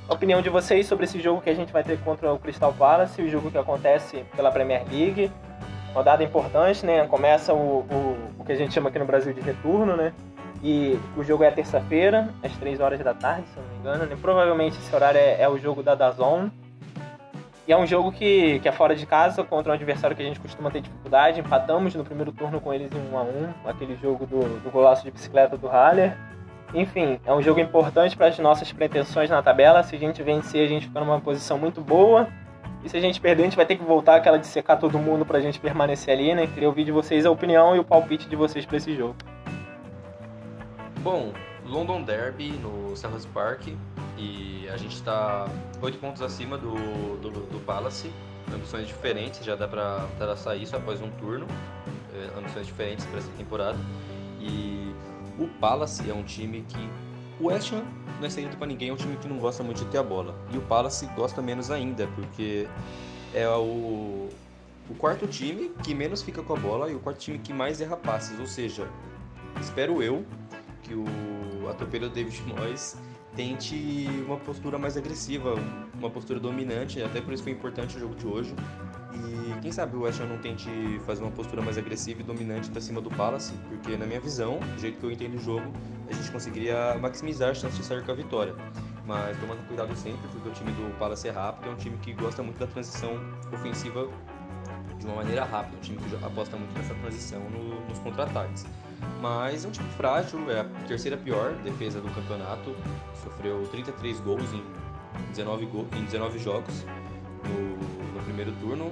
A 0.10 0.14
opinião 0.14 0.41
de 0.41 0.49
vocês 0.49 0.86
sobre 0.86 1.06
esse 1.06 1.22
jogo 1.22 1.41
que 1.41 1.49
a 1.49 1.56
gente 1.56 1.72
vai 1.72 1.82
ter 1.82 1.97
contra 2.01 2.32
o 2.34 2.38
Crystal 2.38 2.74
Palace, 2.74 3.22
o 3.22 3.30
jogo 3.30 3.49
que 3.49 3.58
acontece 3.58 4.26
pela 4.36 4.51
Premier 4.51 4.84
League. 4.91 5.32
Rodada 5.96 6.22
importante, 6.22 6.86
né? 6.86 7.08
Começa 7.08 7.54
o, 7.54 7.80
o, 7.89 8.18
o 8.38 8.43
que 8.43 8.52
a 8.52 8.56
gente 8.56 8.74
chama 8.74 8.89
aqui 8.89 9.00
no 9.00 9.06
Brasil 9.06 9.32
de 9.32 9.39
retorno, 9.39 9.96
né? 9.96 10.12
E 10.62 11.00
o 11.16 11.24
jogo 11.24 11.46
é 11.46 11.52
terça-feira, 11.52 12.28
às 12.43 12.52
3 12.58 12.82
horas 12.82 13.00
da 13.00 13.14
tarde, 13.14 13.48
se 13.48 13.58
não 13.58 13.66
me 13.70 13.80
engano. 13.80 14.06
Né? 14.06 14.18
Provavelmente 14.22 14.78
esse 14.78 14.93
horário 14.93 15.18
é, 15.18 15.41
é, 15.41 15.48
o 15.48 15.58
jogo 15.58 15.82
da 15.82 15.96
Dazon. 15.96 16.50
E 17.66 17.72
é 17.72 17.78
um 17.78 17.88
jogo 17.88 18.12
que, 18.12 18.60
que 18.60 18.68
é 18.68 18.74
fora 18.74 18.93
de 18.93 19.06
casa, 19.06 19.41
contra 19.41 19.72
um 19.72 19.76
adversário 19.76 20.14
que 20.18 20.22
a 20.22 20.26
gente 20.26 20.38
costuma 20.38 20.70
ter 20.70 20.82
dificuldade. 20.82 21.39
Empatamos 21.39 21.96
no 21.96 22.04
primeiro 22.04 22.34
turno 22.34 22.60
com 22.60 22.74
eles 22.74 22.91
em 22.91 23.14
1 23.14 23.18
a 23.18 23.22
1 23.22 23.54
aquele 23.66 23.96
jogo 23.96 24.26
do, 24.26 24.60
do 24.60 24.70
golaço 24.70 25.02
de 25.02 25.12
bicicleta 25.12 25.56
do 25.56 25.68
Haller. 25.68 26.18
Enfim, 26.74 27.22
é 27.26 27.34
um 27.34 27.41
jogo 27.41 27.62
importante 27.62 28.18
para 28.18 28.28
as 28.28 28.38
nossas 28.38 28.70
pretensões 28.74 29.30
na 29.30 29.41
tabela. 29.41 29.82
Se 29.82 29.96
a 29.96 30.00
gente 30.00 30.22
vencer, 30.22 30.66
a 30.66 30.68
gente 30.68 30.88
fica 30.88 31.00
numa 31.00 31.22
posição 31.22 31.58
muito 31.58 31.80
boa. 31.80 32.28
E 32.86 32.90
se 32.90 32.96
a 32.96 33.02
gente 33.02 33.20
perder, 33.20 33.42
a 33.42 33.46
gente 33.46 33.56
vai 33.56 33.66
ter 33.66 33.78
que 33.78 33.84
voltar 33.84 34.16
aquela 34.16 34.38
de 34.38 34.46
secar 34.46 34.78
todo 34.78 35.00
mundo 35.00 35.26
para 35.26 35.40
a 35.40 35.42
gente 35.42 35.60
permanecer 35.60 36.14
ali, 36.14 36.36
né? 36.36 36.46
Queria 36.46 36.70
ouvir 36.70 36.84
de 36.84 36.92
vocês 36.92 37.26
a 37.26 37.32
opinião 37.32 37.76
e 37.76 37.80
o 37.80 37.84
palpite 37.84 38.30
de 38.30 38.36
vocês 38.36 38.64
para 38.64 38.78
esse 38.78 38.96
jogo. 38.96 39.16
Bom, 41.00 41.34
London 41.66 42.04
Derby 42.04 42.52
no 42.52 42.96
Selhurst 42.96 43.28
Park 43.30 43.70
e 44.20 44.70
a 44.72 44.78
gente 44.78 44.94
está 44.94 45.48
8 45.82 45.98
pontos 45.98 46.22
acima 46.22 46.60
do, 46.60 46.76
do, 47.18 47.32
do 47.32 47.60
Palace. 47.66 48.12
Ambições 48.54 48.88
diferentes, 48.88 49.44
já 49.44 49.56
dá 49.56 49.68
para 49.68 50.06
traçar 50.20 50.56
isso 50.56 50.76
após 50.76 51.02
um 51.02 51.10
turno. 51.10 51.48
É, 52.14 52.38
ambições 52.38 52.68
diferentes 52.68 53.04
para 53.08 53.18
essa 53.18 53.32
temporada. 53.32 53.80
E 54.40 54.94
o 55.40 55.48
Palace 55.60 56.08
é 56.08 56.14
um 56.14 56.24
time 56.24 56.64
que. 56.70 56.90
O 57.40 57.48
West 57.48 57.74
Ham 57.74 57.84
não 58.20 58.28
é 58.28 58.30
segredo 58.30 58.58
para 58.58 58.68
ninguém, 58.68 58.90
é 58.90 58.94
um 58.94 58.96
time 58.96 59.18
que 59.18 59.28
não 59.28 59.38
gosta 59.38 59.62
muito 59.64 59.84
de 59.84 59.92
ter 59.92 59.98
a 59.98 60.04
bola. 60.04 60.36
E 60.54 60.58
o 60.58 60.62
Palace 60.62 61.06
gosta 61.16 61.42
menos 61.42 61.70
ainda, 61.70 62.08
porque 62.16 62.68
é 63.34 63.48
o, 63.50 64.30
o 64.90 64.96
quarto 64.98 65.28
time 65.28 65.70
que 65.84 65.94
menos 65.94 66.22
fica 66.22 66.42
com 66.42 66.54
a 66.54 66.56
bola 66.56 66.90
e 66.90 66.96
o 66.96 67.00
quarto 67.00 67.20
time 67.20 67.38
que 67.38 67.54
mais 67.54 67.82
erra 67.82 67.98
passes. 67.98 68.40
Ou 68.40 68.48
seja, 68.48 68.88
espero 69.60 70.02
eu 70.02 70.26
que 70.84 70.94
o 70.94 71.70
atropelo 71.70 72.10
David 72.10 72.42
Moyes 72.44 72.96
tente 73.36 74.08
uma 74.26 74.38
postura 74.38 74.78
mais 74.78 74.96
agressiva, 74.96 75.56
uma 75.94 76.10
postura 76.10 76.40
dominante, 76.40 77.02
até 77.02 77.20
por 77.20 77.34
isso 77.34 77.44
foi 77.44 77.52
importante 77.52 77.98
o 77.98 78.00
jogo 78.00 78.16
de 78.16 78.26
hoje. 78.26 78.56
E 79.16 79.59
quem 79.61 79.72
sabe 79.72 79.95
o 79.95 80.01
West 80.01 80.20
Ham 80.20 80.28
não 80.28 80.38
tente 80.38 80.70
fazer 81.05 81.24
uma 81.24 81.32
postura 81.32 81.61
mais 81.61 81.78
agressiva 81.78 82.22
e 82.22 82.24
dominante 82.24 82.70
para 82.70 82.82
cima 82.82 82.99
do 82.99 83.09
Palace, 83.09 83.53
porque 83.70 83.95
na 83.95 84.05
minha 84.05 84.20
visão, 84.20 84.59
do 84.59 84.80
jeito 84.80 84.99
que 84.99 85.05
eu 85.05 85.11
entendo 85.11 85.36
o 85.36 85.39
jogo, 85.39 85.72
a 86.09 86.13
gente 86.13 86.32
conseguiria 86.32 86.97
maximizar 86.99 87.51
a 87.51 87.53
chance 87.53 87.78
de 87.78 87.84
sair 87.84 88.03
com 88.03 88.11
a 88.11 88.16
vitória. 88.16 88.53
Mas 89.05 89.38
tomando 89.39 89.66
cuidado 89.68 89.95
sempre, 89.95 90.28
porque 90.32 90.49
o 90.49 90.51
time 90.51 90.72
do 90.72 90.97
Palace 90.97 91.28
é 91.28 91.32
rápido, 91.32 91.70
é 91.70 91.72
um 91.72 91.76
time 91.76 91.97
que 91.97 92.11
gosta 92.13 92.41
muito 92.43 92.59
da 92.59 92.68
transição 92.68 93.20
ofensiva 93.53 94.07
de 94.97 95.05
uma 95.05 95.16
maneira 95.16 95.45
rápida, 95.45 95.78
um 95.78 95.82
time 95.82 95.97
que 95.97 96.26
aposta 96.26 96.57
muito 96.57 96.74
nessa 96.78 96.93
transição 96.95 97.39
no, 97.49 97.88
nos 97.88 97.99
contra-ataques. 97.99 98.66
Mas 99.22 99.63
é 99.63 99.68
um 99.68 99.72
time 99.72 99.88
frágil, 99.89 100.49
é 100.51 100.61
a 100.61 100.63
terceira 100.88 101.18
pior 101.18 101.53
defesa 101.63 102.01
do 102.01 102.09
campeonato, 102.09 102.76
sofreu 103.24 103.68
33 103.68 104.20
gols 104.22 104.51
em 104.53 104.63
19, 105.30 105.66
go 105.68 105.86
em 105.95 106.03
19 106.05 106.39
jogos 106.39 106.86
no, 107.45 107.85
primeiro 108.36 108.52
turno. 108.60 108.92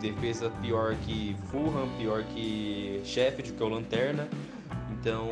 Defesa 0.00 0.50
pior 0.62 0.96
que 1.04 1.36
Fulham, 1.50 1.86
pior 1.98 2.24
que 2.24 3.02
Sheffield, 3.04 3.52
que 3.52 3.62
é 3.62 3.66
o 3.66 3.68
Lanterna. 3.68 4.26
Então, 4.92 5.28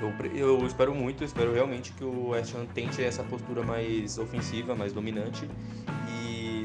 eu, 0.00 0.12
eu 0.36 0.66
espero 0.66 0.94
muito, 0.94 1.24
espero 1.24 1.52
realmente 1.52 1.92
que 1.92 2.04
o 2.04 2.28
West 2.28 2.54
Ham 2.54 2.64
tente 2.66 3.02
essa 3.02 3.24
postura 3.24 3.62
mais 3.64 4.18
ofensiva, 4.18 4.76
mais 4.76 4.92
dominante. 4.92 5.50
E 6.08 6.64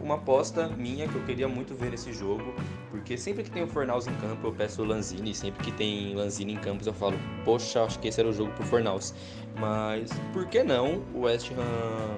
uma 0.00 0.14
aposta 0.14 0.68
minha 0.68 1.06
que 1.06 1.14
eu 1.16 1.22
queria 1.24 1.48
muito 1.48 1.74
ver 1.74 1.90
nesse 1.90 2.14
jogo, 2.14 2.54
porque 2.90 3.18
sempre 3.18 3.42
que 3.42 3.50
tem 3.50 3.62
o 3.62 3.66
Fornaus 3.66 4.06
em 4.06 4.14
campo 4.14 4.46
eu 4.46 4.52
peço 4.52 4.80
o 4.80 4.86
Lanzini, 4.86 5.34
sempre 5.34 5.62
que 5.62 5.72
tem 5.72 6.14
Lanzini 6.14 6.54
em 6.54 6.58
campos 6.58 6.86
eu 6.86 6.94
falo, 6.94 7.18
poxa, 7.44 7.82
acho 7.82 7.98
que 7.98 8.08
esse 8.08 8.20
era 8.20 8.30
o 8.30 8.32
jogo 8.32 8.50
pro 8.52 8.64
Fornaus. 8.64 9.14
Mas 9.60 10.10
por 10.32 10.46
que 10.46 10.62
não 10.62 11.02
o 11.14 11.22
West 11.22 11.50
Ham 11.50 12.16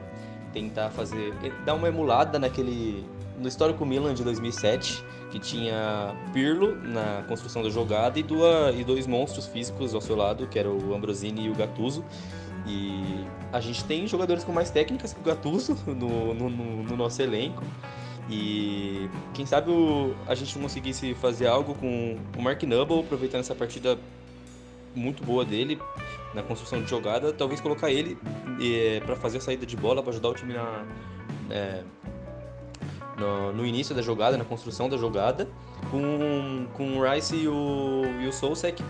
tentar 0.56 0.90
fazer. 0.90 1.34
dar 1.64 1.74
uma 1.74 1.88
emulada 1.88 2.38
naquele. 2.38 3.04
no 3.38 3.46
histórico 3.46 3.84
Milan 3.84 4.14
de 4.14 4.24
2007, 4.24 5.04
que 5.30 5.38
tinha 5.38 6.14
Pirlo 6.32 6.74
na 6.76 7.22
construção 7.28 7.62
da 7.62 7.68
jogada 7.68 8.18
e, 8.18 8.22
duas, 8.22 8.74
e 8.78 8.82
dois 8.82 9.06
monstros 9.06 9.46
físicos 9.46 9.94
ao 9.94 10.00
seu 10.00 10.16
lado, 10.16 10.46
que 10.46 10.58
era 10.58 10.70
o 10.70 10.94
Ambrosini 10.94 11.46
e 11.46 11.50
o 11.50 11.54
Gattuso. 11.54 12.02
E 12.66 13.24
a 13.52 13.60
gente 13.60 13.84
tem 13.84 14.06
jogadores 14.06 14.42
com 14.42 14.52
mais 14.52 14.70
técnicas 14.70 15.12
que 15.12 15.20
o 15.20 15.22
Gattuso 15.22 15.76
no, 15.86 16.32
no, 16.32 16.50
no 16.50 16.96
nosso 16.96 17.20
elenco. 17.20 17.62
E 18.28 19.08
quem 19.34 19.46
sabe 19.46 19.70
o, 19.70 20.16
a 20.26 20.34
gente 20.34 20.58
conseguisse 20.58 21.14
fazer 21.14 21.46
algo 21.46 21.74
com 21.74 22.16
o 22.36 22.42
Mark 22.42 22.60
Noble, 22.62 23.00
aproveitando 23.00 23.40
essa 23.40 23.54
partida 23.54 23.98
muito 24.94 25.22
boa 25.22 25.44
dele 25.44 25.78
na 26.36 26.42
construção 26.42 26.82
de 26.82 26.90
jogada, 26.90 27.32
talvez 27.32 27.62
colocar 27.62 27.90
ele 27.90 28.18
é, 28.60 29.00
para 29.00 29.16
fazer 29.16 29.38
a 29.38 29.40
saída 29.40 29.64
de 29.64 29.74
bola, 29.74 30.02
para 30.02 30.12
ajudar 30.12 30.28
o 30.28 30.34
time 30.34 30.52
na, 30.52 30.84
é, 31.48 31.82
no, 33.18 33.54
no, 33.54 33.66
início 33.66 33.94
da 33.94 34.02
jogada, 34.02 34.36
na 34.36 34.44
construção 34.44 34.86
da 34.86 34.98
jogada, 34.98 35.48
com, 35.90 36.66
com 36.74 36.98
o 36.98 37.10
Rice 37.10 37.34
e 37.34 37.48
o, 37.48 38.02
e 38.20 38.28
o 38.28 38.32
Sousek 38.32 38.84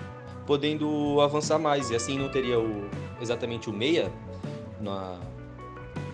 podendo 0.44 1.20
avançar 1.20 1.56
mais, 1.56 1.90
e 1.90 1.94
assim 1.94 2.18
não 2.18 2.28
teria 2.28 2.58
o, 2.58 2.90
exatamente 3.20 3.70
o 3.70 3.72
meia 3.72 4.12
na, 4.80 5.16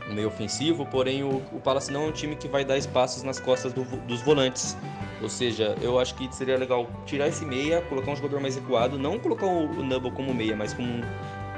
no 0.06 0.14
meio 0.14 0.28
ofensivo, 0.28 0.84
porém 0.84 1.22
o, 1.22 1.36
o 1.50 1.60
Palace 1.60 1.90
não 1.90 2.04
é 2.04 2.06
um 2.08 2.12
time 2.12 2.36
que 2.36 2.46
vai 2.46 2.62
dar 2.62 2.76
espaços 2.76 3.22
nas 3.22 3.40
costas 3.40 3.72
do, 3.72 3.84
dos 4.06 4.20
volantes. 4.20 4.76
Ou 5.22 5.28
seja, 5.28 5.76
eu 5.80 5.98
acho 6.00 6.14
que 6.14 6.34
seria 6.34 6.58
legal 6.58 6.88
tirar 7.06 7.28
esse 7.28 7.44
meia, 7.44 7.80
colocar 7.82 8.10
um 8.10 8.16
jogador 8.16 8.40
mais 8.40 8.56
recuado, 8.56 8.98
não 8.98 9.18
colocar 9.18 9.46
o, 9.46 9.70
o 9.70 9.82
Nubble 9.82 10.10
como 10.10 10.34
meia, 10.34 10.56
mas 10.56 10.74
como 10.74 10.88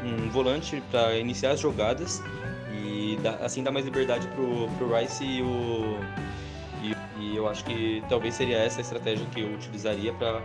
um, 0.04 0.28
volante 0.30 0.82
para 0.90 1.16
iniciar 1.16 1.52
as 1.52 1.60
jogadas 1.60 2.22
e 2.70 3.18
dá, 3.22 3.36
assim 3.36 3.62
dar 3.62 3.70
mais 3.70 3.86
liberdade 3.86 4.28
pro, 4.28 4.68
pro 4.76 4.94
Rice 4.94 5.24
e 5.24 5.42
o 5.42 5.98
e, 6.82 6.94
e 7.22 7.36
eu 7.36 7.48
acho 7.48 7.64
que 7.64 8.04
talvez 8.08 8.34
seria 8.34 8.58
essa 8.58 8.80
a 8.80 8.82
estratégia 8.82 9.24
que 9.32 9.40
eu 9.40 9.48
utilizaria 9.54 10.12
para 10.12 10.42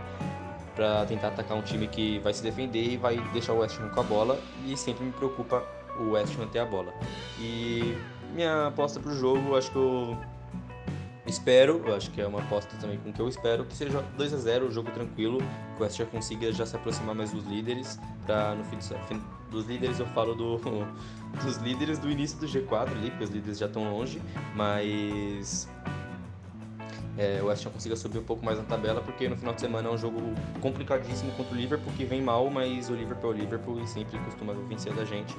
para 0.74 1.04
tentar 1.04 1.28
atacar 1.28 1.58
um 1.58 1.62
time 1.62 1.86
que 1.88 2.18
vai 2.20 2.32
se 2.32 2.42
defender 2.42 2.92
e 2.92 2.96
vai 2.96 3.18
deixar 3.32 3.52
o 3.52 3.58
West 3.58 3.78
Ham 3.78 3.90
com 3.90 4.00
a 4.00 4.02
bola 4.02 4.40
e 4.64 4.74
sempre 4.76 5.04
me 5.04 5.12
preocupa 5.12 5.62
o 5.98 6.12
West 6.12 6.38
Ham 6.38 6.46
ter 6.46 6.60
a 6.60 6.64
bola. 6.64 6.94
E 7.38 7.98
minha 8.32 8.68
aposta 8.68 8.98
pro 8.98 9.14
jogo, 9.14 9.56
acho 9.56 9.70
que 9.70 9.76
eu 9.76 10.16
espero, 11.30 11.82
eu 11.86 11.94
acho 11.94 12.10
que 12.10 12.20
é 12.20 12.26
uma 12.26 12.40
aposta 12.40 12.76
também 12.78 12.98
com 12.98 13.12
que 13.12 13.20
eu 13.20 13.28
espero 13.28 13.64
que 13.64 13.74
seja 13.74 14.02
2 14.16 14.34
a 14.34 14.36
0 14.36 14.70
jogo 14.70 14.90
tranquilo, 14.90 15.38
que 15.38 15.80
o 15.80 15.84
West 15.84 15.98
Ham 16.00 16.06
consiga 16.06 16.52
já 16.52 16.66
se 16.66 16.76
aproximar 16.76 17.14
mais 17.14 17.32
dos 17.32 17.44
líderes, 17.46 17.98
para 18.26 18.54
no 18.54 18.64
fim 18.64 18.76
dos 19.50 19.66
líderes 19.66 19.98
eu 19.98 20.06
falo 20.06 20.34
do, 20.34 20.58
dos 21.42 21.56
líderes 21.58 21.98
do 21.98 22.10
início 22.10 22.38
do 22.38 22.46
G4 22.46 22.90
ali, 22.90 23.10
porque 23.10 23.24
os 23.24 23.30
líderes 23.30 23.58
já 23.58 23.66
estão 23.66 23.90
longe, 23.90 24.20
mas 24.54 25.68
é, 27.16 27.40
o 27.42 27.46
West 27.46 27.66
consiga 27.66 27.96
subir 27.96 28.18
um 28.18 28.24
pouco 28.24 28.44
mais 28.44 28.58
na 28.58 28.64
tabela, 28.64 29.00
porque 29.00 29.28
no 29.28 29.36
final 29.36 29.54
de 29.54 29.60
semana 29.60 29.88
é 29.88 29.92
um 29.92 29.98
jogo 29.98 30.20
complicadíssimo 30.60 31.32
contra 31.32 31.54
o 31.54 31.56
Liverpool, 31.56 31.92
que 31.96 32.04
vem 32.04 32.22
mal, 32.22 32.48
mas 32.50 32.88
o 32.88 32.94
Liverpool 32.94 33.32
é 33.32 33.34
o 33.34 33.36
Liverpool 33.36 33.80
e 33.80 33.86
sempre 33.86 34.18
costuma 34.20 34.52
vencer 34.54 34.92
da 34.94 35.04
gente. 35.04 35.34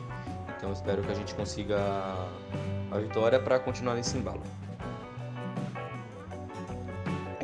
Então 0.57 0.71
espero 0.71 1.01
que 1.01 1.11
a 1.11 1.15
gente 1.15 1.33
consiga 1.33 1.77
a 2.91 2.97
vitória 2.99 3.39
para 3.39 3.59
continuar 3.59 3.95
nesse 3.95 4.17
embalo. 4.17 4.41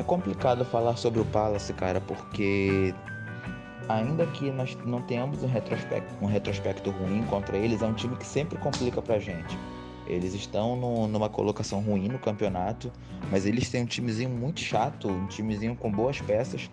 Complicado 0.08 0.64
falar 0.64 0.96
sobre 0.96 1.20
o 1.20 1.24
Palace, 1.26 1.70
cara, 1.74 2.00
porque 2.00 2.94
ainda 3.90 4.26
que 4.28 4.50
nós 4.50 4.74
não 4.86 5.02
tenhamos 5.02 5.44
um 5.44 5.46
retrospecto, 5.46 6.14
um 6.24 6.26
retrospecto 6.26 6.90
ruim 6.90 7.22
contra 7.24 7.58
eles, 7.58 7.82
é 7.82 7.86
um 7.86 7.92
time 7.92 8.16
que 8.16 8.26
sempre 8.26 8.56
complica 8.56 9.02
pra 9.02 9.18
gente. 9.18 9.58
Eles 10.06 10.32
estão 10.32 10.76
no, 10.76 11.06
numa 11.06 11.28
colocação 11.28 11.80
ruim 11.82 12.08
no 12.08 12.18
campeonato, 12.18 12.90
mas 13.30 13.44
eles 13.44 13.68
têm 13.68 13.82
um 13.82 13.86
timezinho 13.86 14.30
muito 14.30 14.60
chato, 14.60 15.10
um 15.10 15.26
timezinho 15.26 15.76
com 15.76 15.92
boas 15.92 16.18
peças. 16.22 16.70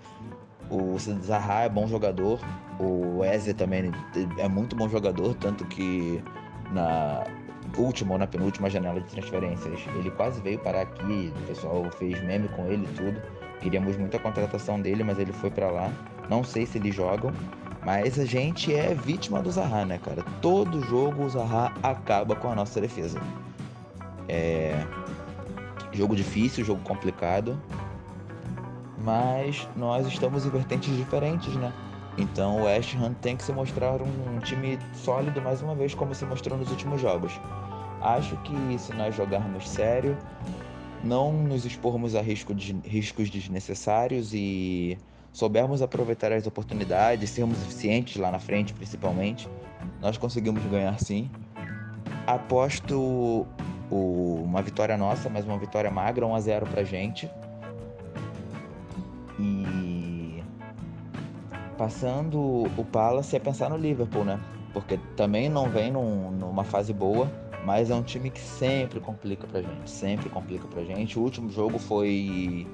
O 0.70 0.98
Zaha 0.98 1.64
é 1.64 1.70
bom 1.70 1.88
jogador, 1.88 2.40
o 2.80 3.22
Eze 3.26 3.54
também 3.54 3.92
é 4.38 4.48
muito 4.48 4.78
bom 4.78 4.88
jogador, 4.88 5.36
tanto 5.36 5.66
que 5.66 6.24
na 6.72 7.26
última 7.78 8.14
ou 8.14 8.18
na 8.18 8.28
penúltima 8.28 8.70
janela 8.70 9.00
de 9.00 9.08
transferências 9.08 9.80
ele 9.96 10.12
quase 10.12 10.42
veio 10.42 10.60
parar 10.60 10.82
aqui, 10.82 11.34
o 11.36 11.48
pessoal 11.48 11.90
fez 11.92 12.22
meme 12.24 12.48
com 12.50 12.66
ele 12.68 12.84
e 12.86 12.96
tudo. 12.96 13.22
Queríamos 13.62 13.98
muita 13.98 14.20
contratação 14.20 14.80
dele, 14.82 15.04
mas 15.04 15.18
ele 15.18 15.32
foi 15.34 15.50
para 15.50 15.70
lá. 15.72 15.92
Não 16.30 16.44
sei 16.44 16.66
se 16.66 16.78
eles 16.78 16.94
jogam, 16.94 17.32
mas 17.84 18.20
a 18.20 18.26
gente 18.26 18.74
é 18.74 18.94
vítima 18.94 19.42
do 19.42 19.52
Zaha, 19.52 19.86
né, 19.86 19.98
cara? 19.98 20.24
Todo 20.42 20.82
jogo 20.86 21.24
o 21.24 21.30
Zaha 21.30 21.74
acaba 21.84 22.36
com 22.36 22.50
a 22.52 22.56
nossa 22.56 22.82
defesa. 22.82 23.20
É. 24.28 24.74
Jogo 25.92 26.16
difícil, 26.16 26.66
jogo 26.66 26.82
complicado. 26.84 27.58
mas 29.06 29.70
nós 29.76 30.08
estamos 30.08 30.46
em 30.46 30.50
vertentes 30.50 30.96
diferentes, 30.98 31.54
né? 31.56 31.72
Então 32.18 32.62
o 32.62 32.64
West 32.66 32.96
Ham 32.96 33.14
tem 33.14 33.38
que 33.38 33.44
se 33.44 33.52
mostrar 33.54 34.02
um 34.02 34.40
time 34.40 34.80
sólido 34.94 35.42
mais 35.42 35.62
uma 35.62 35.76
vez, 35.76 35.94
como 35.94 36.16
se 36.16 36.26
mostrou 36.26 36.58
nos 36.58 36.72
últimos 36.72 37.00
jogos. 37.00 37.40
Acho 38.06 38.38
que 38.44 38.78
se 38.78 38.94
nós 38.94 39.16
jogarmos 39.16 39.68
sério, 39.68 40.16
não 41.04 41.34
nos 41.34 41.66
expormos 41.66 42.14
a 42.14 42.22
risco 42.22 42.54
de, 42.54 42.72
riscos 42.86 43.32
desnecessários 43.32 44.32
e 44.32 44.96
soubermos 45.34 45.82
aproveitar 45.82 46.32
as 46.32 46.46
oportunidades, 46.46 47.32
sermos 47.32 47.60
eficientes 47.64 48.18
lá 48.18 48.30
na 48.30 48.38
frente, 48.38 48.76
principalmente, 48.76 49.50
nós 50.00 50.20
conseguimos 50.20 50.64
ganhar 50.66 51.00
sim. 51.00 51.32
Aposto 52.28 53.48
o, 53.90 54.42
uma 54.44 54.62
vitória 54.62 54.96
nossa, 54.96 55.28
mas 55.28 55.44
uma 55.44 55.58
vitória 55.58 55.90
magra, 55.90 56.28
1 56.28 56.36
a 56.36 56.40
0 56.40 56.68
pra 56.68 56.84
gente. 56.84 57.28
E 59.40 60.44
passando 61.76 62.40
o 62.78 62.86
Palace 62.86 63.36
é 63.36 63.40
pensar 63.40 63.68
no 63.68 63.78
Liverpool, 63.78 64.24
né? 64.24 64.40
Porque 64.74 65.00
também 65.18 65.50
não 65.50 65.72
vem 65.72 65.92
num, 65.92 66.30
numa 66.30 66.64
fase 66.64 66.94
boa, 66.94 67.32
mas 67.66 67.90
é 67.90 67.96
um 67.96 68.04
time 68.04 68.30
que 68.30 68.40
sempre 68.40 69.00
complica 69.00 69.48
pra 69.48 69.62
gente, 69.62 69.90
sempre 69.90 70.30
complica 70.30 70.68
pra 70.68 70.84
gente. 70.84 71.18
O 71.18 71.24
último 71.24 71.50
jogo 71.50 71.80
foi 71.80 72.68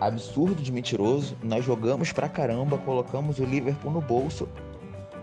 absurdo 0.00 0.60
de 0.60 0.72
mentiroso. 0.72 1.36
Nós 1.42 1.64
jogamos 1.64 2.12
pra 2.12 2.28
caramba, 2.28 2.76
colocamos 2.78 3.38
o 3.38 3.44
Liverpool 3.44 3.92
no 3.92 4.00
bolso, 4.00 4.48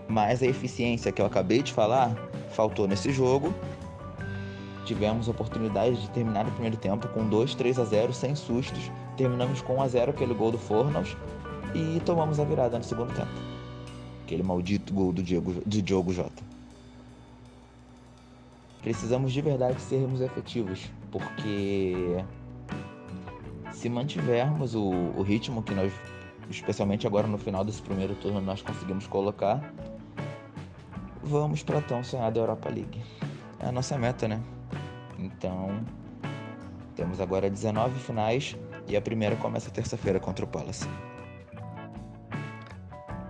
mas 0.08 0.42
a 0.42 0.46
eficiência 0.46 1.12
que 1.12 1.20
eu 1.20 1.26
acabei 1.26 1.62
de 1.62 1.72
falar 1.74 2.16
faltou 2.50 2.88
nesse 2.88 3.12
jogo. 3.12 3.52
Tivemos 4.86 5.28
oportunidade 5.28 6.00
de 6.00 6.08
terminar 6.10 6.46
o 6.46 6.50
primeiro 6.52 6.76
tempo 6.76 7.06
com 7.08 7.28
2, 7.28 7.54
3 7.54 7.78
a 7.78 7.84
0 7.84 8.14
sem 8.14 8.34
sustos. 8.34 8.90
Terminamos 9.16 9.60
com 9.60 9.76
1 9.76 9.82
a 9.82 9.88
0 9.88 10.10
aquele 10.12 10.32
gol 10.32 10.52
do 10.52 10.58
Fornals 10.58 11.16
e 11.74 12.00
tomamos 12.00 12.40
a 12.40 12.44
virada 12.44 12.78
no 12.78 12.84
segundo 12.84 13.12
tempo. 13.12 13.28
Aquele 14.24 14.42
maldito 14.42 14.94
gol 14.94 15.12
do 15.12 15.22
Diego, 15.22 15.52
do 15.66 15.82
Diogo 15.82 16.12
Jota. 16.12 16.45
Precisamos 18.86 19.32
de 19.32 19.40
verdade 19.40 19.80
sermos 19.80 20.20
efetivos, 20.20 20.92
porque 21.10 22.24
se 23.72 23.88
mantivermos 23.88 24.76
o, 24.76 24.88
o 25.16 25.22
ritmo 25.22 25.60
que 25.60 25.74
nós, 25.74 25.92
especialmente 26.48 27.04
agora 27.04 27.26
no 27.26 27.36
final 27.36 27.64
desse 27.64 27.82
primeiro 27.82 28.14
turno, 28.14 28.40
nós 28.40 28.62
conseguimos 28.62 29.08
colocar, 29.08 29.74
vamos 31.20 31.64
para 31.64 31.80
a 31.80 31.82
tão 31.82 32.04
sonhada 32.04 32.38
Europa 32.38 32.68
League. 32.68 33.02
É 33.58 33.66
a 33.66 33.72
nossa 33.72 33.98
meta, 33.98 34.28
né? 34.28 34.40
Então, 35.18 35.84
temos 36.94 37.20
agora 37.20 37.50
19 37.50 37.98
finais 37.98 38.56
e 38.86 38.96
a 38.96 39.02
primeira 39.02 39.34
começa 39.34 39.68
terça-feira 39.68 40.20
contra 40.20 40.44
o 40.44 40.48
Palace. 40.48 40.88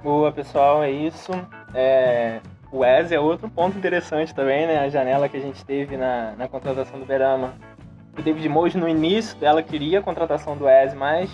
Boa, 0.02 0.30
pessoal, 0.30 0.82
é 0.82 0.90
isso. 0.90 1.32
É, 1.72 2.42
o 2.70 2.78
Wes 2.78 3.12
é 3.12 3.18
outro 3.20 3.48
ponto 3.48 3.78
interessante 3.78 4.34
também, 4.34 4.66
né? 4.66 4.80
A 4.80 4.88
janela 4.88 5.28
que 5.28 5.36
a 5.36 5.40
gente 5.40 5.64
teve 5.64 5.96
na, 5.96 6.32
na 6.36 6.48
contratação 6.48 6.98
do 6.98 7.06
Berama 7.06 7.54
o 8.18 8.22
David 8.22 8.48
Moyes 8.48 8.74
no 8.74 8.88
início 8.88 9.36
dela 9.38 9.62
queria 9.62 9.98
a 9.98 10.02
contratação 10.02 10.56
do 10.56 10.64
Wes, 10.64 10.94
mas 10.94 11.30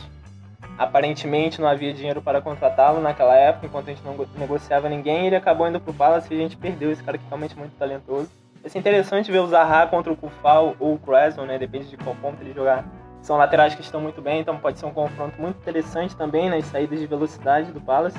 aparentemente 0.76 1.60
não 1.60 1.68
havia 1.68 1.92
dinheiro 1.92 2.20
para 2.20 2.40
contratá-lo 2.40 3.00
naquela 3.00 3.36
época, 3.36 3.66
enquanto 3.66 3.88
a 3.88 3.92
gente 3.92 4.04
não 4.04 4.16
negociava 4.36 4.88
ninguém, 4.88 5.26
ele 5.26 5.36
acabou 5.36 5.68
indo 5.68 5.80
pro 5.80 5.94
Palace 5.94 6.32
e 6.32 6.36
a 6.36 6.40
gente 6.40 6.56
perdeu 6.56 6.90
esse 6.90 7.02
cara 7.02 7.16
que 7.18 7.24
é 7.24 7.28
realmente 7.28 7.56
muito 7.56 7.76
talentoso. 7.76 8.28
Vai 8.60 8.70
ser 8.70 8.78
interessante 8.78 9.30
ver 9.30 9.40
o 9.40 9.46
Zaha 9.46 9.86
contra 9.86 10.12
o 10.12 10.16
Kufal 10.16 10.76
ou 10.78 10.94
o 10.94 10.98
Creswell, 10.98 11.46
né? 11.46 11.58
Depende 11.58 11.86
de 11.86 11.96
qual 11.96 12.14
ponto 12.16 12.40
ele 12.42 12.52
jogar. 12.52 12.84
São 13.20 13.36
laterais 13.36 13.74
que 13.74 13.82
estão 13.82 14.00
muito 14.00 14.20
bem, 14.20 14.40
então 14.40 14.56
pode 14.56 14.78
ser 14.78 14.86
um 14.86 14.92
confronto 14.92 15.40
muito 15.40 15.56
interessante 15.58 16.16
também 16.16 16.50
nas 16.50 16.64
saídas 16.66 16.98
de 16.98 17.06
velocidade 17.06 17.70
do 17.70 17.80
Palace. 17.80 18.18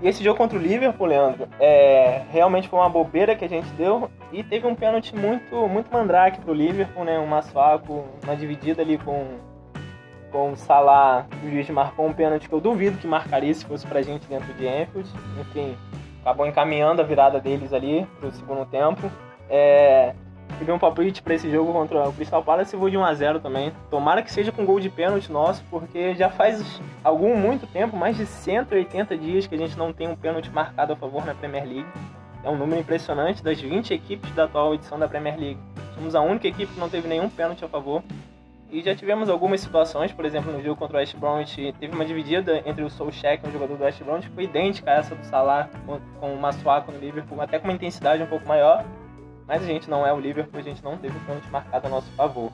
E 0.00 0.08
esse 0.08 0.22
jogo 0.22 0.38
contra 0.38 0.56
o 0.56 0.62
Liverpool, 0.62 1.06
Leandro, 1.06 1.48
é, 1.58 2.22
realmente 2.30 2.68
foi 2.68 2.78
uma 2.78 2.88
bobeira 2.88 3.34
que 3.34 3.44
a 3.44 3.48
gente 3.48 3.68
deu 3.70 4.08
e 4.32 4.44
teve 4.44 4.66
um 4.66 4.74
pênalti 4.74 5.14
muito, 5.14 5.66
muito 5.68 5.92
mandrake 5.92 6.40
pro 6.40 6.54
Liverpool, 6.54 7.04
né? 7.04 7.18
Um 7.18 7.26
uma 8.22 8.36
dividida 8.36 8.82
ali 8.82 8.96
com, 8.98 9.26
com 10.30 10.52
o 10.52 10.56
Salah. 10.56 11.26
O 11.44 11.50
juiz 11.50 11.68
marcou 11.70 12.06
um 12.06 12.12
pênalti 12.12 12.48
que 12.48 12.54
eu 12.54 12.60
duvido 12.60 12.98
que 12.98 13.08
marcaria 13.08 13.52
se 13.52 13.64
fosse 13.64 13.86
pra 13.86 14.00
gente 14.00 14.26
dentro 14.28 14.52
de 14.54 14.68
Anfield. 14.68 15.10
Enfim, 15.40 15.76
acabou 16.22 16.46
encaminhando 16.46 17.02
a 17.02 17.04
virada 17.04 17.40
deles 17.40 17.72
ali 17.72 18.06
pro 18.20 18.30
segundo 18.30 18.64
tempo. 18.66 19.10
É, 19.50 20.14
tive 20.58 20.72
um 20.72 20.78
palpite 20.78 21.22
para 21.22 21.34
esse 21.34 21.50
jogo 21.50 21.72
contra 21.72 22.08
o 22.08 22.12
Crystal 22.12 22.42
Palace 22.42 22.74
e 22.74 22.78
vou 22.78 22.88
de 22.88 22.96
1 22.96 23.04
a 23.04 23.14
0 23.14 23.40
também. 23.40 23.72
Tomara 23.90 24.22
que 24.22 24.32
seja 24.32 24.50
com 24.50 24.64
gol 24.64 24.80
de 24.80 24.88
pênalti 24.88 25.30
nosso, 25.30 25.62
porque 25.70 26.14
já 26.14 26.30
faz 26.30 26.80
algum 27.04 27.36
muito 27.36 27.66
tempo, 27.66 27.96
mais 27.96 28.16
de 28.16 28.26
180 28.26 29.16
dias 29.16 29.46
que 29.46 29.54
a 29.54 29.58
gente 29.58 29.76
não 29.76 29.92
tem 29.92 30.08
um 30.08 30.16
pênalti 30.16 30.50
marcado 30.50 30.92
a 30.92 30.96
favor 30.96 31.24
na 31.24 31.34
Premier 31.34 31.64
League. 31.64 31.86
É 32.42 32.48
um 32.48 32.56
número 32.56 32.80
impressionante 32.80 33.42
das 33.42 33.60
20 33.60 33.92
equipes 33.92 34.30
da 34.32 34.44
atual 34.44 34.74
edição 34.74 34.98
da 34.98 35.08
Premier 35.08 35.38
League. 35.38 35.58
Somos 35.94 36.14
a 36.14 36.20
única 36.20 36.46
equipe 36.46 36.72
que 36.72 36.80
não 36.80 36.88
teve 36.88 37.08
nenhum 37.08 37.28
pênalti 37.28 37.64
a 37.64 37.68
favor. 37.68 38.02
E 38.70 38.82
já 38.82 38.94
tivemos 38.94 39.30
algumas 39.30 39.62
situações, 39.62 40.12
por 40.12 40.26
exemplo, 40.26 40.52
no 40.52 40.62
jogo 40.62 40.76
contra 40.76 40.98
o 40.98 41.00
West 41.00 41.16
Bromwich, 41.16 41.74
teve 41.80 41.94
uma 41.94 42.04
dividida 42.04 42.62
entre 42.66 42.84
o 42.84 42.90
Solskjaer, 42.90 43.40
um 43.42 43.50
jogador 43.50 43.78
do 43.78 43.82
West 43.82 44.02
Bromwich, 44.02 44.28
que 44.28 44.34
foi 44.34 44.44
idêntica 44.44 44.90
a 44.90 44.94
essa 44.96 45.14
do 45.14 45.24
Salah 45.24 45.70
com 46.20 46.34
o 46.34 46.38
Masuaku 46.38 46.92
no 46.92 46.98
Liverpool, 46.98 47.40
até 47.40 47.58
com 47.58 47.66
uma 47.66 47.72
intensidade 47.72 48.22
um 48.22 48.26
pouco 48.26 48.46
maior. 48.46 48.84
Mas 49.48 49.62
a 49.62 49.66
gente 49.66 49.88
não 49.88 50.06
é 50.06 50.12
o 50.12 50.20
Liverpool, 50.20 50.60
a 50.60 50.62
gente 50.62 50.84
não 50.84 50.98
teve 50.98 51.16
o 51.16 51.20
pênalti 51.20 51.50
marcado 51.50 51.86
a 51.86 51.90
nosso 51.90 52.10
favor. 52.12 52.52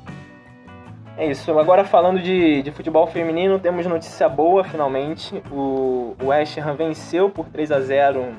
É 1.17 1.27
isso. 1.27 1.59
Agora 1.59 1.85
falando 1.85 2.21
de, 2.21 2.63
de 2.63 2.71
futebol 2.71 3.07
feminino, 3.07 3.59
temos 3.59 3.85
notícia 3.87 4.29
boa 4.29 4.63
finalmente. 4.63 5.43
O, 5.51 6.17
o 6.23 6.27
West 6.27 6.57
Ham 6.59 6.75
venceu 6.75 7.29
por 7.29 7.49
3 7.49 7.73
a 7.73 7.81
0 7.81 8.33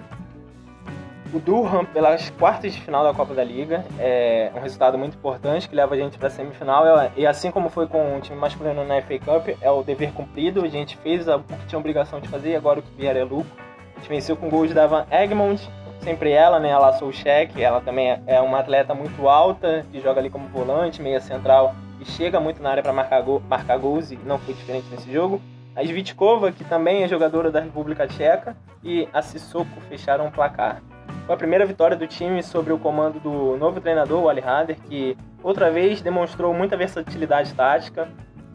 o 1.34 1.40
Durham 1.40 1.86
pelas 1.86 2.30
quartas 2.30 2.74
de 2.74 2.82
final 2.82 3.04
da 3.04 3.14
Copa 3.14 3.34
da 3.34 3.44
Liga. 3.44 3.86
É 4.00 4.52
um 4.56 4.60
resultado 4.60 4.98
muito 4.98 5.18
importante 5.18 5.68
que 5.68 5.76
leva 5.76 5.94
a 5.94 5.98
gente 5.98 6.18
para 6.18 6.28
a 6.28 6.32
semifinal. 6.32 6.84
E 7.16 7.28
assim 7.28 7.52
como 7.52 7.70
foi 7.70 7.88
com 7.88 8.18
o 8.18 8.22
time 8.22 8.38
masculino 8.38 8.86
na 8.86 9.02
FA 9.02 9.20
Cup, 9.20 9.50
é 9.62 9.70
o 9.70 9.84
dever 9.84 10.12
cumprido. 10.14 10.64
A 10.64 10.70
gente 10.70 10.98
fez 10.98 11.28
o 11.28 11.40
que 11.40 11.68
tinha 11.68 11.80
obrigação 11.80 12.22
de 12.22 12.28
fazer 12.30 12.52
e 12.52 12.56
agora 12.56 12.80
o 12.80 12.84
que 12.84 12.92
vier 12.96 13.18
é 13.18 13.24
lucro. 13.24 13.52
A 13.96 14.00
gente 14.00 14.10
venceu 14.10 14.36
com 14.36 14.50
gols 14.50 14.74
da 14.74 14.88
Van 14.88 15.06
Egmond, 15.12 15.70
sempre 16.06 16.30
ela, 16.32 16.60
né? 16.60 16.70
Ela 16.70 16.94
sou 16.94 17.12
cheque, 17.12 17.64
ela 17.64 17.82
também 17.82 18.22
é, 18.28 18.40
uma 18.40 18.60
atleta 18.60 18.94
muito 18.94 19.28
alta, 19.28 19.84
que 19.92 20.00
joga 20.00 20.22
ali 20.22 20.30
como 20.30 20.48
volante, 20.48 21.02
meia 21.02 21.20
central 21.20 21.76
e 22.00 22.06
chega 22.06 22.40
muito 22.40 22.62
na 22.62 22.70
área 22.70 22.84
para 22.84 22.94
marcar, 22.94 23.22
gol, 23.22 23.42
marcar 23.50 23.78
gols 23.80 24.12
e 24.12 24.16
não 24.18 24.38
foi 24.38 24.54
diferente 24.54 24.86
nesse 24.92 25.12
jogo. 25.12 25.42
A 25.76 25.84
Svitkova, 25.84 26.52
que 26.52 26.64
também 26.64 27.04
é 27.04 27.08
jogadora 27.08 27.52
da 27.52 27.60
República 27.60 28.08
Tcheca, 28.08 28.56
e 28.84 29.10
a 29.12 29.22
Sissoko 29.22 29.82
fecharam 29.90 30.28
o 30.28 30.32
placar. 30.32 30.82
Foi 31.26 31.34
a 31.34 31.38
primeira 31.38 31.66
vitória 31.66 31.98
do 31.98 32.06
time 32.06 32.44
sobre 32.44 32.72
o 32.72 32.78
comando 32.78 33.20
do 33.20 33.58
novo 33.58 33.82
treinador, 33.82 34.24
o 34.24 34.30
Ali 34.30 34.42
Hader, 34.42 34.78
que 34.88 35.18
outra 35.42 35.72
vez 35.72 36.02
demonstrou 36.02 36.54
muita 36.54 36.78
versatilidade 36.78 37.54
tática, 37.54 38.08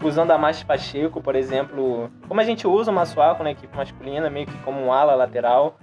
usando 0.03 0.30
a 0.30 0.38
Márcia 0.38 0.64
Pacheco, 0.64 1.20
por 1.20 1.34
exemplo, 1.34 2.11
como 2.26 2.40
a 2.40 2.44
gente 2.44 2.66
usa 2.66 2.90
o 2.90 2.94
Massuaco 2.94 3.42
na 3.42 3.51
equipe 3.51 3.76
masculina, 3.76 4.30
meio 4.30 4.46
que 4.46 4.57
como 4.59 4.80
um 4.80 4.92
ala 4.92 5.14
lateral, 5.14 5.76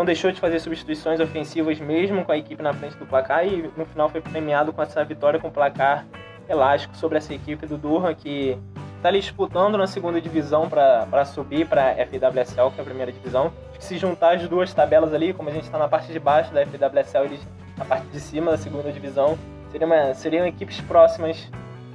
não 0.00 0.04
deixou 0.06 0.32
de 0.32 0.40
fazer 0.40 0.58
substituições 0.60 1.20
ofensivas 1.20 1.78
mesmo 1.78 2.24
com 2.24 2.32
a 2.32 2.38
equipe 2.38 2.62
na 2.62 2.72
frente 2.72 2.96
do 2.96 3.04
placar 3.04 3.46
e 3.46 3.70
no 3.76 3.84
final 3.84 4.08
foi 4.08 4.22
premiado 4.22 4.72
com 4.72 4.82
essa 4.82 5.04
vitória 5.04 5.38
com 5.38 5.50
placar 5.50 6.06
elástico 6.48 6.96
sobre 6.96 7.18
essa 7.18 7.34
equipe 7.34 7.66
do 7.66 7.76
Durham 7.76 8.14
que 8.14 8.56
está 8.96 9.10
ali 9.10 9.20
disputando 9.20 9.76
na 9.76 9.86
segunda 9.86 10.18
divisão 10.18 10.70
para 10.70 11.24
subir 11.26 11.66
para 11.66 11.90
a 11.90 12.06
FWSL, 12.06 12.70
que 12.74 12.78
é 12.78 12.80
a 12.80 12.84
primeira 12.84 13.12
divisão. 13.12 13.52
Se 13.78 13.98
juntar 13.98 14.36
as 14.36 14.48
duas 14.48 14.72
tabelas 14.72 15.12
ali, 15.12 15.34
como 15.34 15.50
a 15.50 15.52
gente 15.52 15.64
está 15.64 15.76
na 15.76 15.86
parte 15.86 16.10
de 16.10 16.18
baixo 16.18 16.50
da 16.50 16.64
FWSL, 16.64 17.24
eles 17.26 17.46
na 17.76 17.84
parte 17.84 18.06
de 18.06 18.20
cima 18.20 18.50
da 18.50 18.56
segunda 18.56 18.90
divisão, 18.90 19.38
seriam, 19.70 20.14
seriam 20.14 20.46
equipes 20.46 20.80
próximas 20.80 21.46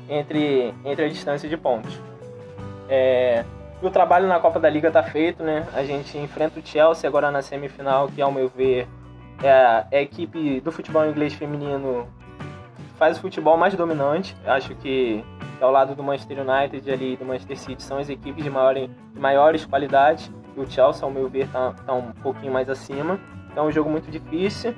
entre, 0.07 0.71
entre 0.85 1.05
a 1.05 1.09
distância 1.09 1.49
de 1.49 1.57
pontos. 1.57 1.99
É, 2.87 3.43
o 3.81 3.89
trabalho 3.89 4.27
na 4.27 4.39
Copa 4.39 4.59
da 4.59 4.69
Liga 4.69 4.89
tá 4.89 5.03
feito, 5.03 5.43
né? 5.43 5.67
A 5.73 5.83
gente 5.83 6.17
enfrenta 6.17 6.59
o 6.59 6.65
Chelsea 6.65 7.07
agora 7.07 7.31
na 7.31 7.41
semifinal, 7.41 8.07
que 8.07 8.21
ao 8.21 8.31
meu 8.31 8.49
ver 8.49 8.87
é 9.43 9.51
a, 9.51 9.87
é 9.91 10.01
equipe 10.01 10.61
do 10.61 10.71
futebol 10.71 11.05
inglês 11.05 11.33
feminino 11.33 12.07
faz 12.97 13.17
o 13.17 13.21
futebol 13.21 13.57
mais 13.57 13.75
dominante. 13.75 14.35
Acho 14.45 14.73
que 14.75 15.23
ao 15.59 15.71
lado 15.71 15.95
do 15.95 16.03
Manchester 16.03 16.39
United 16.39 16.91
ali 16.91 17.15
do 17.15 17.25
Manchester 17.25 17.57
City 17.57 17.83
são 17.83 17.97
as 17.97 18.09
equipes 18.09 18.43
de, 18.43 18.49
maior, 18.49 18.73
de 18.75 19.19
maiores 19.19 19.65
qualidades. 19.65 20.31
E 20.55 20.59
o 20.59 20.69
Chelsea, 20.69 21.03
ao 21.03 21.11
meu 21.11 21.29
ver, 21.29 21.47
tá, 21.49 21.73
tá 21.85 21.93
um 21.93 22.11
pouquinho 22.11 22.53
mais 22.53 22.69
acima. 22.69 23.19
Então 23.51 23.65
é 23.65 23.67
um 23.67 23.71
jogo 23.71 23.89
muito 23.89 24.09
difícil. 24.09 24.73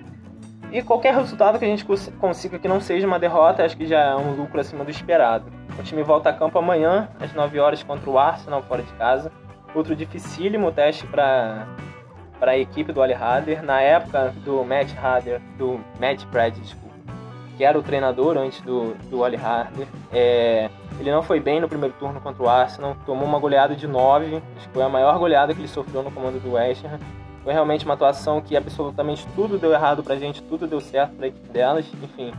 E 0.71 0.81
qualquer 0.81 1.13
resultado 1.13 1.57
que 1.57 1.65
a 1.65 1.67
gente 1.67 1.85
consiga 2.19 2.59
que 2.59 2.67
não 2.67 2.81
seja 2.81 3.07
uma 3.07 3.19
derrota, 3.19 3.63
acho 3.63 3.77
que 3.77 3.85
já 3.85 3.99
é 3.99 4.15
um 4.15 4.35
lucro 4.35 4.59
acima 4.59 4.83
do 4.83 4.91
esperado. 4.91 5.45
O 5.79 5.83
time 5.83 6.03
volta 6.03 6.29
a 6.29 6.33
campo 6.33 6.57
amanhã, 6.57 7.09
às 7.19 7.33
9 7.33 7.59
horas, 7.59 7.83
contra 7.83 8.09
o 8.09 8.17
Arsenal, 8.17 8.63
fora 8.63 8.81
de 8.81 8.91
casa. 8.93 9.31
Outro 9.75 9.95
dificílimo 9.95 10.71
teste 10.71 11.05
para 11.05 11.67
para 12.39 12.51
a 12.51 12.57
equipe 12.57 12.91
do 12.91 13.01
Ali 13.01 13.13
Hader. 13.13 13.63
Na 13.63 13.81
época 13.81 14.33
do 14.43 14.63
Matt 14.63 14.93
Hader, 14.95 15.41
do 15.57 15.79
Matt 15.99 16.23
Pratt, 16.25 16.55
desculpa, 16.55 16.95
que 17.57 17.63
era 17.63 17.77
o 17.77 17.83
treinador 17.83 18.37
antes 18.37 18.61
do, 18.61 18.93
do 19.09 19.23
Ali 19.23 19.37
Hader, 19.37 19.87
é, 20.11 20.69
Ele 20.99 21.11
não 21.11 21.23
foi 21.23 21.39
bem 21.39 21.59
no 21.59 21.67
primeiro 21.67 21.95
turno 21.99 22.21
contra 22.21 22.43
o 22.43 22.49
Arsenal, 22.49 22.95
tomou 23.05 23.25
uma 23.25 23.39
goleada 23.39 23.75
de 23.75 23.87
9, 23.87 24.41
acho 24.57 24.67
que 24.67 24.73
foi 24.73 24.83
a 24.83 24.89
maior 24.89 25.17
goleada 25.17 25.53
que 25.53 25.59
ele 25.59 25.67
sofreu 25.67 26.03
no 26.03 26.11
comando 26.11 26.39
do 26.39 26.53
West 26.53 26.85
Ham. 26.85 26.99
Foi 27.43 27.53
realmente 27.53 27.85
uma 27.85 27.93
atuação 27.93 28.41
que 28.41 28.57
absolutamente 28.57 29.25
tudo 29.33 29.57
deu 29.57 29.71
errado 29.71 30.03
pra 30.03 30.17
gente, 30.17 30.41
tudo 30.43 30.67
deu 30.67 30.81
certo 30.81 31.15
pra 31.15 31.27
equipe 31.27 31.47
delas, 31.49 31.85
enfim. 32.03 32.33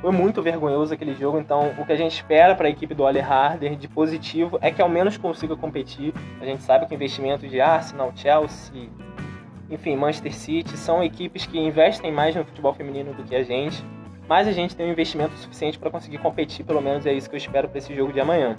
Foi 0.00 0.10
muito 0.10 0.40
vergonhoso 0.40 0.94
aquele 0.94 1.14
jogo, 1.14 1.38
então 1.38 1.74
o 1.78 1.84
que 1.84 1.92
a 1.92 1.96
gente 1.96 2.12
espera 2.12 2.54
para 2.54 2.68
a 2.68 2.70
equipe 2.70 2.94
do 2.94 3.02
Ole 3.02 3.20
Harder 3.20 3.76
de 3.76 3.86
positivo 3.86 4.58
é 4.62 4.70
que 4.70 4.80
ao 4.80 4.88
menos 4.88 5.18
consiga 5.18 5.54
competir. 5.54 6.14
A 6.40 6.44
gente 6.46 6.62
sabe 6.62 6.86
que 6.86 6.94
investimento 6.94 7.46
de 7.46 7.60
Arsenal, 7.60 8.10
Chelsea, 8.16 8.88
enfim, 9.68 9.96
Manchester 9.96 10.34
City 10.34 10.74
são 10.78 11.04
equipes 11.04 11.44
que 11.44 11.58
investem 11.58 12.10
mais 12.10 12.34
no 12.34 12.44
futebol 12.46 12.72
feminino 12.72 13.12
do 13.12 13.22
que 13.24 13.36
a 13.36 13.42
gente, 13.42 13.84
mas 14.26 14.48
a 14.48 14.52
gente 14.52 14.74
tem 14.74 14.86
um 14.86 14.92
investimento 14.92 15.36
suficiente 15.36 15.78
para 15.78 15.90
conseguir 15.90 16.18
competir, 16.18 16.64
pelo 16.64 16.80
menos 16.80 17.04
é 17.04 17.12
isso 17.12 17.28
que 17.28 17.36
eu 17.36 17.38
espero 17.38 17.68
para 17.68 17.76
esse 17.76 17.94
jogo 17.94 18.10
de 18.10 18.20
amanhã. 18.20 18.56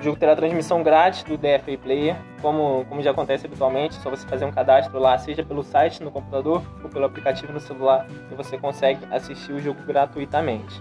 O 0.00 0.02
jogo 0.02 0.18
terá 0.18 0.34
transmissão 0.34 0.82
grátis 0.82 1.22
do 1.24 1.36
DFA 1.36 1.76
Player, 1.82 2.16
como, 2.40 2.86
como 2.88 3.02
já 3.02 3.10
acontece 3.10 3.44
habitualmente, 3.44 3.96
só 3.96 4.08
você 4.08 4.26
fazer 4.26 4.46
um 4.46 4.50
cadastro 4.50 4.98
lá, 4.98 5.18
seja 5.18 5.44
pelo 5.44 5.62
site 5.62 6.02
no 6.02 6.10
computador 6.10 6.62
ou 6.82 6.88
pelo 6.88 7.04
aplicativo 7.04 7.52
no 7.52 7.60
celular, 7.60 8.06
e 8.32 8.34
você 8.34 8.56
consegue 8.56 9.00
assistir 9.10 9.52
o 9.52 9.60
jogo 9.60 9.82
gratuitamente. 9.82 10.80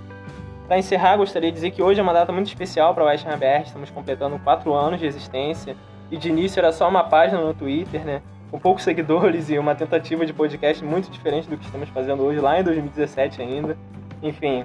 Para 0.70 0.78
encerrar, 0.78 1.17
gostaria 1.17 1.49
de 1.49 1.55
dizer 1.55 1.72
que 1.72 1.84
hoje 1.84 1.99
é 1.99 2.03
uma 2.03 2.13
data 2.13 2.32
muito 2.32 2.47
especial 2.47 2.93
para 2.93 3.03
o 3.03 3.07
West 3.07 3.26
BR, 3.26 3.63
estamos 3.65 3.89
completando 3.89 4.39
4 4.39 4.74
anos 4.74 5.01
de 5.01 5.05
existência, 5.05 5.76
e 6.09 6.15
de 6.15 6.30
início 6.30 6.57
era 6.61 6.72
só 6.72 6.88
uma 6.88 7.03
página 7.03 7.41
no 7.41 7.53
Twitter, 7.53 8.05
né? 8.05 8.22
com 8.49 8.57
poucos 8.57 8.84
seguidores 8.88 9.49
e 9.49 9.59
uma 9.59 9.76
tentativa 9.76 10.26
de 10.26 10.32
podcast 10.32 10.82
muito 10.82 11.11
diferente 11.11 11.49
do 11.49 11.57
que 11.57 11.65
estamos 11.65 11.89
fazendo 11.89 12.24
hoje, 12.24 12.39
lá 12.39 12.57
em 12.57 12.63
2017 12.63 13.41
ainda. 13.41 13.78
Enfim, 14.24 14.63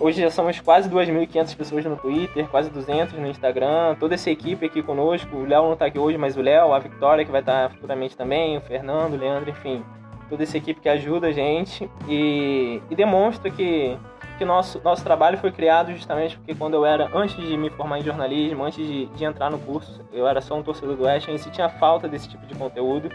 Hoje 0.00 0.22
já 0.22 0.30
somos 0.30 0.58
quase 0.58 0.88
2.500 0.88 1.54
pessoas 1.54 1.84
no 1.84 1.94
Twitter, 1.94 2.48
quase 2.48 2.70
200 2.70 3.18
no 3.18 3.26
Instagram, 3.26 3.94
toda 4.00 4.14
essa 4.14 4.30
equipe 4.30 4.64
aqui 4.64 4.82
conosco. 4.82 5.36
O 5.36 5.44
Léo 5.44 5.64
não 5.64 5.74
está 5.74 5.84
aqui 5.84 5.98
hoje, 5.98 6.16
mas 6.16 6.38
o 6.38 6.40
Léo, 6.40 6.72
a 6.72 6.78
Victoria, 6.78 7.22
que 7.22 7.30
vai 7.30 7.42
estar 7.42 7.68
tá 7.68 7.74
futuramente 7.74 8.16
também, 8.16 8.56
o 8.56 8.62
Fernando, 8.62 9.12
o 9.12 9.16
Leandro, 9.18 9.50
enfim. 9.50 9.84
Toda 10.30 10.42
essa 10.42 10.56
equipe 10.56 10.80
que 10.80 10.88
ajuda 10.88 11.26
a 11.26 11.32
gente 11.32 11.90
e, 12.08 12.80
e 12.88 12.96
demonstra 12.96 13.50
que, 13.50 13.94
que 14.38 14.44
nosso, 14.44 14.80
nosso 14.82 15.04
trabalho 15.04 15.36
foi 15.36 15.52
criado 15.52 15.92
justamente 15.92 16.34
porque 16.38 16.54
quando 16.54 16.74
eu 16.74 16.86
era, 16.86 17.10
antes 17.14 17.36
de 17.36 17.54
me 17.58 17.68
formar 17.68 17.98
em 17.98 18.02
jornalismo, 18.02 18.64
antes 18.64 18.78
de, 18.86 19.04
de 19.04 19.24
entrar 19.26 19.50
no 19.50 19.58
curso, 19.58 20.00
eu 20.14 20.26
era 20.26 20.40
só 20.40 20.56
um 20.56 20.62
torcedor 20.62 20.96
do 20.96 21.04
West, 21.04 21.28
e 21.28 21.36
se 21.36 21.50
tinha 21.50 21.68
falta 21.68 22.08
desse 22.08 22.26
tipo 22.26 22.46
de 22.46 22.54
conteúdo. 22.54 23.10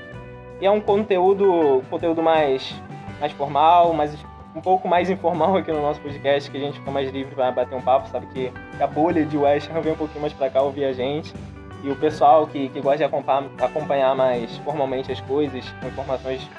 E 0.61 0.65
é 0.67 0.69
um 0.69 0.79
conteúdo, 0.79 1.81
conteúdo 1.89 2.21
mais, 2.21 2.79
mais 3.19 3.31
formal, 3.31 3.91
mais 3.91 4.15
um 4.55 4.61
pouco 4.61 4.87
mais 4.87 5.09
informal 5.09 5.57
aqui 5.57 5.71
no 5.71 5.81
nosso 5.81 5.99
podcast, 5.99 6.49
que 6.49 6.57
a 6.57 6.59
gente 6.59 6.79
fica 6.79 6.89
mais 6.89 7.11
livre 7.11 7.35
para 7.35 7.51
bater 7.51 7.75
um 7.75 7.81
papo, 7.81 8.07
sabe 8.09 8.25
que 8.27 8.51
a 8.79 8.87
bolha 8.87 9.25
de 9.25 9.37
West 9.37 9.69
Ham 9.69 9.81
vem 9.81 9.93
um 9.93 9.97
pouquinho 9.97 10.21
mais 10.21 10.33
para 10.33 10.49
cá 10.49 10.61
ouvir 10.61 10.85
a 10.85 10.93
gente. 10.93 11.33
E 11.83 11.89
o 11.89 11.95
pessoal 11.95 12.47
que, 12.47 12.69
que 12.69 12.81
gosta 12.81 12.99
de 12.99 13.03
acompanhar, 13.03 13.43
acompanhar 13.61 14.15
mais 14.15 14.57
formalmente 14.59 15.11
as 15.11 15.21
coisas, 15.21 15.69
com 15.81 15.87
informações 15.87 16.49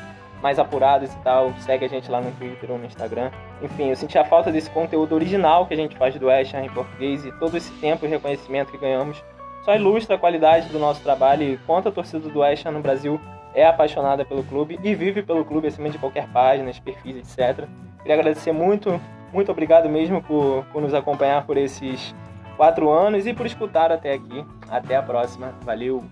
mais 0.42 0.59
apuradas 0.59 1.12
e 1.12 1.18
tal, 1.18 1.53
segue 1.59 1.86
a 1.86 1.88
gente 1.88 2.11
lá 2.11 2.20
no 2.20 2.30
Twitter 2.32 2.70
ou 2.70 2.78
no 2.78 2.84
Instagram. 2.84 3.30
Enfim, 3.62 3.88
eu 3.88 3.97
senti 3.97 4.18
a 4.18 4.24
falta 4.24 4.53
desse 4.53 4.70
conteúdo 4.70 5.14
original 5.14 5.66
que 5.66 5.74
a 5.74 5.76
gente 5.76 5.97
faz 5.97 6.14
do 6.16 6.26
West 6.26 6.55
Ham 6.55 6.66
em 6.66 6.70
português 6.70 7.24
e 7.24 7.32
todo 7.32 7.57
esse 7.57 7.72
tempo 7.80 8.05
e 8.05 8.09
reconhecimento 8.09 8.70
que 8.70 8.78
ganhamos 8.78 9.20
só 9.66 9.74
ilustra 9.74 10.14
a 10.14 10.18
qualidade 10.18 10.68
do 10.68 10.78
nosso 10.78 11.03
trabalho 11.03 11.42
e 11.42 11.59
quanto 11.66 11.88
a 11.88 11.92
torcida 11.92 12.28
do 12.28 12.38
West 12.38 12.64
Ham 12.64 12.70
no 12.70 12.80
Brasil 12.80 13.20
é 13.57 13.66
apaixonada 13.66 14.24
pelo 14.24 14.44
clube 14.44 14.78
e 14.84 14.94
vive 14.94 15.22
pelo 15.22 15.44
clube 15.44 15.66
acima 15.66 15.88
de 15.88 15.98
qualquer 15.98 16.28
página, 16.28 16.70
perfis, 16.84 17.16
etc. 17.16 17.66
Queria 18.02 18.14
agradecer 18.14 18.52
muito, 18.52 19.00
muito 19.32 19.50
obrigado 19.50 19.88
mesmo 19.88 20.22
por, 20.22 20.64
por 20.66 20.82
nos 20.82 20.92
acompanhar 20.92 21.46
por 21.46 21.57
esses 21.57 22.14
quatro 22.57 22.90
anos 22.90 23.26
e 23.26 23.32
por 23.32 23.46
escutar 23.46 23.90
até 23.90 24.12
aqui. 24.12 24.44
Até 24.70 24.94
a 24.94 25.02
próxima. 25.02 25.54
Valeu! 25.62 26.04